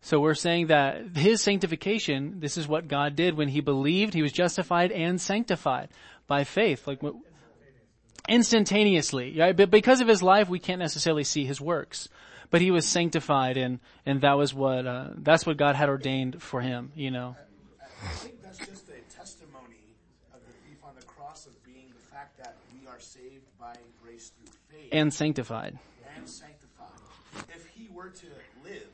So 0.02 0.20
we're 0.20 0.34
saying 0.34 0.68
that 0.68 1.16
his 1.16 1.42
sanctification, 1.42 2.40
this 2.40 2.58
is 2.58 2.68
what 2.68 2.88
God 2.88 3.16
did 3.16 3.38
when 3.38 3.48
he 3.48 3.62
believed, 3.62 4.14
he 4.14 4.22
was 4.22 4.34
justified 4.34 4.92
and 4.92 5.20
sanctified 5.20 5.90
by 6.28 6.44
faith. 6.44 6.88
Like 6.88 7.00
instantaneously, 8.28 9.38
right? 9.40 9.56
But 9.56 9.70
because 9.72 10.02
of 10.02 10.08
his 10.08 10.24
life, 10.24 10.50
we 10.50 10.60
can't 10.60 10.80
necessarily 10.80 11.24
see 11.24 11.46
his 11.46 11.60
works. 11.60 12.10
But 12.50 12.62
he 12.62 12.72
was 12.72 12.88
sanctified 12.88 13.58
and, 13.58 13.80
and 14.06 14.22
that 14.22 14.38
was 14.38 14.54
what, 14.54 14.86
uh, 14.86 15.10
that's 15.18 15.46
what 15.46 15.58
God 15.58 15.76
had 15.76 15.90
ordained 15.90 16.42
for 16.42 16.62
him, 16.62 16.92
you 16.96 17.10
know. 17.10 17.36
I 18.04 18.08
think 18.08 18.42
that's 18.44 18.60
just 18.60 18.90
a 18.90 19.16
testimony 19.16 19.96
of 20.34 20.42
the 20.46 20.54
thief 20.68 20.73
on 20.86 20.96
the 21.00 21.06
cross 21.06 21.46
of 21.46 21.64
being 21.64 21.88
the 21.90 22.16
fact 22.16 22.38
that 22.38 22.56
we 22.74 22.88
are 22.88 23.00
saved 23.00 23.46
by 23.60 23.74
grace 24.02 24.32
through 24.38 24.52
faith 24.70 24.90
And 24.92 25.14
sanctified. 25.14 25.78
and 26.16 26.28
sanctified. 26.28 26.88
If 27.50 27.68
he 27.68 27.90
were 27.90 28.10
to 28.10 28.28
live, 28.64 28.88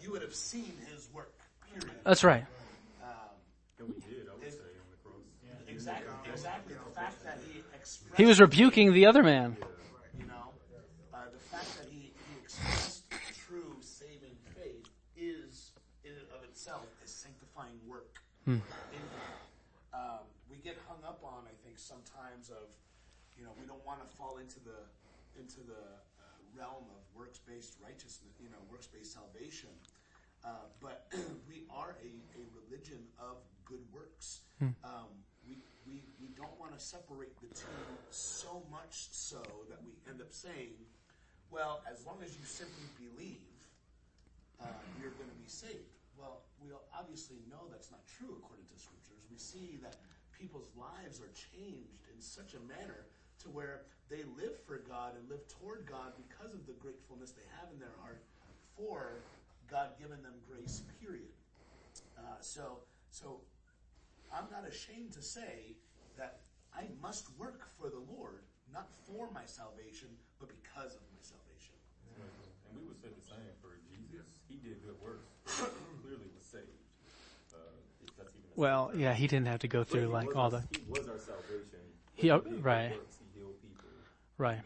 you 0.00 0.10
would 0.12 0.22
have 0.22 0.34
seen 0.34 0.72
his 0.92 1.08
work. 1.12 1.34
Period. 1.72 1.90
That's 2.04 2.24
right. 2.24 2.44
Um, 3.02 3.08
And 3.78 3.88
we 3.88 3.94
did, 4.00 4.26
I 4.28 4.34
would 4.38 4.50
say, 4.52 4.58
on 4.58 4.88
the 4.90 4.96
cross. 5.02 5.68
exactly. 5.68 6.06
Exactly. 6.32 6.74
The 6.74 6.94
fact 6.94 7.24
that 7.24 7.38
he 7.52 7.60
expressed. 7.74 8.16
He 8.16 8.24
was 8.26 8.40
rebuking 8.40 8.92
the 8.92 9.06
other 9.06 9.22
man. 9.22 9.56
You 10.18 10.26
know, 10.26 10.50
uh, 11.14 11.18
the 11.32 11.38
fact 11.38 11.66
that 11.78 11.88
he, 11.90 12.12
he 12.12 12.38
expressed 12.42 13.04
true 13.46 13.76
saving 13.80 14.36
faith 14.56 14.88
is, 15.16 15.72
in 16.04 16.12
and 16.12 16.26
of 16.34 16.42
itself, 16.48 16.86
a 17.04 17.08
sanctifying 17.08 17.78
work. 17.86 18.18
In 18.46 18.54
him. 18.54 18.62
Um, 19.92 20.24
we 20.50 20.56
get 20.58 20.78
hung 20.88 20.98
up 21.06 21.20
on, 21.22 21.44
I 21.46 21.54
think, 21.62 21.78
sometimes 21.78 22.48
of, 22.50 22.66
you 23.38 23.44
know, 23.44 23.50
we 23.59 23.59
don't 23.70 23.86
want 23.86 24.02
to 24.02 24.08
fall 24.18 24.42
into 24.42 24.58
the 24.58 24.82
into 25.38 25.62
the 25.62 25.78
uh, 26.18 26.22
realm 26.58 26.90
of 26.90 27.00
works-based 27.14 27.78
righteousness, 27.78 28.34
you 28.42 28.50
know, 28.50 28.58
works-based 28.66 29.14
salvation. 29.14 29.70
Uh, 30.42 30.66
but 30.82 31.06
we 31.48 31.62
are 31.70 31.94
a, 32.02 32.10
a 32.34 32.42
religion 32.50 32.98
of 33.22 33.38
good 33.62 33.80
works. 33.94 34.42
Um, 34.82 35.22
we, 35.46 35.62
we, 35.86 36.02
we 36.18 36.34
don't 36.34 36.52
want 36.58 36.74
to 36.74 36.82
separate 36.82 37.38
the 37.38 37.46
two 37.54 37.86
so 38.10 38.66
much 38.68 39.08
so 39.12 39.40
that 39.70 39.78
we 39.86 39.94
end 40.10 40.18
end 40.18 40.20
up 40.20 40.34
saying, 40.34 40.74
well, 41.48 41.80
as 41.86 42.04
long 42.04 42.18
as 42.26 42.34
you 42.34 42.44
simply 42.44 42.84
believe, 42.98 43.46
uh, 44.60 44.66
you're 44.98 45.14
going 45.14 45.30
to 45.30 45.40
be 45.40 45.48
saved. 45.48 45.94
Well, 46.18 46.42
we 46.60 46.74
obviously 46.92 47.38
know 47.48 47.70
that's 47.70 47.90
not 47.94 48.02
true 48.18 48.36
according 48.42 48.66
to 48.66 48.76
scriptures. 48.76 49.24
We 49.30 49.38
see 49.38 49.78
that 49.86 49.96
people's 50.36 50.68
lives 50.76 51.22
are 51.22 51.32
changed 51.32 52.04
in 52.12 52.20
such 52.20 52.52
a 52.52 52.60
manner 52.66 53.08
to 53.42 53.48
where 53.48 53.82
they 54.08 54.22
live 54.36 54.58
for 54.66 54.78
God 54.88 55.14
and 55.18 55.28
live 55.28 55.46
toward 55.48 55.86
God 55.86 56.12
because 56.16 56.52
of 56.54 56.66
the 56.66 56.72
gratefulness 56.74 57.30
they 57.30 57.46
have 57.60 57.68
in 57.72 57.78
their 57.78 57.94
heart 58.00 58.22
for 58.76 59.22
God 59.70 59.90
giving 59.98 60.22
them 60.22 60.34
grace, 60.50 60.82
period. 61.00 61.30
Uh, 62.18 62.22
so, 62.40 62.78
so 63.10 63.40
I'm 64.34 64.44
not 64.50 64.66
ashamed 64.68 65.12
to 65.12 65.22
say 65.22 65.76
that 66.18 66.40
I 66.74 66.84
must 67.02 67.28
work 67.38 67.68
for 67.80 67.88
the 67.88 68.02
Lord, 68.12 68.42
not 68.72 68.88
for 69.06 69.30
my 69.32 69.46
salvation, 69.46 70.08
but 70.38 70.48
because 70.48 70.94
of 70.94 71.02
my 71.14 71.22
salvation. 71.22 71.74
And 72.18 72.80
we 72.80 72.86
would 72.86 73.00
say 73.00 73.08
the 73.08 73.26
same 73.26 73.50
for 73.62 73.78
Jesus. 73.90 74.26
He 74.48 74.56
did 74.56 74.82
good 74.84 74.98
works. 75.02 75.26
he 75.46 75.64
clearly 76.02 76.26
was 76.34 76.44
saved. 76.44 76.66
Uh, 77.54 77.58
that's 78.18 78.30
even 78.34 78.50
Well, 78.56 78.90
yeah, 78.94 79.14
he 79.14 79.26
didn't 79.26 79.46
have 79.46 79.60
to 79.60 79.68
go 79.68 79.84
through 79.84 80.08
like 80.08 80.34
all 80.36 80.44
our- 80.54 80.62
the, 80.62 80.62
He 80.70 80.82
was 80.88 81.08
our 81.08 81.18
salvation. 81.18 81.78
He- 82.14 82.26
He 82.26 82.28
did 82.28 82.44
good 82.44 82.64
right. 82.64 82.92
works. 82.92 83.16
He 83.32 83.38
healed 83.38 83.54
people. 83.62 83.88
Right, 84.40 84.60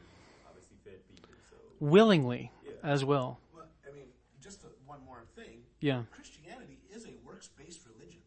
Obviously 0.48 0.76
fed 0.84 1.00
people. 1.08 1.28
So 1.50 1.56
willingly 1.80 2.50
Yeah. 2.64 2.72
as 2.82 3.04
well. 3.04 3.38
Well, 3.54 3.66
I 3.86 3.92
mean, 3.94 4.06
just 4.40 4.62
a, 4.64 4.68
one 4.86 5.00
more 5.04 5.22
thing. 5.36 5.62
Yeah. 5.80 6.02
Christianity 6.12 6.78
is 6.94 7.04
a 7.06 7.10
works-based 7.26 7.80
religion. 7.92 8.20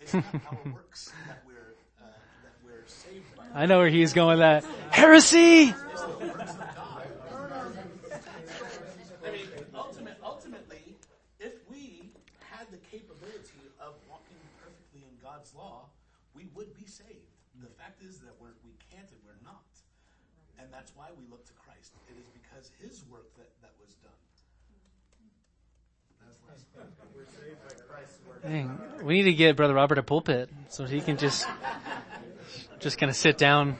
It's 0.00 0.14
not 0.14 0.24
our 0.50 0.72
works 0.72 1.12
that 1.28 1.42
we're 1.46 1.74
uh, 2.00 2.06
that 2.42 2.54
we're 2.64 2.86
saved 2.86 3.36
by. 3.36 3.44
I 3.54 3.66
know 3.66 3.78
where 3.78 3.90
he's 3.90 4.12
going 4.14 4.38
with 4.38 4.40
that. 4.40 4.64
Heresy! 4.90 5.64
It's 5.68 6.02
the 6.02 6.08
works 6.26 6.50
of 6.52 6.74
God. 6.74 7.06
I 9.26 9.30
mean, 9.30 9.46
ultimate, 9.74 10.16
ultimately, 10.24 10.96
if 11.38 11.52
we 11.70 12.10
had 12.50 12.66
the 12.70 12.78
capability 12.90 13.60
of 13.78 13.94
walking 14.08 14.40
perfectly 14.58 15.04
in 15.04 15.14
God's 15.22 15.54
law, 15.54 15.90
we 16.34 16.48
would 16.54 16.72
be 16.74 16.86
saved. 16.86 17.28
The 17.60 17.68
fact 17.76 18.02
is 18.02 18.18
that 18.20 18.32
we're, 18.40 18.56
we 18.64 18.72
can't 18.90 19.04
and 19.10 19.20
we're 19.24 19.38
not. 19.44 19.60
And 20.60 20.68
that's 20.72 20.92
why 20.94 21.06
we 21.18 21.24
look 21.30 21.44
to 21.46 21.52
Christ. 21.64 21.92
It 22.08 22.16
is 22.18 22.26
because 22.36 22.70
his 22.80 23.02
work 23.10 23.34
that, 23.36 23.48
that 23.62 23.72
was 23.80 23.94
done. 24.04 24.12
We're 27.16 27.24
saved 27.24 27.60
by 27.66 27.74
Christ's 27.88 28.18
work. 28.28 28.42
Dang, 28.42 28.78
we 29.04 29.14
need 29.14 29.22
to 29.24 29.32
get 29.32 29.56
Brother 29.56 29.74
Robert 29.74 29.98
a 29.98 30.02
pulpit 30.02 30.50
so 30.68 30.84
he 30.84 31.00
can 31.00 31.16
just, 31.16 31.46
just 32.78 32.98
kind 32.98 33.08
of 33.10 33.16
sit 33.16 33.38
down. 33.38 33.68
We 33.68 33.72
have 33.72 33.78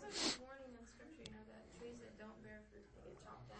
a 0.00 0.08
warning 0.40 0.72
in 0.72 0.86
scripture, 0.88 1.24
you 1.24 1.32
know, 1.32 1.44
that 1.52 1.64
trees 1.78 2.00
that 2.00 2.18
don't 2.18 2.42
bear 2.42 2.60
fruit 2.72 2.86
they 2.96 3.10
get 3.10 3.22
chopped 3.24 3.48
down. 3.48 3.58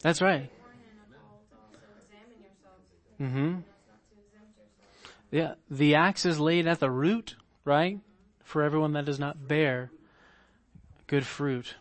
That's 0.00 0.22
right. 0.22 0.48
Warning 0.60 0.88
and 0.88 1.00
a 1.04 1.08
call 1.20 1.44
to 1.50 1.56
also 1.68 1.84
examine 2.00 2.40
yourselves. 2.40 2.88
hmm 3.18 3.24
You 3.28 3.52
know, 3.52 3.60
it's 3.60 3.88
not 3.88 4.00
to 4.08 4.16
exempt 4.24 4.56
yourselves. 4.56 5.12
Yeah, 5.30 5.54
the 5.70 5.94
axe 5.96 6.24
is 6.24 6.40
laid 6.40 6.66
at 6.66 6.80
the 6.80 6.90
root, 6.90 7.36
right? 7.64 7.98
For 8.48 8.62
everyone 8.62 8.94
that 8.94 9.04
does 9.04 9.18
not 9.18 9.46
bear 9.46 9.90
good 11.06 11.26
fruit. 11.26 11.74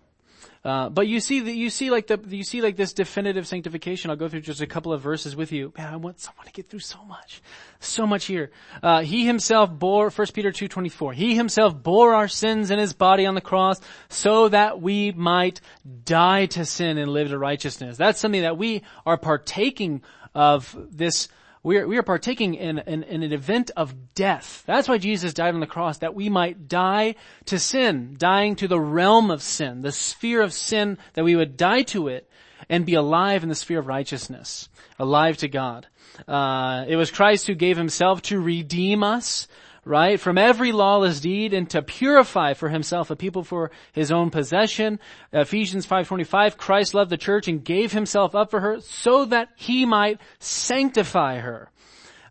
Uh, 0.65 0.89
but 0.89 1.07
you 1.07 1.22
see 1.22 1.39
that 1.39 1.53
you 1.53 1.70
see 1.70 1.89
like 1.89 2.07
the 2.07 2.20
you 2.28 2.43
see 2.43 2.61
like 2.61 2.76
this 2.76 2.91
definitive 2.91 3.47
sanctification. 3.47 4.11
I'll 4.11 4.18
go 4.18 4.28
through 4.28 4.41
just 4.41 4.59
a 4.59 4.68
couple 4.68 4.91
of 4.91 4.99
verses 5.01 5.34
with 5.34 5.53
you. 5.53 5.72
Man, 5.78 5.93
I 5.93 5.95
want 5.95 6.20
someone 6.20 6.45
to 6.45 6.51
get 6.51 6.70
through 6.70 6.82
so 6.82 7.01
much, 7.05 7.41
so 7.80 8.05
much 8.05 8.26
here. 8.26 8.51
Uh, 8.84 9.01
he 9.01 9.26
himself 9.26 9.72
bore 9.72 10.11
First 10.11 10.34
Peter 10.34 10.51
two 10.51 10.68
twenty 10.68 10.89
four. 10.89 11.13
He 11.13 11.36
himself 11.36 11.82
bore 11.82 12.13
our 12.13 12.28
sins 12.28 12.70
in 12.70 12.80
his 12.80 12.91
body 12.91 13.26
on 13.26 13.34
the 13.34 13.39
cross, 13.39 13.80
so 14.09 14.49
that 14.49 14.82
we 14.82 15.13
might 15.13 15.61
die 16.03 16.47
to 16.47 16.65
sin 16.65 16.97
and 16.97 17.13
live 17.13 17.30
to 17.30 17.38
righteousness. 17.38 17.95
That's 17.95 18.20
something 18.20 18.41
that 18.41 18.57
we 18.57 18.84
are 19.05 19.15
partaking 19.15 20.01
of. 20.36 20.76
This 20.91 21.30
we 21.68 21.78
are, 21.78 21.86
we 21.86 21.97
are 21.97 22.03
partaking 22.03 22.53
in, 22.55 22.80
in, 22.80 23.03
in 23.03 23.24
an 23.24 23.34
event 23.34 23.72
of 23.76 24.13
death. 24.15 24.63
That's 24.65 24.88
why 24.88 24.97
Jesus 24.99 25.34
died 25.34 25.53
on 25.53 25.59
the 25.59 25.68
cross, 25.68 25.97
that 25.97 26.15
we 26.15 26.30
might 26.30 26.70
die 26.70 27.15
to 27.45 27.59
sin, 27.59 28.15
dying 28.18 28.55
to 28.55 28.70
the 28.70 28.80
realm 28.80 29.30
of 29.30 29.43
sin, 29.43 29.82
the 29.82 29.91
sphere 29.91 30.41
of 30.41 30.53
sin, 30.53 30.97
that 31.13 31.26
we 31.26 31.36
would 31.36 31.57
die 31.57 31.82
to 31.84 32.07
it 32.07 32.30
and 32.70 32.86
be 32.86 32.93
alive 32.93 33.43
in 33.43 33.49
the 33.49 33.55
sphere 33.55 33.80
of 33.80 33.88
righteousness, 33.88 34.70
alive 34.97 35.36
to 35.39 35.49
God. 35.49 35.88
Uh, 36.26 36.86
it 36.88 36.95
was 36.95 37.11
Christ 37.11 37.47
who 37.47 37.53
gave 37.53 37.76
himself 37.76 38.22
to 38.24 38.39
redeem 38.39 39.03
us, 39.03 39.49
right, 39.88 40.20
from 40.20 40.38
every 40.38 40.72
lawless 40.72 41.20
deed 41.20 41.54
and 41.54 41.70
to 41.70 41.82
purify 41.82 42.54
for 42.54 42.70
himself 42.70 43.10
a 43.10 43.16
people 43.16 43.44
for 43.44 43.72
his 43.92 44.12
own 44.12 44.30
possession. 44.30 45.00
Ephesians 45.32 45.88
5.25, 45.88 46.58
Christ 46.58 46.94
loved 46.94 47.10
the 47.10 47.18
church 47.18 47.48
and 47.48 47.64
gave 47.64 47.92
himself 47.92 48.36
up 48.36 48.52
for 48.52 48.60
her 48.60 48.80
so 48.82 49.26
that 49.26 49.50
he 49.56 49.86
might 49.86 50.20
sanctify 50.40 51.40
her. 51.40 51.70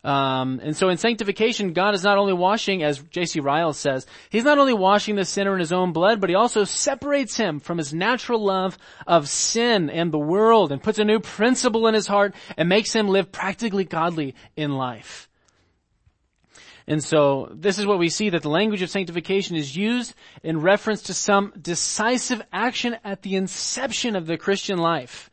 Um, 0.07 0.61
and 0.63 0.77
so 0.77 0.89
in 0.89 0.99
sanctification, 0.99 1.73
God 1.73 1.97
is 1.97 2.05
not 2.05 2.17
only 2.17 2.33
washing, 2.33 2.85
as 2.85 3.03
J.C. 3.11 3.41
Ryle 3.41 3.73
says, 3.73 4.07
He's 4.31 4.45
not 4.45 4.57
only 4.57 4.73
washing 4.73 5.17
the 5.17 5.25
sinner 5.25 5.53
in 5.53 5.59
His 5.59 5.73
own 5.73 5.93
blood, 5.93 6.21
but 6.21 6.31
He 6.31 6.37
also 6.37 6.63
separates 6.63 7.37
him 7.37 7.59
from 7.59 7.79
his 7.79 7.93
natural 7.93 8.45
love 8.45 8.79
of 9.05 9.29
sin 9.29 9.91
and 9.91 10.13
the 10.13 10.19
world 10.19 10.71
and 10.71 10.81
puts 10.81 11.01
a 11.01 11.05
new 11.05 11.19
principle 11.19 11.89
in 11.89 11.95
his 11.95 12.07
heart 12.07 12.37
and 12.57 12.69
makes 12.69 12.93
him 12.93 13.09
live 13.09 13.33
practically 13.33 13.83
godly 13.83 14.37
in 14.57 14.77
life. 14.77 15.29
And 16.89 17.03
so 17.03 17.51
this 17.53 17.79
is 17.79 17.87
what 17.87 17.99
we 17.99 18.09
see 18.09 18.31
that 18.31 18.43
the 18.43 18.49
language 18.49 18.83
of 18.83 18.91
sanctification 18.91 19.57
is 19.57 19.77
used 19.77 20.15
in 20.43 20.61
reference 20.61 21.03
to 21.03 21.15
some 21.15 21.53
decisive 21.61 22.43
action 22.53 22.97
at 23.03 23.23
the 23.23 23.35
inception 23.35 24.15
of 24.15 24.27
the 24.27 24.39
Christian 24.39 24.79
life, 24.79 25.29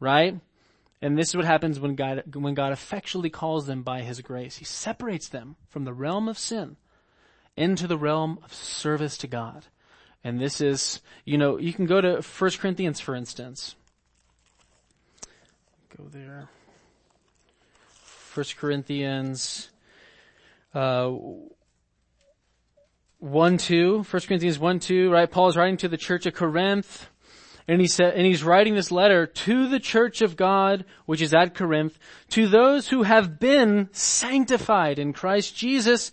right? 0.00 0.38
And 1.00 1.18
this 1.18 1.30
is 1.30 1.36
what 1.36 1.46
happens 1.46 1.80
when 1.80 1.94
God, 1.94 2.22
when 2.34 2.54
God 2.54 2.72
effectually 2.72 3.30
calls 3.30 3.66
them 3.66 3.82
by 3.82 4.02
His 4.02 4.20
grace. 4.20 4.56
He 4.56 4.64
separates 4.64 5.28
them 5.28 5.56
from 5.68 5.84
the 5.84 5.94
realm 5.94 6.28
of 6.28 6.38
sin 6.38 6.76
into 7.56 7.86
the 7.86 7.98
realm 7.98 8.38
of 8.44 8.52
service 8.52 9.16
to 9.18 9.26
God. 9.26 9.64
And 10.22 10.40
this 10.40 10.60
is, 10.60 11.00
you 11.24 11.38
know, 11.38 11.58
you 11.58 11.72
can 11.72 11.86
go 11.86 12.00
to 12.00 12.22
1 12.22 12.50
Corinthians, 12.52 13.00
for 13.00 13.14
instance. 13.14 13.74
Go 15.96 16.04
there. 16.04 16.48
1 18.34 18.46
Corinthians, 18.56 19.68
uh, 20.74 21.12
1 23.18 23.58
2, 23.58 23.98
1 23.98 24.04
Corinthians 24.04 24.58
1 24.58 24.80
2, 24.80 25.10
right? 25.10 25.30
Paul 25.30 25.48
is 25.48 25.56
writing 25.56 25.76
to 25.78 25.88
the 25.88 25.96
church 25.96 26.26
of 26.26 26.34
Corinth. 26.34 27.08
And 27.68 27.80
he 27.80 27.86
said, 27.86 28.14
and 28.14 28.26
he's 28.26 28.42
writing 28.42 28.74
this 28.74 28.90
letter 28.90 29.24
to 29.24 29.68
the 29.68 29.78
church 29.78 30.20
of 30.20 30.36
God, 30.36 30.84
which 31.06 31.22
is 31.22 31.32
at 31.32 31.54
Corinth, 31.54 31.96
to 32.30 32.48
those 32.48 32.88
who 32.88 33.04
have 33.04 33.38
been 33.38 33.88
sanctified 33.92 34.98
in 34.98 35.12
Christ 35.12 35.54
Jesus, 35.54 36.10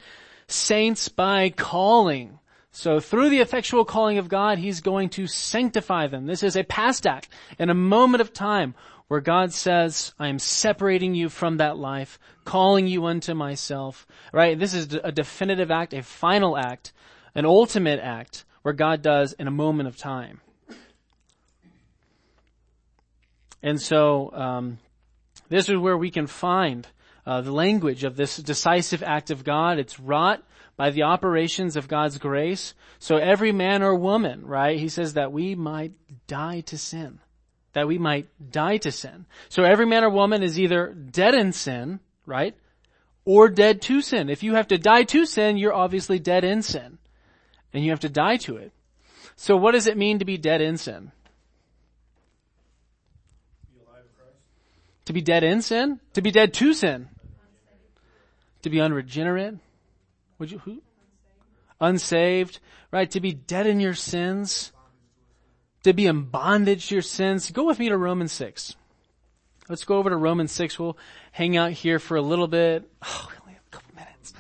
saints 0.48 1.10
by 1.10 1.50
calling. 1.50 2.38
So 2.72 3.00
through 3.00 3.30
the 3.30 3.40
effectual 3.42 3.84
calling 3.84 4.20
of 4.20 4.30
God, 4.30 4.60
he's 4.60 4.82
going 4.82 5.10
to 5.10 5.26
sanctify 5.26 6.08
them. 6.08 6.28
This 6.28 6.44
is 6.44 6.56
a 6.56 6.64
past 6.64 7.08
act 7.08 7.30
in 7.58 7.72
a 7.72 7.76
moment 7.76 8.22
of 8.22 8.32
time 8.32 8.76
where 9.10 9.20
God 9.20 9.52
says, 9.52 10.14
I 10.20 10.30
am 10.30 10.40
separating 10.40 11.16
you 11.16 11.30
from 11.30 11.58
that 11.58 11.78
life, 11.78 12.20
calling 12.46 12.88
you 12.88 13.06
unto 13.06 13.34
myself, 13.34 14.08
right? 14.32 14.58
This 14.58 14.74
is 14.74 14.94
a 14.94 15.12
definitive 15.12 15.72
act, 15.72 15.94
a 15.94 16.04
final 16.04 16.56
act, 16.56 16.94
an 17.34 17.46
ultimate 17.46 18.00
act 18.00 18.46
where 18.62 18.74
God 18.74 19.02
does 19.02 19.34
in 19.34 19.48
a 19.48 19.52
moment 19.52 19.90
of 19.90 19.98
time. 19.98 20.42
And 23.62 23.82
so, 23.82 24.32
um, 24.32 24.78
this 25.50 25.70
is 25.70 25.78
where 25.78 25.98
we 25.98 26.12
can 26.12 26.28
find 26.28 26.88
uh, 27.26 27.42
the 27.42 27.52
language 27.52 28.04
of 28.04 28.16
this 28.16 28.38
decisive 28.38 29.02
act 29.02 29.32
of 29.32 29.44
God. 29.44 29.80
It's 29.80 30.00
wrought 30.00 30.44
by 30.78 30.92
the 30.92 31.04
operations 31.04 31.76
of 31.76 31.88
God's 31.88 32.20
grace. 32.20 32.76
So 33.00 33.18
every 33.18 33.52
man 33.52 33.82
or 33.82 33.96
woman, 33.96 34.46
right? 34.46 34.80
He 34.80 34.88
says 34.88 35.16
that 35.16 35.32
we 35.32 35.56
might 35.56 35.94
die 36.28 36.62
to 36.62 36.78
sin. 36.78 37.20
That 37.74 37.88
we 37.88 37.98
might 37.98 38.28
die 38.52 38.78
to 38.78 38.92
sin. 38.92 39.26
So 39.48 39.64
every 39.64 39.86
man 39.86 40.04
or 40.04 40.10
woman 40.10 40.44
is 40.44 40.60
either 40.60 40.94
dead 40.94 41.36
in 41.36 41.52
sin, 41.54 42.00
right? 42.26 42.56
Or 43.26 43.48
dead 43.48 43.82
to 43.84 44.02
sin. 44.02 44.30
If 44.30 44.42
you 44.42 44.56
have 44.56 44.68
to 44.70 44.78
die 44.78 45.04
to 45.04 45.26
sin, 45.26 45.58
you're 45.58 45.74
obviously 45.74 46.20
dead 46.20 46.44
in 46.44 46.62
sin. 46.62 46.98
And 47.74 47.84
you 47.84 47.92
have 47.92 48.00
to 48.00 48.10
die 48.10 48.38
to 48.38 48.58
it. 48.58 48.72
So 49.36 49.56
what 49.56 49.72
does 49.72 49.88
it 49.88 49.98
mean 49.98 50.20
to 50.20 50.26
be 50.26 50.38
dead 50.38 50.62
in 50.62 50.78
sin? 50.78 51.12
To 55.06 55.14
be 55.14 55.22
dead 55.22 55.44
in 55.44 55.62
sin? 55.62 56.00
To 56.14 56.22
be 56.22 56.30
dead 56.30 56.54
to 56.56 56.74
sin? 56.74 57.10
To 58.62 58.70
be 58.70 58.80
unregenerate? 58.80 59.56
Would 60.38 60.52
you, 60.52 60.60
who? 60.60 60.82
Unsaved, 61.82 62.60
right? 62.92 63.10
To 63.12 63.20
be 63.20 63.34
dead 63.34 63.66
in 63.66 63.80
your 63.80 63.94
sins? 63.94 64.72
To 65.84 65.94
be 65.94 66.08
in 66.08 66.24
bondage 66.24 66.88
to 66.88 66.96
your 66.96 67.02
sins? 67.02 67.52
Go 67.52 67.66
with 67.66 67.80
me 67.80 67.90
to 67.90 67.98
Romans 67.98 68.32
6. 68.34 68.76
Let's 69.70 69.86
go 69.86 69.98
over 69.98 70.10
to 70.10 70.18
Romans 70.18 70.52
6. 70.52 70.78
We'll 70.80 70.98
hang 71.32 71.56
out 71.56 71.72
here 71.72 72.00
for 72.00 72.18
a 72.18 72.22
little 72.22 72.48
bit. 72.48 72.90
Oh, 73.04 73.28
we 73.30 73.38
only 73.42 73.54
have 73.54 73.64
a 73.66 73.70
couple 73.70 73.96
minutes. 73.96 74.34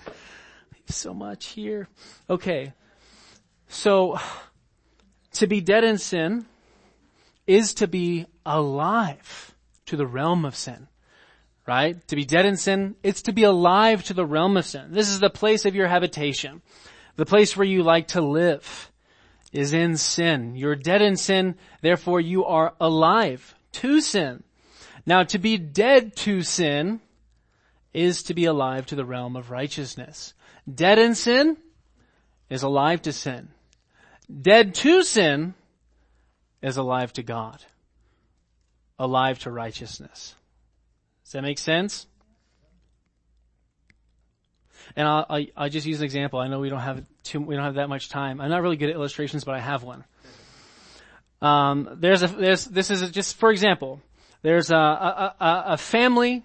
So 0.87 1.13
much 1.13 1.47
here. 1.47 1.87
Okay. 2.29 2.73
So, 3.67 4.19
to 5.33 5.47
be 5.47 5.61
dead 5.61 5.83
in 5.83 5.99
sin 5.99 6.45
is 7.45 7.75
to 7.75 7.87
be 7.87 8.25
alive 8.45 9.55
to 9.85 9.95
the 9.95 10.07
realm 10.07 10.45
of 10.45 10.55
sin. 10.55 10.87
Right? 11.67 12.05
To 12.07 12.15
be 12.15 12.25
dead 12.25 12.47
in 12.47 12.57
sin, 12.57 12.95
it's 13.03 13.21
to 13.23 13.31
be 13.31 13.43
alive 13.43 14.03
to 14.05 14.15
the 14.15 14.25
realm 14.25 14.57
of 14.57 14.65
sin. 14.65 14.87
This 14.89 15.09
is 15.09 15.19
the 15.19 15.29
place 15.29 15.65
of 15.65 15.75
your 15.75 15.87
habitation. 15.87 16.63
The 17.15 17.27
place 17.27 17.55
where 17.55 17.67
you 17.67 17.83
like 17.83 18.07
to 18.09 18.21
live 18.21 18.88
is 19.51 19.73
in 19.73 19.97
sin. 19.97 20.55
You're 20.55 20.75
dead 20.75 21.01
in 21.01 21.15
sin, 21.15 21.55
therefore 21.81 22.21
you 22.21 22.45
are 22.45 22.73
alive 22.79 23.55
to 23.73 24.01
sin. 24.01 24.43
Now 25.05 25.23
to 25.23 25.39
be 25.39 25.57
dead 25.57 26.15
to 26.17 26.41
sin 26.41 27.01
is 27.93 28.23
to 28.23 28.33
be 28.33 28.45
alive 28.45 28.85
to 28.87 28.95
the 28.95 29.05
realm 29.05 29.35
of 29.35 29.51
righteousness. 29.51 30.33
Dead 30.71 30.99
in 30.99 31.15
sin 31.15 31.57
is 32.49 32.63
alive 32.63 33.01
to 33.03 33.13
sin. 33.13 33.49
Dead 34.41 34.75
to 34.75 35.03
sin 35.03 35.55
is 36.61 36.77
alive 36.77 37.13
to 37.13 37.23
God. 37.23 37.63
Alive 38.99 39.39
to 39.39 39.51
righteousness. 39.51 40.35
Does 41.23 41.33
that 41.33 41.41
make 41.41 41.57
sense? 41.57 42.05
And 44.95 45.07
I'll, 45.07 45.25
I, 45.29 45.47
I'll 45.55 45.69
just 45.69 45.85
use 45.85 45.99
an 45.99 46.05
example. 46.05 46.39
I 46.39 46.47
know 46.47 46.59
we 46.59 46.69
don't 46.69 46.79
have 46.79 47.03
too, 47.23 47.39
we 47.39 47.55
don't 47.55 47.63
have 47.63 47.75
that 47.75 47.89
much 47.89 48.09
time. 48.09 48.41
I'm 48.41 48.49
not 48.49 48.61
really 48.61 48.77
good 48.77 48.89
at 48.89 48.95
illustrations, 48.95 49.43
but 49.43 49.55
I 49.55 49.59
have 49.59 49.83
one. 49.83 50.03
Um, 51.41 51.97
there's 51.99 52.21
a, 52.23 52.27
there's, 52.27 52.65
this 52.65 52.91
is 52.91 53.01
a, 53.01 53.09
just 53.09 53.37
for 53.37 53.51
example, 53.51 54.01
there's 54.41 54.71
a, 54.71 54.75
a, 54.75 55.35
a, 55.39 55.63
a 55.67 55.77
family, 55.77 56.43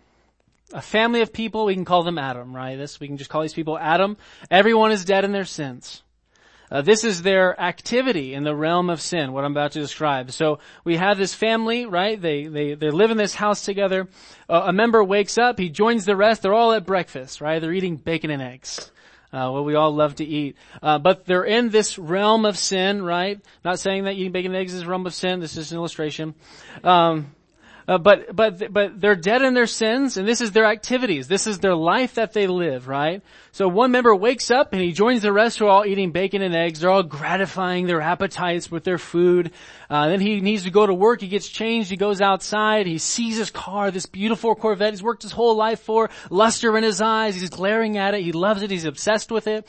a 0.72 0.82
family 0.82 1.20
of 1.20 1.32
people, 1.32 1.64
we 1.64 1.74
can 1.74 1.84
call 1.84 2.04
them 2.04 2.18
Adam, 2.18 2.54
right? 2.54 2.76
This, 2.76 3.00
we 3.00 3.08
can 3.08 3.16
just 3.16 3.30
call 3.30 3.42
these 3.42 3.54
people 3.54 3.76
Adam. 3.76 4.16
Everyone 4.50 4.92
is 4.92 5.04
dead 5.04 5.24
in 5.24 5.32
their 5.32 5.44
sins. 5.44 6.03
Uh, 6.70 6.82
this 6.82 7.04
is 7.04 7.22
their 7.22 7.58
activity 7.60 8.34
in 8.34 8.44
the 8.44 8.54
realm 8.54 8.90
of 8.90 9.00
sin, 9.00 9.32
what 9.32 9.44
I'm 9.44 9.52
about 9.52 9.72
to 9.72 9.80
describe. 9.80 10.30
So 10.32 10.58
we 10.82 10.96
have 10.96 11.18
this 11.18 11.34
family, 11.34 11.86
right? 11.86 12.20
They, 12.20 12.46
they, 12.46 12.74
they 12.74 12.90
live 12.90 13.10
in 13.10 13.16
this 13.16 13.34
house 13.34 13.64
together. 13.64 14.08
Uh, 14.48 14.62
a 14.66 14.72
member 14.72 15.02
wakes 15.04 15.38
up, 15.38 15.58
he 15.58 15.68
joins 15.68 16.04
the 16.04 16.16
rest, 16.16 16.42
they're 16.42 16.54
all 16.54 16.72
at 16.72 16.86
breakfast, 16.86 17.40
right? 17.40 17.60
They're 17.60 17.72
eating 17.72 17.96
bacon 17.96 18.30
and 18.30 18.42
eggs. 18.42 18.90
Uh, 19.32 19.50
what 19.50 19.64
we 19.64 19.74
all 19.74 19.92
love 19.92 20.14
to 20.14 20.24
eat. 20.24 20.56
Uh, 20.80 20.96
but 20.98 21.24
they're 21.24 21.44
in 21.44 21.68
this 21.70 21.98
realm 21.98 22.44
of 22.44 22.56
sin, 22.56 23.02
right? 23.02 23.40
Not 23.64 23.80
saying 23.80 24.04
that 24.04 24.14
eating 24.14 24.30
bacon 24.30 24.52
and 24.52 24.60
eggs 24.60 24.72
is 24.72 24.82
a 24.82 24.86
realm 24.86 25.06
of 25.06 25.14
sin. 25.14 25.40
This 25.40 25.56
is 25.56 25.72
an 25.72 25.78
illustration. 25.78 26.36
Um, 26.84 27.33
uh, 27.86 27.98
but 27.98 28.34
but 28.34 28.72
but 28.72 29.00
they're 29.00 29.14
dead 29.14 29.42
in 29.42 29.54
their 29.54 29.66
sins, 29.66 30.16
and 30.16 30.26
this 30.26 30.40
is 30.40 30.52
their 30.52 30.64
activities. 30.64 31.28
This 31.28 31.46
is 31.46 31.58
their 31.58 31.74
life 31.74 32.14
that 32.14 32.32
they 32.32 32.46
live, 32.46 32.88
right? 32.88 33.22
So 33.52 33.68
one 33.68 33.92
member 33.92 34.14
wakes 34.14 34.50
up 34.50 34.72
and 34.72 34.82
he 34.82 34.92
joins 34.92 35.22
the 35.22 35.32
rest 35.32 35.58
who 35.58 35.66
are 35.66 35.70
all 35.70 35.86
eating 35.86 36.10
bacon 36.10 36.42
and 36.42 36.56
eggs. 36.56 36.80
They're 36.80 36.90
all 36.90 37.02
gratifying 37.02 37.86
their 37.86 38.00
appetites 38.00 38.70
with 38.70 38.82
their 38.84 38.98
food. 38.98 39.52
Uh, 39.88 40.08
then 40.08 40.20
he 40.20 40.40
needs 40.40 40.64
to 40.64 40.70
go 40.70 40.86
to 40.86 40.94
work. 40.94 41.20
He 41.20 41.28
gets 41.28 41.48
changed. 41.48 41.88
He 41.90 41.96
goes 41.96 42.20
outside. 42.20 42.86
He 42.86 42.98
sees 42.98 43.36
his 43.36 43.50
car, 43.50 43.90
this 43.90 44.06
beautiful 44.06 44.54
Corvette 44.54 44.92
he's 44.92 45.02
worked 45.02 45.22
his 45.22 45.32
whole 45.32 45.54
life 45.54 45.80
for, 45.80 46.10
luster 46.30 46.76
in 46.76 46.82
his 46.82 47.00
eyes. 47.00 47.36
He's 47.36 47.50
glaring 47.50 47.96
at 47.96 48.14
it. 48.14 48.22
He 48.22 48.32
loves 48.32 48.62
it. 48.62 48.70
He's 48.70 48.86
obsessed 48.86 49.30
with 49.30 49.46
it. 49.46 49.68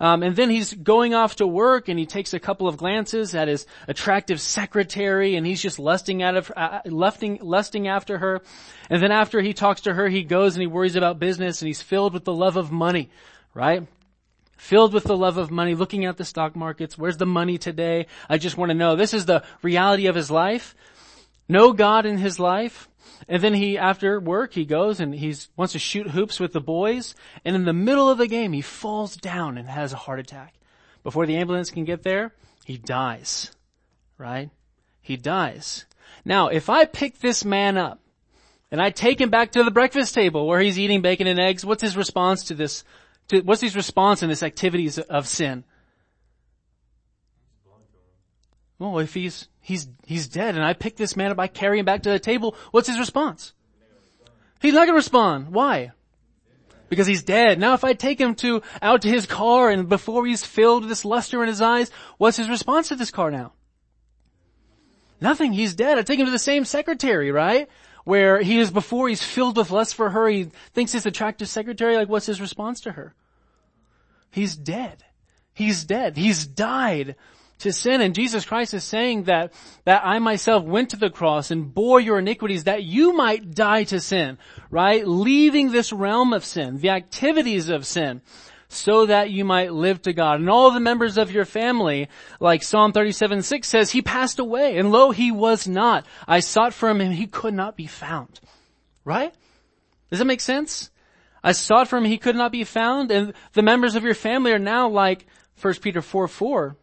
Um, 0.00 0.22
and 0.22 0.34
then 0.34 0.48
he's 0.48 0.72
going 0.72 1.12
off 1.12 1.36
to 1.36 1.46
work 1.46 1.88
and 1.88 1.98
he 1.98 2.06
takes 2.06 2.32
a 2.32 2.40
couple 2.40 2.66
of 2.66 2.78
glances 2.78 3.34
at 3.34 3.48
his 3.48 3.66
attractive 3.86 4.40
secretary 4.40 5.36
and 5.36 5.46
he's 5.46 5.60
just 5.60 5.78
lusting 5.78 6.22
out 6.22 6.36
of, 6.36 6.50
uh, 6.56 6.80
lusting, 6.86 7.38
lusting 7.42 7.86
after 7.86 8.16
her. 8.16 8.40
And 8.88 9.02
then 9.02 9.12
after 9.12 9.42
he 9.42 9.52
talks 9.52 9.82
to 9.82 9.92
her, 9.92 10.08
he 10.08 10.24
goes 10.24 10.54
and 10.54 10.62
he 10.62 10.66
worries 10.66 10.96
about 10.96 11.18
business 11.18 11.60
and 11.60 11.66
he's 11.66 11.82
filled 11.82 12.14
with 12.14 12.24
the 12.24 12.32
love 12.32 12.56
of 12.56 12.72
money, 12.72 13.10
right? 13.52 13.86
Filled 14.56 14.94
with 14.94 15.04
the 15.04 15.16
love 15.16 15.36
of 15.36 15.50
money, 15.50 15.74
looking 15.74 16.06
at 16.06 16.16
the 16.16 16.24
stock 16.24 16.56
markets. 16.56 16.96
Where's 16.96 17.18
the 17.18 17.26
money 17.26 17.58
today? 17.58 18.06
I 18.28 18.38
just 18.38 18.56
want 18.56 18.70
to 18.70 18.74
know. 18.74 18.96
This 18.96 19.12
is 19.12 19.26
the 19.26 19.44
reality 19.62 20.06
of 20.06 20.14
his 20.14 20.30
life. 20.30 20.74
No 21.46 21.72
God 21.72 22.06
in 22.06 22.16
his 22.16 22.38
life. 22.38 22.89
And 23.28 23.42
then 23.42 23.54
he, 23.54 23.78
after 23.78 24.18
work, 24.20 24.54
he 24.54 24.64
goes 24.64 25.00
and 25.00 25.14
he 25.14 25.34
wants 25.56 25.72
to 25.72 25.78
shoot 25.78 26.10
hoops 26.10 26.40
with 26.40 26.52
the 26.52 26.60
boys. 26.60 27.14
And 27.44 27.54
in 27.54 27.64
the 27.64 27.72
middle 27.72 28.08
of 28.08 28.18
the 28.18 28.26
game, 28.26 28.52
he 28.52 28.62
falls 28.62 29.16
down 29.16 29.58
and 29.58 29.68
has 29.68 29.92
a 29.92 29.96
heart 29.96 30.20
attack. 30.20 30.54
Before 31.02 31.26
the 31.26 31.36
ambulance 31.36 31.70
can 31.70 31.84
get 31.84 32.02
there, 32.02 32.34
he 32.64 32.76
dies. 32.76 33.50
Right? 34.18 34.50
He 35.00 35.16
dies. 35.16 35.86
Now, 36.24 36.48
if 36.48 36.68
I 36.68 36.84
pick 36.84 37.18
this 37.18 37.44
man 37.44 37.78
up 37.78 38.00
and 38.70 38.80
I 38.80 38.90
take 38.90 39.20
him 39.20 39.30
back 39.30 39.52
to 39.52 39.64
the 39.64 39.70
breakfast 39.70 40.14
table 40.14 40.46
where 40.46 40.60
he's 40.60 40.78
eating 40.78 41.02
bacon 41.02 41.26
and 41.26 41.40
eggs, 41.40 41.64
what's 41.64 41.82
his 41.82 41.96
response 41.96 42.44
to 42.44 42.54
this? 42.54 42.84
To, 43.28 43.40
what's 43.40 43.62
his 43.62 43.76
response 43.76 44.22
in 44.22 44.28
this 44.28 44.42
activities 44.42 44.98
of 44.98 45.26
sin? 45.26 45.64
Well, 48.80 48.98
if 48.98 49.12
he's 49.12 49.46
he's 49.60 49.88
he's 50.06 50.26
dead 50.26 50.54
and 50.54 50.64
I 50.64 50.72
pick 50.72 50.96
this 50.96 51.14
man 51.14 51.30
up, 51.30 51.38
I 51.38 51.48
carry 51.48 51.78
him 51.78 51.84
back 51.84 52.02
to 52.04 52.10
the 52.10 52.18
table, 52.18 52.56
what's 52.70 52.88
his 52.88 52.98
response? 52.98 53.52
He's 54.60 54.72
not 54.72 54.86
gonna 54.86 54.96
respond. 54.96 55.52
Why? 55.52 55.92
Because 56.88 57.06
he's 57.06 57.22
dead. 57.22 57.60
Now 57.60 57.74
if 57.74 57.84
I 57.84 57.92
take 57.92 58.18
him 58.18 58.34
to 58.36 58.62
out 58.80 59.02
to 59.02 59.08
his 59.08 59.26
car 59.26 59.68
and 59.68 59.86
before 59.86 60.26
he's 60.26 60.46
filled 60.46 60.84
with 60.84 60.88
this 60.88 61.04
luster 61.04 61.42
in 61.42 61.48
his 61.48 61.60
eyes, 61.60 61.90
what's 62.16 62.38
his 62.38 62.48
response 62.48 62.88
to 62.88 62.96
this 62.96 63.10
car 63.10 63.30
now? 63.30 63.52
Nothing. 65.20 65.52
He's 65.52 65.74
dead. 65.74 65.98
I 65.98 66.02
take 66.02 66.18
him 66.18 66.24
to 66.24 66.32
the 66.32 66.38
same 66.38 66.64
secretary, 66.64 67.30
right? 67.30 67.68
Where 68.04 68.40
he 68.40 68.58
is 68.58 68.70
before 68.70 69.10
he's 69.10 69.22
filled 69.22 69.58
with 69.58 69.70
lust 69.70 69.94
for 69.94 70.08
her. 70.08 70.26
He 70.26 70.44
thinks 70.72 70.92
he's 70.92 71.04
attractive 71.04 71.50
secretary. 71.50 71.96
Like 71.96 72.08
what's 72.08 72.24
his 72.24 72.40
response 72.40 72.80
to 72.80 72.92
her? 72.92 73.14
He's 74.30 74.56
dead. 74.56 75.04
He's 75.52 75.84
dead. 75.84 76.16
He's 76.16 76.46
died 76.46 77.16
to 77.60 77.72
sin. 77.72 78.00
And 78.00 78.14
Jesus 78.14 78.44
Christ 78.44 78.74
is 78.74 78.84
saying 78.84 79.24
that, 79.24 79.52
that 79.84 80.02
I 80.04 80.18
myself 80.18 80.64
went 80.64 80.90
to 80.90 80.96
the 80.96 81.10
cross 81.10 81.50
and 81.50 81.72
bore 81.72 82.00
your 82.00 82.18
iniquities 82.18 82.64
that 82.64 82.82
you 82.82 83.12
might 83.12 83.54
die 83.54 83.84
to 83.84 84.00
sin, 84.00 84.38
right? 84.70 85.06
Leaving 85.06 85.70
this 85.70 85.92
realm 85.92 86.32
of 86.32 86.44
sin, 86.44 86.78
the 86.78 86.90
activities 86.90 87.68
of 87.68 87.86
sin, 87.86 88.22
so 88.68 89.06
that 89.06 89.30
you 89.30 89.44
might 89.44 89.72
live 89.72 90.00
to 90.02 90.12
God. 90.12 90.40
And 90.40 90.48
all 90.48 90.70
the 90.70 90.80
members 90.80 91.18
of 91.18 91.32
your 91.32 91.44
family, 91.44 92.08
like 92.38 92.62
Psalm 92.62 92.92
37, 92.92 93.42
6 93.42 93.68
says, 93.68 93.90
he 93.90 94.02
passed 94.02 94.38
away 94.38 94.78
and 94.78 94.92
lo, 94.92 95.10
he 95.10 95.32
was 95.32 95.66
not. 95.66 96.06
I 96.26 96.40
sought 96.40 96.74
for 96.74 96.88
him 96.88 97.00
and 97.00 97.12
he 97.14 97.26
could 97.26 97.54
not 97.54 97.76
be 97.76 97.86
found. 97.86 98.40
Right? 99.04 99.34
Does 100.10 100.18
that 100.18 100.24
make 100.26 100.40
sense? 100.40 100.90
I 101.42 101.52
sought 101.52 101.88
for 101.88 101.96
him, 101.96 102.04
he 102.04 102.18
could 102.18 102.36
not 102.36 102.52
be 102.52 102.64
found, 102.64 103.10
and 103.10 103.32
the 103.54 103.62
members 103.62 103.94
of 103.94 104.04
your 104.04 104.14
family 104.14 104.52
are 104.52 104.58
now 104.58 104.90
like 104.90 105.26
1 105.62 105.74
Peter 105.76 106.02
4, 106.02 106.28
4 106.28 106.76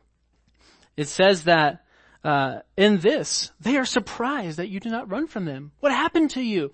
it 0.97 1.07
says 1.07 1.43
that 1.43 1.85
uh, 2.23 2.59
in 2.75 2.97
this 2.97 3.51
they 3.59 3.77
are 3.77 3.85
surprised 3.85 4.57
that 4.57 4.69
you 4.69 4.79
do 4.79 4.89
not 4.89 5.09
run 5.09 5.27
from 5.27 5.45
them. 5.45 5.71
What 5.79 5.91
happened 5.91 6.31
to 6.31 6.41
you? 6.41 6.71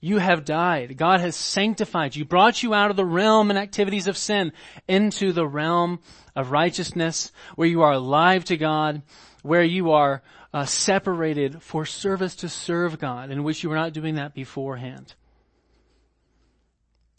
You 0.00 0.18
have 0.18 0.44
died. 0.44 0.96
God 0.96 1.20
has 1.20 1.36
sanctified 1.36 2.16
you, 2.16 2.24
brought 2.24 2.64
you 2.64 2.74
out 2.74 2.90
of 2.90 2.96
the 2.96 3.04
realm 3.04 3.50
and 3.50 3.58
activities 3.58 4.08
of 4.08 4.16
sin 4.18 4.52
into 4.88 5.32
the 5.32 5.46
realm 5.46 6.00
of 6.34 6.50
righteousness, 6.50 7.30
where 7.54 7.68
you 7.68 7.82
are 7.82 7.92
alive 7.92 8.44
to 8.46 8.56
God, 8.56 9.02
where 9.42 9.62
you 9.62 9.92
are 9.92 10.22
uh, 10.52 10.64
separated 10.64 11.62
for 11.62 11.86
service 11.86 12.34
to 12.36 12.48
serve 12.48 12.98
God, 12.98 13.30
in 13.30 13.44
which 13.44 13.62
you 13.62 13.68
were 13.68 13.76
not 13.76 13.92
doing 13.92 14.16
that 14.16 14.34
beforehand. 14.34 15.14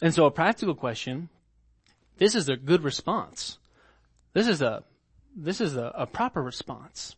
And 0.01 0.13
so, 0.13 0.25
a 0.25 0.31
practical 0.31 0.75
question: 0.75 1.29
This 2.17 2.35
is 2.35 2.49
a 2.49 2.57
good 2.57 2.83
response. 2.83 3.59
This 4.33 4.47
is 4.49 4.61
a 4.61 4.83
this 5.35 5.61
is 5.61 5.75
a, 5.75 5.91
a 5.95 6.05
proper 6.05 6.41
response 6.41 7.15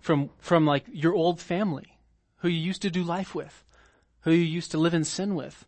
from, 0.00 0.30
from 0.38 0.66
like 0.66 0.84
your 0.92 1.14
old 1.14 1.40
family 1.40 1.98
who 2.38 2.48
you 2.48 2.58
used 2.58 2.82
to 2.82 2.90
do 2.90 3.02
life 3.02 3.34
with, 3.34 3.64
who 4.20 4.30
you 4.30 4.44
used 4.44 4.70
to 4.72 4.78
live 4.78 4.94
in 4.94 5.04
sin 5.04 5.34
with. 5.34 5.66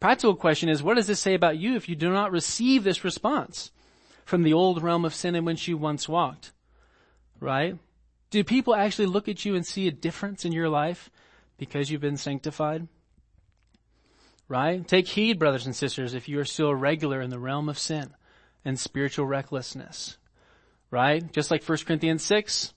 Practical 0.00 0.34
question 0.34 0.68
is, 0.68 0.82
what 0.82 0.94
does 0.94 1.06
this 1.06 1.20
say 1.20 1.34
about 1.34 1.58
you 1.58 1.76
if 1.76 1.88
you 1.88 1.94
do 1.94 2.10
not 2.12 2.32
receive 2.32 2.84
this 2.84 3.04
response 3.04 3.70
from 4.24 4.42
the 4.42 4.52
old 4.52 4.82
realm 4.82 5.04
of 5.04 5.14
sin 5.14 5.34
in 5.34 5.44
which 5.44 5.68
you 5.68 5.76
once 5.76 6.08
walked? 6.08 6.52
Right? 7.40 7.76
Do 8.30 8.42
people 8.44 8.74
actually 8.74 9.06
look 9.06 9.28
at 9.28 9.44
you 9.44 9.54
and 9.54 9.66
see 9.66 9.88
a 9.88 9.92
difference 9.92 10.44
in 10.44 10.52
your 10.52 10.68
life 10.68 11.10
because 11.56 11.90
you've 11.90 12.00
been 12.00 12.16
sanctified? 12.16 12.88
Right? 14.48 14.86
Take 14.86 15.08
heed, 15.08 15.38
brothers 15.38 15.66
and 15.66 15.74
sisters, 15.74 16.14
if 16.14 16.28
you 16.28 16.38
are 16.40 16.44
still 16.44 16.68
a 16.68 16.74
regular 16.74 17.20
in 17.20 17.30
the 17.30 17.38
realm 17.38 17.68
of 17.68 17.78
sin 17.78 18.10
and 18.64 18.78
spiritual 18.78 19.26
recklessness 19.26 20.18
right? 20.92 21.32
Just 21.32 21.50
like 21.50 21.64
1 21.64 21.78
Corinthians 21.86 22.22
6, 22.22 22.72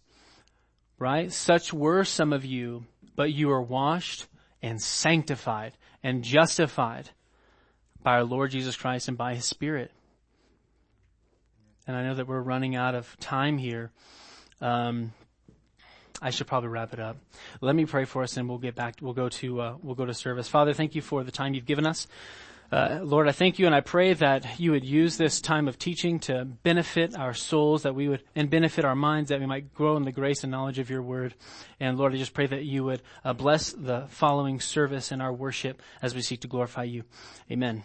right? 0.98 1.32
Such 1.32 1.72
were 1.72 2.04
some 2.04 2.34
of 2.34 2.46
you, 2.46 2.86
but 3.16 3.32
you 3.32 3.52
are 3.52 3.62
washed 3.62 4.26
and 4.64 4.82
sanctified 4.82 5.74
and 6.02 6.24
justified 6.24 7.12
by 8.02 8.14
our 8.14 8.24
Lord 8.24 8.52
Jesus 8.52 8.76
Christ 8.76 9.10
and 9.10 9.18
by 9.18 9.36
His 9.36 9.46
Spirit. 9.46 9.92
And 11.86 11.96
I 11.96 12.04
know 12.04 12.16
that 12.16 12.28
we're 12.28 12.42
running 12.42 12.76
out 12.76 12.96
of 12.96 13.16
time 13.20 13.58
here. 13.58 13.92
Um, 14.62 15.12
I 16.22 16.30
should 16.30 16.48
probably 16.48 16.70
wrap 16.70 16.94
it 16.94 17.00
up. 17.02 17.18
Let 17.60 17.76
me 17.76 17.86
pray 17.86 18.06
for 18.06 18.24
us 18.24 18.38
and 18.38 18.48
we'll 18.48 18.58
get 18.58 18.76
back, 18.76 18.96
we'll 19.02 19.14
go 19.14 19.28
to, 19.28 19.62
uh, 19.62 19.76
we'll 19.84 19.96
go 19.96 20.06
to 20.06 20.14
service. 20.14 20.48
Father, 20.48 20.74
thank 20.74 20.96
you 20.96 21.02
for 21.02 21.24
the 21.26 21.32
time 21.32 21.54
you've 21.54 21.66
given 21.66 21.86
us. 21.86 22.08
Uh, 22.72 23.00
Lord, 23.04 23.28
I 23.28 23.32
thank 23.32 23.60
you 23.60 23.66
and 23.66 23.76
I 23.76 23.82
pray 23.82 24.14
that 24.14 24.60
you 24.60 24.72
would 24.72 24.84
use 24.84 25.18
this 25.18 25.40
time 25.40 25.68
of 25.68 25.78
teaching 25.78 26.20
to 26.22 26.46
benefit 26.46 27.16
our 27.16 27.34
souls, 27.34 27.84
that 27.84 27.96
we 27.96 28.08
would, 28.08 28.24
and 28.36 28.50
benefit 28.50 28.86
our 28.86 28.96
minds, 28.96 29.30
that 29.30 29.40
we 29.40 29.46
might 29.46 29.74
grow 29.74 29.96
in 29.98 30.04
the 30.04 30.12
grace 30.12 30.44
and 30.44 30.52
knowledge 30.52 30.80
of 30.80 30.90
your 30.90 31.02
word. 31.02 31.36
And 31.80 31.98
Lord, 31.98 32.14
I 32.14 32.18
just 32.18 32.34
pray 32.34 32.48
that 32.48 32.66
you 32.66 32.84
would 32.84 33.02
uh, 33.24 33.34
bless 33.34 33.72
the 33.72 34.06
following 34.10 34.60
service 34.60 35.12
and 35.12 35.22
our 35.22 35.34
worship 35.34 35.82
as 36.02 36.16
we 36.16 36.22
seek 36.22 36.42
to 36.42 36.48
glorify 36.48 36.84
you. 36.84 37.04
Amen. 37.52 37.84